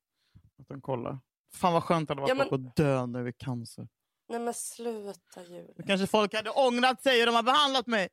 Att 0.62 0.68
de 0.68 0.82
kollar. 0.82 1.20
Fan 1.54 1.74
vad 1.74 1.84
skönt 1.84 2.08
det 2.08 2.12
hade 2.12 2.22
varit 2.22 2.30
Ja, 2.52 2.58
men- 2.58 2.68
att 2.70 2.76
dö 2.76 3.06
nu 3.06 3.30
i 3.30 3.34
cancer. 3.34 3.88
Nej 4.30 4.40
men 4.40 4.54
sluta 4.54 5.44
Julia. 5.44 5.84
Kanske 5.88 6.08
folk 6.08 6.34
hade 6.34 6.50
ångrat 6.50 7.04
sig 7.04 7.20
och 7.22 7.26
de 7.26 7.36
har 7.36 7.44
behandlat 7.44 7.88
mig. 7.88 8.10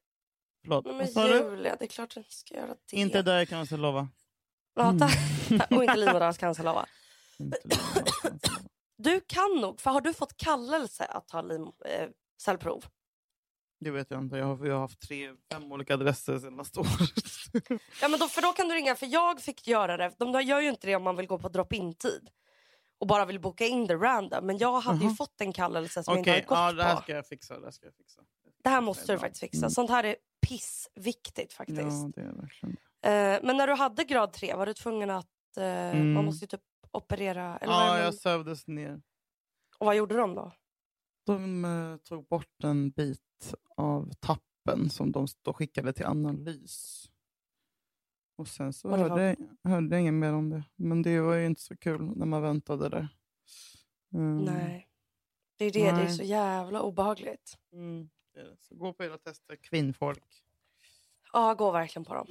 Förlåt, 0.63 0.85
Nej, 0.85 0.93
vad 0.95 0.99
men 1.05 1.09
sa 1.09 1.27
du? 1.27 1.35
Julia, 1.37 1.77
det 1.79 1.85
är 1.85 1.89
klart 1.89 2.09
att 2.09 2.15
du 2.15 2.21
inte 2.21 2.33
ska 2.35 2.55
göra 2.55 2.67
det. 2.91 2.97
Inte 2.97 3.23
dö 3.23 3.41
i 3.41 3.47
cancer, 3.47 3.77
lova. 3.77 4.09
Ja, 4.75 4.83
Mm. 4.89 4.99
tack. 4.99 5.19
och 5.71 5.85
inte 5.85 5.97
livmoderhalscancer 5.97 6.65
lova. 6.71 6.87
Du 8.99 9.21
kan 9.21 9.61
nog, 9.61 9.81
för 9.81 9.91
har 9.91 10.01
du 10.01 10.15
fått 10.15 10.37
kallelse 10.37 11.05
att 11.05 11.29
ta 11.29 11.43
lim, 11.43 11.63
eh? 11.63 12.09
Det 13.81 13.91
vet 13.91 14.11
jag 14.11 14.21
inte. 14.21 14.37
Jag 14.37 14.47
har, 14.47 14.67
jag 14.67 14.75
har 14.75 14.81
haft 14.81 15.01
tre, 15.01 15.35
fem 15.53 15.73
olika 15.73 15.95
adresser 15.95 16.39
senaste 16.39 16.81
året. 16.81 16.91
Ja 18.01 18.09
men 18.09 18.21
då, 18.21 18.29
för 18.29 18.43
då 18.43 18.53
kan 18.53 18.69
du 18.69 18.75
ringa, 18.75 18.95
för 18.95 19.07
jag 19.07 19.41
fick 19.41 19.67
göra 19.67 19.97
det. 19.97 20.13
De 20.19 20.43
gör 20.43 20.61
ju 20.61 20.69
inte 20.69 20.87
det 20.87 20.97
om 20.97 21.03
man 21.03 21.17
vill 21.17 21.27
gå 21.27 21.39
på 21.39 21.49
drop-in 21.49 21.95
tid. 21.95 22.31
Och 22.99 23.07
bara 23.07 23.25
vill 23.25 23.41
boka 23.41 23.67
in 23.67 23.87
det 23.87 23.95
random. 23.95 24.47
Men 24.47 24.59
jag 24.59 24.81
hade 24.81 24.99
ju 24.99 25.05
Jaha. 25.05 25.15
fått 25.15 25.41
en 25.41 25.53
kallelse 25.53 26.05
som 26.05 26.15
jag 26.15 26.21
Okej, 26.21 26.39
inte 26.41 26.55
hade 26.55 26.67
ja, 26.67 26.73
gått 26.73 26.77
det 26.79 26.85
här 26.85 27.03
ska 27.03 27.13
jag 27.13 27.27
fixa. 27.27 27.59
Det 27.59 27.65
här 27.67 27.71
ska 27.71 27.87
jag 27.87 27.95
fixa. 27.95 28.23
Det 28.63 28.69
här 28.71 28.81
måste 28.81 29.07
Det 29.07 29.13
du 29.13 29.19
faktiskt 29.19 29.41
fixa. 29.41 29.59
Mm. 29.59 29.71
Sånt 29.71 29.91
här 29.91 30.05
är 30.05 30.17
pissviktigt 30.49 31.53
faktiskt. 31.53 31.81
Ja, 31.81 32.11
det 32.15 32.21
är 32.21 32.33
verkligen 32.33 32.77
Eh, 33.03 33.39
men 33.43 33.57
när 33.57 33.67
du 33.67 33.75
hade 33.75 34.05
grad 34.05 34.33
3 34.33 34.55
var 34.55 34.67
du 34.67 34.75
tvungen 34.75 35.11
att... 35.11 35.27
Eh, 35.57 35.65
Mm. 35.65 36.13
Man 36.13 36.25
måste 36.25 36.45
ju 36.45 36.47
typ 36.47 36.61
operera. 36.91 37.59
Eller 37.59 37.73
Ja, 37.73 37.99
jag 37.99 38.15
sövdes 38.15 38.67
ner. 38.67 39.03
Och 39.79 39.87
vad 39.87 39.97
gjorde 39.97 40.17
de 40.17 40.35
då? 40.35 40.53
De 41.27 41.65
eh, 41.65 41.97
tog 41.97 42.27
bort 42.29 42.65
en 42.65 42.91
bit 42.91 43.55
av 43.77 44.13
tappen 44.21 44.91
som 44.91 45.13
de 45.13 45.27
då 45.43 45.53
skickade 45.53 45.93
till 45.93 46.07
analys. 46.07 47.07
Och 48.37 48.49
sen 48.49 48.73
så 48.73 48.89
Och 48.89 48.99
hörde, 48.99 49.37
jag, 49.63 49.71
hörde 49.71 49.97
jag 49.97 50.01
inget 50.01 50.15
mer 50.15 50.33
om 50.33 50.51
det. 50.51 50.65
Men 50.77 51.03
det 51.03 51.21
var 51.21 51.35
ju 51.35 51.47
inte 51.47 51.61
så 51.61 51.77
kul 51.77 52.03
när 52.17 52.27
man 52.27 52.43
väntade 52.43 52.89
där. 52.89 53.09
Mm. 54.15 54.45
Nej. 54.45 54.89
Det 55.59 55.65
är 55.65 55.73
det, 55.73 55.81
det 55.81 55.89
är 55.89 55.93
Nej. 55.93 56.13
så 56.13 56.23
jävla 56.23 56.83
obehagligt. 56.83 57.59
Mm. 57.73 58.09
gå 58.71 58.93
på 58.93 59.05
era 59.05 59.19
tester, 59.19 59.57
kvinnfolk. 59.57 60.43
Ja, 61.33 61.55
gå 61.55 61.71
verkligen 61.71 62.05
på 62.05 62.15
dem. 62.15 62.27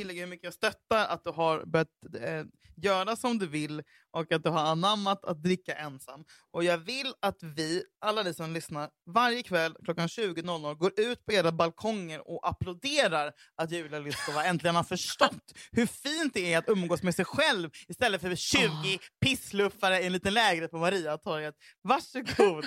Tillägga 0.00 0.20
hur 0.20 0.30
mycket 0.30 0.44
jag 0.44 0.54
stöttar 0.54 1.06
att 1.06 1.24
du 1.24 1.30
har 1.30 1.64
börjat 1.64 1.88
eh, 2.20 2.44
göra 2.76 3.16
som 3.16 3.38
du 3.38 3.46
vill 3.46 3.82
och 4.10 4.32
att 4.32 4.44
du 4.44 4.50
har 4.50 4.60
anammat 4.60 5.24
att 5.24 5.42
dricka 5.42 5.74
ensam. 5.74 6.24
Och 6.50 6.64
jag 6.64 6.78
vill 6.78 7.14
att 7.20 7.42
vi, 7.42 7.82
alla 8.00 8.22
ni 8.22 8.34
som 8.34 8.52
lyssnar, 8.52 8.90
varje 9.06 9.42
kväll 9.42 9.76
klockan 9.84 10.06
20.00 10.06 10.74
går 10.74 11.00
ut 11.00 11.26
på 11.26 11.32
era 11.32 11.52
balkonger 11.52 12.30
och 12.30 12.48
applåderar 12.48 13.32
att 13.56 13.70
Julia 13.70 13.98
Lyskova 13.98 14.44
äntligen 14.44 14.76
har 14.76 14.84
förstått 14.84 15.52
hur 15.72 15.86
fint 15.86 16.34
det 16.34 16.52
är 16.52 16.58
att 16.58 16.68
umgås 16.68 17.02
med 17.02 17.14
sig 17.14 17.24
själv 17.24 17.70
istället 17.88 18.20
för 18.20 18.34
20 18.34 18.60
pissluffare 19.20 20.00
i 20.00 20.06
en 20.06 20.12
liten 20.12 20.34
lägenhet 20.34 20.70
på 20.70 20.78
Mariatorget. 20.78 21.54
Varsågod! 21.82 22.64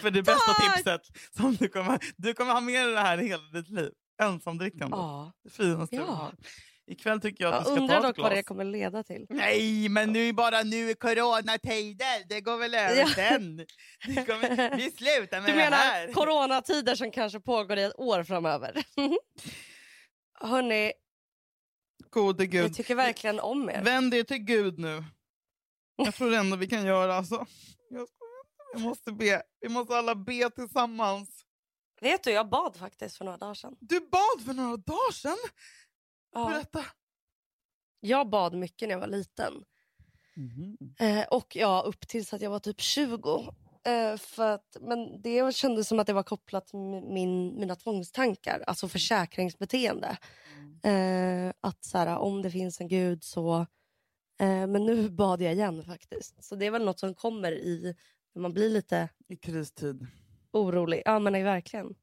för 0.00 0.10
det 0.10 0.22
bästa 0.22 0.52
Tack! 0.52 0.76
tipset 0.76 1.02
som 1.36 1.56
du 1.56 1.68
kommer, 1.68 1.98
du 2.16 2.34
kommer 2.34 2.52
ha 2.52 2.60
med 2.60 2.86
dig 2.86 2.94
det 2.94 3.00
här 3.00 3.18
hela 3.18 3.42
ditt 3.42 3.68
liv. 3.68 3.90
Ensamdrickande. 4.20 4.96
Ja. 4.96 5.32
Det 5.44 5.50
finaste 5.50 5.96
Ja. 5.96 6.02
jag 6.02 6.08
har. 6.12 6.32
Ikväll 6.86 7.20
tycker 7.20 7.44
jag 7.44 7.54
att 7.54 7.60
Jag 7.66 7.72
du 7.72 7.74
ska 7.76 7.80
undrar 7.80 8.00
ta 8.00 8.08
ett 8.08 8.16
dock 8.16 8.22
vad 8.22 8.30
glas. 8.32 8.38
det 8.38 8.42
kommer 8.42 8.64
leda 8.64 9.02
till. 9.02 9.26
Nej, 9.28 9.88
men 9.88 10.12
nu 10.12 10.28
är 10.28 10.32
bara 10.32 10.62
nu 10.62 10.90
i 10.90 10.94
coronatider. 10.94 12.28
Det 12.28 12.40
går 12.40 12.58
väl 12.58 12.74
över 12.74 12.96
Ja. 12.96 13.08
sen. 13.08 13.66
Kommer, 14.26 14.76
vi 14.76 14.90
slutar 14.90 15.40
med 15.40 15.48
Du 15.50 15.52
det 15.52 15.58
menar 15.58 15.76
här. 15.76 16.12
coronatider 16.12 16.94
som 16.94 17.10
kanske 17.10 17.40
pågår 17.40 17.78
i 17.78 17.82
ett 17.82 17.98
år 17.98 18.22
framöver? 18.24 18.84
Hörni, 20.40 20.92
Gode 22.10 22.44
jag 22.44 22.50
Gud. 22.50 22.74
tycker 22.74 22.94
verkligen 22.94 23.40
om 23.40 23.70
er. 23.70 23.82
Vänd 23.84 24.14
er 24.14 24.22
till 24.22 24.38
Gud 24.38 24.78
nu. 24.78 25.04
Jag 25.96 26.14
tror 26.14 26.30
det 26.30 26.36
enda 26.36 26.56
vi 26.56 26.66
kan 26.66 26.84
göra. 26.86 27.14
Alltså. 27.14 27.46
Jag, 27.90 28.06
vi 28.76 28.82
måste 28.82 29.12
be. 29.12 29.42
Vi 29.60 29.68
måste 29.68 29.96
alla 29.96 30.14
be 30.14 30.50
tillsammans. 30.50 31.28
Vet 32.00 32.24
du, 32.24 32.30
jag 32.30 32.48
bad 32.48 32.76
faktiskt 32.76 33.16
för 33.16 33.24
några 33.24 33.38
dagar 33.38 33.54
sedan. 33.54 33.76
Du 33.80 34.00
bad 34.00 34.44
för 34.46 34.54
några 34.54 34.76
dagar 34.76 35.12
sedan. 35.12 35.38
Ja. 36.32 36.48
Berätta. 36.48 36.84
Jag 38.00 38.30
bad 38.30 38.54
mycket 38.54 38.88
när 38.88 38.94
jag 38.94 39.00
var 39.00 39.06
liten. 39.06 39.64
Eh, 40.98 41.24
och 41.30 41.56
ja, 41.56 41.82
upp 41.86 42.08
tills 42.08 42.32
att 42.32 42.40
jag 42.40 42.50
var 42.50 42.58
typ 42.58 42.80
20. 42.80 43.54
Eh, 43.84 44.16
för 44.16 44.50
att, 44.52 44.76
men 44.80 45.22
det 45.22 45.54
kändes 45.56 45.88
som 45.88 45.98
att 45.98 46.06
det 46.06 46.12
var 46.12 46.22
kopplat 46.22 46.66
till 46.66 46.78
min, 46.78 47.60
mina 47.60 47.76
tvångstankar, 47.76 48.64
alltså 48.66 48.88
försäkringsbeteende. 48.88 50.18
Eh, 50.82 51.52
att 51.60 51.84
så 51.84 51.98
här, 51.98 52.18
om 52.18 52.42
det 52.42 52.50
finns 52.50 52.80
en 52.80 52.88
gud 52.88 53.24
så... 53.24 53.66
Eh, 54.40 54.66
men 54.66 54.86
nu 54.86 55.10
bad 55.10 55.42
jag 55.42 55.52
igen 55.52 55.84
faktiskt. 55.84 56.44
Så 56.44 56.54
det 56.54 56.66
är 56.66 56.70
väl 56.70 56.84
något 56.84 56.98
som 56.98 57.14
kommer 57.14 57.52
i 57.52 57.94
när 58.34 58.42
man 58.42 58.52
blir 58.52 58.70
lite 58.70 59.08
I 59.28 59.36
kristid. 59.36 60.06
Orolig. 60.52 61.02
Ja 61.04 61.18
men 61.18 61.32
nej, 61.32 61.42
verkligen. 61.42 61.94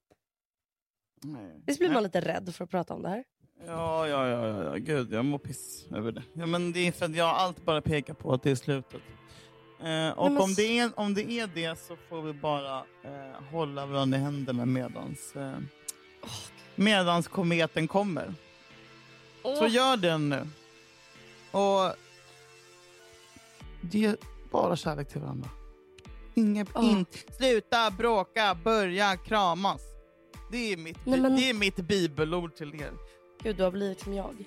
Nej. 1.24 1.64
Visst 1.66 1.80
blir 1.80 1.90
Nej. 1.90 1.94
man 1.94 2.04
lite 2.04 2.22
rädd 2.22 2.56
för 2.56 2.64
att 2.64 2.70
prata 2.70 2.94
om 2.94 3.02
det 3.02 3.10
här? 3.10 3.24
Ja, 3.66 4.08
ja, 4.08 4.28
ja, 4.28 4.64
ja. 4.64 4.76
Gud, 4.76 5.14
jag 5.14 5.26
mår 5.26 5.38
piss 5.38 5.88
över 5.92 6.12
det. 6.12 6.24
Ja, 6.34 6.46
men 6.46 6.72
det 6.72 6.88
är 6.88 6.92
för 6.92 7.06
att 7.06 7.16
jag 7.16 7.28
allt 7.28 7.66
bara 7.66 7.82
pekar 7.82 8.14
på 8.14 8.34
att 8.34 8.44
det 8.44 8.52
är 8.52 8.56
slutet. 8.56 9.02
Eh, 9.80 10.10
och 10.10 10.32
men 10.32 10.42
om, 10.42 10.54
det 10.54 10.80
är, 10.80 11.00
om 11.00 11.14
det 11.14 11.32
är 11.32 11.48
det 11.48 11.80
så 11.80 11.96
får 11.96 12.22
vi 12.22 12.34
bara 12.34 12.78
eh, 13.04 13.44
hålla 13.52 13.86
varandra 13.86 14.18
i 14.18 14.22
händerna 14.22 14.66
medans, 14.66 15.36
eh, 15.36 15.58
medans 16.76 17.28
kometen 17.28 17.88
kommer. 17.88 18.34
Så 19.42 19.66
Åh, 19.66 19.74
gör 19.74 19.98
den 19.98 20.30
nu. 20.30 20.48
Och 21.52 21.96
ge 23.82 24.16
bara 24.52 24.76
kärlek 24.76 25.10
till 25.10 25.22
varandra. 25.22 25.50
Inget, 26.38 26.68
Åh. 26.76 26.86
in, 26.92 27.06
sluta 27.38 27.92
bråka, 27.92 28.58
börja 28.64 29.18
kramas. 29.18 29.82
Det 30.52 30.74
är, 30.74 30.78
mitt, 30.78 30.98
Nej, 31.06 31.20
men- 31.22 31.36
det 31.36 31.50
är 31.50 31.54
mitt 31.54 31.76
bibelord 31.76 32.56
till 32.56 32.82
er. 32.82 32.92
Gud, 33.44 33.56
du 33.56 33.64
har 33.64 33.72
blivit 33.72 34.00
som 34.00 34.14
jag. 34.14 34.36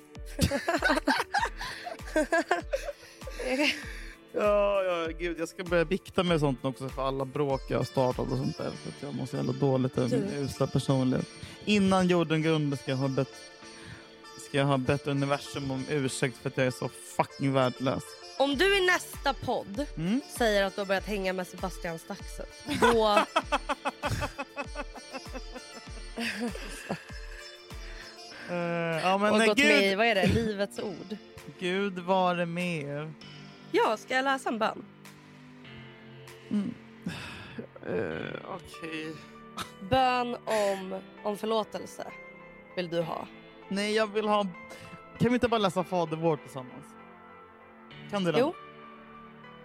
Ja, 4.33 4.83
ja, 4.83 5.09
gud, 5.19 5.41
jag 5.41 5.49
ska 5.49 5.65
börja 5.65 5.85
bikta 5.85 6.23
med 6.23 6.41
sånt 6.41 6.65
också 6.65 6.89
för 6.89 7.09
alla 7.09 7.25
bråk 7.25 7.61
jag 7.69 7.79
har 7.79 7.85
startat 7.85 8.31
och 8.33 8.37
sånt 8.39 8.59
där. 8.59 8.71
För 8.71 8.89
att 8.89 9.03
jag 9.03 9.15
mår 9.15 9.27
så 9.27 9.37
jävla 9.37 9.53
dåligt 9.53 9.99
över 9.99 10.09
min 10.19 10.35
usla 10.45 10.67
personlighet. 10.67 11.27
Innan 11.65 12.09
jorden 12.09 12.43
går 12.43 12.51
under 12.51 12.77
ska 12.77 12.91
jag 12.91 12.99
ha 12.99 13.09
bett, 13.09 13.35
ska 14.49 14.59
jag 14.59 14.65
ha 14.65 14.77
bett 14.79 15.07
universum 15.07 15.71
om 15.71 15.85
ursäkt 15.89 16.37
för 16.37 16.49
att 16.49 16.57
jag 16.57 16.67
är 16.67 16.71
så 16.71 16.89
fucking 17.17 17.53
värdelös. 17.53 18.03
Om 18.41 18.57
du 18.57 18.79
i 18.79 18.87
nästa 18.87 19.35
podd 19.35 19.87
Mm? 19.97 20.21
säger 20.29 20.65
att 20.65 20.75
du 20.75 20.81
har 20.81 20.87
börjat 20.87 21.07
hänga 21.07 21.33
med 21.33 21.47
Sebastian 21.47 21.99
Staxet, 21.99 22.65
då... 22.81 23.19
Eh, 28.51 28.57
ja, 29.03 29.19
men 29.19 29.33
och 29.33 29.41
gått 29.47 29.59
med 29.59 29.83
i, 29.85 29.89
gud, 29.89 29.99
vad 29.99 30.07
är 30.07 30.15
det, 30.15 30.27
Livets 30.27 30.79
ord. 30.79 31.17
gud 31.59 31.99
var 31.99 32.35
det 32.35 32.47
med 32.47 32.83
er. 32.83 33.13
Ja, 33.71 33.97
ska 33.97 34.15
jag 34.15 34.25
läsa 34.25 34.49
en 34.49 34.59
bön? 34.59 34.85
Uh, 36.51 36.65
Okej. 38.45 39.15
Bön 39.91 40.37
om, 40.45 41.01
om 41.23 41.37
förlåtelse 41.37 42.07
vill 42.77 42.89
du 42.89 43.01
ha. 43.03 43.27
Nej, 43.69 43.95
jag 43.95 44.07
vill 44.07 44.29
ha... 44.29 44.47
Kan 45.19 45.29
vi 45.29 45.35
inte 45.35 45.49
bara 45.49 45.59
läsa 45.59 45.85
Fader 45.85 46.17
vår 46.17 46.37
tillsammans? 46.37 46.85
Kan 48.11 48.25
du 48.25 48.33
den? 48.33 48.41
Jo. 48.41 48.55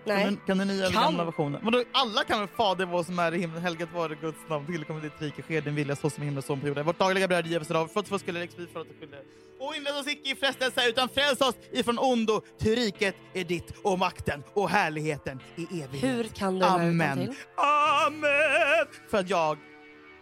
Nej. 0.08 0.24
Kan 0.24 0.34
du, 0.34 0.40
kan 0.46 0.58
du 0.58 0.66
nya 0.66 0.86
eller 0.86 0.94
Kan. 0.94 1.04
gamla 1.04 1.26
versionen? 1.26 1.62
Vadå, 1.64 1.84
alla 1.92 2.24
kan 2.24 2.40
väl 2.40 2.48
Fader 2.48 2.86
vår 2.86 3.04
som 3.04 3.20
är 3.20 3.34
i 3.34 3.38
himlen, 3.38 3.62
helgat 3.62 3.90
vare 3.94 4.16
Guds 4.16 4.38
namn, 4.50 4.66
tillkommer 4.66 5.02
ditt 5.02 5.22
rike, 5.22 5.42
sker 5.42 5.62
din 5.62 5.76
vilja 5.76 5.96
så 5.96 6.10
som 6.10 6.24
i 6.24 6.26
himlen 6.26 6.44
så 6.44 6.56
på 6.58 6.68
jorden. 6.68 6.86
Vårt 6.86 7.00
dagliga 7.00 7.28
bröd 7.28 7.48
ge 7.48 7.60
oss 7.60 7.70
idag, 7.70 7.92
för 7.92 8.00
att 8.00 8.08
få 8.08 8.20
skulle 8.20 8.40
vi 8.40 8.48
för 8.48 8.82
att 8.82 8.88
skyldiga. 9.00 9.20
Och 9.60 9.76
inled 9.76 9.96
oss 9.98 10.08
icke 10.08 10.32
i 10.32 10.36
frestelse, 10.36 10.90
utan 10.90 11.10
fräls 11.10 11.42
oss 11.42 11.56
ifrån 11.72 12.00
ondo, 12.00 12.42
ty 12.60 12.76
riket 12.76 13.16
är 13.34 13.44
ditt 13.44 13.74
och 13.84 14.00
makten 14.00 14.44
och 14.54 14.70
härligheten 14.70 15.40
i 15.56 15.82
evighet. 15.82 16.04
Hur 16.04 16.24
kan 16.24 16.54
du 16.54 16.60
den 16.60 16.70
Amen. 16.72 17.20
utantill? 17.20 17.36
Amen! 17.56 18.88
För 19.10 19.18
att 19.18 19.30
jag, 19.30 19.58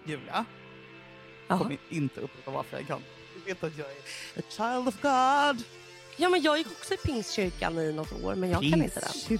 Julia, 0.06 0.46
Ja. 1.48 1.58
kommer 1.58 1.78
inte 1.90 2.22
upprepa 2.22 2.52
varför 2.52 2.78
jag 2.78 2.88
kan. 2.88 3.02
Du 3.36 3.42
vet 3.54 3.64
att 3.64 3.78
jag 3.78 3.88
är 3.88 4.40
a 4.40 4.44
child 4.50 4.88
of 4.88 5.02
God. 5.02 5.64
Ja, 6.18 6.30
men 6.30 6.42
jag 6.42 6.58
gick 6.58 6.68
också 6.68 6.94
i 6.94 6.98
pingstkyrkan 6.98 7.80
i 7.80 7.94
något 7.94 8.24
år, 8.24 8.36
men 8.36 8.50
jag 8.50 8.62
kan 8.62 8.84
inte 8.84 9.00
den. 9.00 9.40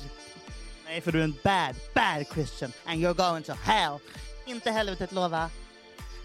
Nej, 0.86 1.02
för 1.02 1.12
du 1.12 1.20
är 1.20 1.24
en 1.24 1.36
bad, 1.44 1.76
bad 1.94 2.26
Christian 2.34 2.72
and 2.86 3.00
you're 3.06 3.14
going 3.32 3.44
to 3.44 3.54
hell. 3.54 4.00
Inte 4.46 4.72
helvetet 4.72 5.12
lova. 5.12 5.50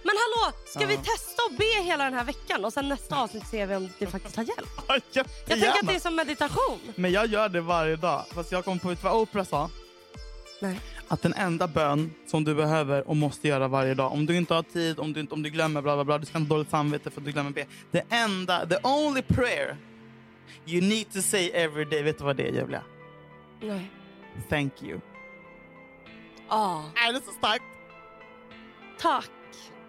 Men 0.02 0.14
hallå, 0.16 0.52
ska 0.66 0.86
vi 0.86 0.96
testa 0.96 1.42
och 1.50 1.56
be 1.58 1.82
hela 1.82 2.04
den 2.04 2.14
här 2.14 2.24
veckan 2.24 2.64
och 2.64 2.72
sen 2.72 2.88
nästa 2.88 3.22
avsnitt 3.22 3.46
ser 3.46 3.66
vi 3.66 3.76
om 3.76 3.90
det 3.98 4.06
faktiskt 4.06 4.36
har 4.36 4.44
hjälpt? 4.44 4.72
Ja, 4.88 4.98
Jag 5.12 5.26
tänker 5.46 5.68
att 5.68 5.86
det 5.86 5.94
är 5.94 6.00
som 6.00 6.16
meditation. 6.16 6.80
Men 6.94 7.12
jag 7.12 7.26
gör 7.26 7.48
det 7.48 7.60
varje 7.60 7.96
dag. 7.96 8.24
Fast 8.30 8.52
jag 8.52 8.64
kom 8.64 8.78
på 8.78 8.88
vet 8.88 9.02
vad 9.02 9.12
Oprah 9.12 9.44
sa. 9.44 9.70
Nej. 10.60 10.80
Att 11.08 11.22
den 11.22 11.34
enda 11.34 11.68
bön 11.68 12.14
som 12.26 12.44
du 12.44 12.54
behöver 12.54 13.08
och 13.08 13.16
måste 13.16 13.48
göra 13.48 13.68
varje 13.68 13.94
dag. 13.94 14.12
Om 14.12 14.26
du 14.26 14.36
inte 14.36 14.54
har 14.54 14.62
tid, 14.62 14.98
om 14.98 15.12
du, 15.12 15.20
inte, 15.20 15.34
om 15.34 15.42
du 15.42 15.50
glömmer, 15.50 15.82
bla 15.82 15.94
bla 15.94 16.04
bla. 16.04 16.18
Du 16.18 16.26
ska 16.26 16.38
inte 16.38 16.48
ha 16.48 16.56
dåligt 16.56 16.70
samvete 16.70 17.10
för 17.10 17.20
att 17.20 17.24
du 17.24 17.32
glömmer 17.32 17.50
be. 17.50 17.66
Det 17.90 18.04
enda, 18.10 18.66
the 18.66 18.76
only 18.82 19.22
prayer 19.22 19.76
you 20.66 20.80
need 20.88 21.12
to 21.12 21.20
say 21.22 21.50
every 21.50 21.84
day. 21.84 22.02
Vet 22.02 22.18
du 22.18 22.24
vad 22.24 22.36
det 22.36 22.48
är 22.48 22.52
Julia? 22.52 22.82
Nej. 23.60 23.90
Thank 24.48 24.82
you. 24.82 25.00
Ah, 26.48 26.82
Är 27.08 27.12
det 27.12 27.20
så 27.20 27.30
starkt? 27.32 27.64
tack. 28.98 29.30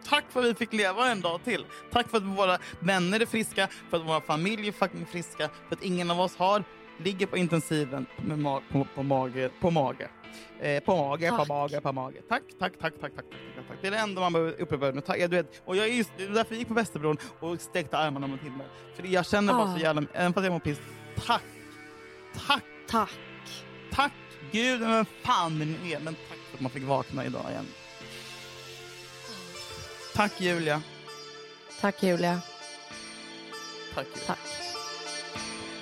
Tack 0.09 0.23
för 0.29 0.39
att 0.39 0.45
vi 0.45 0.53
fick 0.53 0.73
leva 0.73 1.11
en 1.11 1.21
dag 1.21 1.43
till. 1.43 1.65
Tack 1.91 2.09
för 2.09 2.17
att 2.17 2.23
våra 2.23 2.57
vänner 2.79 3.19
är 3.19 3.25
friska, 3.25 3.67
för 3.89 3.97
att 3.97 4.05
våra 4.05 4.21
familjer 4.21 4.67
är 4.67 4.71
fucking 4.71 5.05
friska, 5.05 5.49
för 5.67 5.75
att 5.75 5.83
ingen 5.83 6.11
av 6.11 6.19
oss 6.19 6.35
har 6.37 6.63
ligger 6.97 7.25
på 7.27 7.37
intensiven 7.37 8.05
med 8.17 8.37
ma- 8.39 8.61
på, 8.71 8.87
på 8.95 9.03
mage. 9.03 9.49
På 9.59 9.71
mage. 9.71 10.09
Eh, 10.59 10.83
på 10.83 10.95
mage, 10.95 11.29
på 11.29 11.37
Tack. 11.37 11.47
mage, 11.47 11.81
på 11.81 11.91
mage. 11.91 12.21
Tack, 12.29 12.43
tack, 12.59 12.73
tack, 12.81 12.93
tack, 13.01 13.15
tack, 13.15 13.25
tack. 13.69 13.77
Det 13.81 13.87
är 13.87 13.91
det 13.91 13.97
enda 13.97 14.21
man 14.21 14.33
behöver 14.33 14.61
upprepa. 14.61 15.01
Tack, 15.01 15.17
ja, 15.19 15.27
du 15.27 15.35
vet, 15.37 15.61
och 15.65 15.75
jag 15.75 15.85
är 15.87 15.93
just, 15.93 16.09
det 16.17 16.23
är 16.23 16.29
därför 16.29 16.53
jag 16.53 16.59
gick 16.59 16.67
på 16.67 16.73
Västerbron 16.73 17.17
och 17.39 17.61
sträckte 17.61 17.97
armarna 17.97 18.27
mot 18.27 18.39
himlen. 18.41 18.67
För 18.95 19.03
jag 19.07 19.25
känner 19.25 19.53
bara 19.53 19.63
Ah. 19.69 19.73
så 19.73 19.79
jävla, 19.79 20.03
även 20.13 20.33
fast 20.33 20.43
jag 20.45 20.51
mår 20.53 20.59
piss, 20.59 20.79
tack, 21.25 21.41
tack, 22.47 22.63
Tack. 22.87 23.09
tack 23.91 24.11
Gud, 24.51 24.81
men 24.81 25.05
fan 25.05 25.59
det 25.59 25.65
nu 25.65 25.91
är, 25.91 25.99
men 25.99 26.15
tack 26.29 26.37
för 26.49 26.57
att 26.57 26.61
man 26.61 26.71
fick 26.71 26.83
vakna 26.83 27.25
idag 27.25 27.45
igen. 27.49 27.65
Tack 30.15 30.41
Julia. 30.41 30.81
Tack 31.81 32.03
Julia. 32.03 32.41
Tack 33.95 34.13
Julia. 34.23 34.27
Tack. 34.27 34.39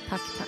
Tack, 0.09 0.21
tack. 0.37 0.47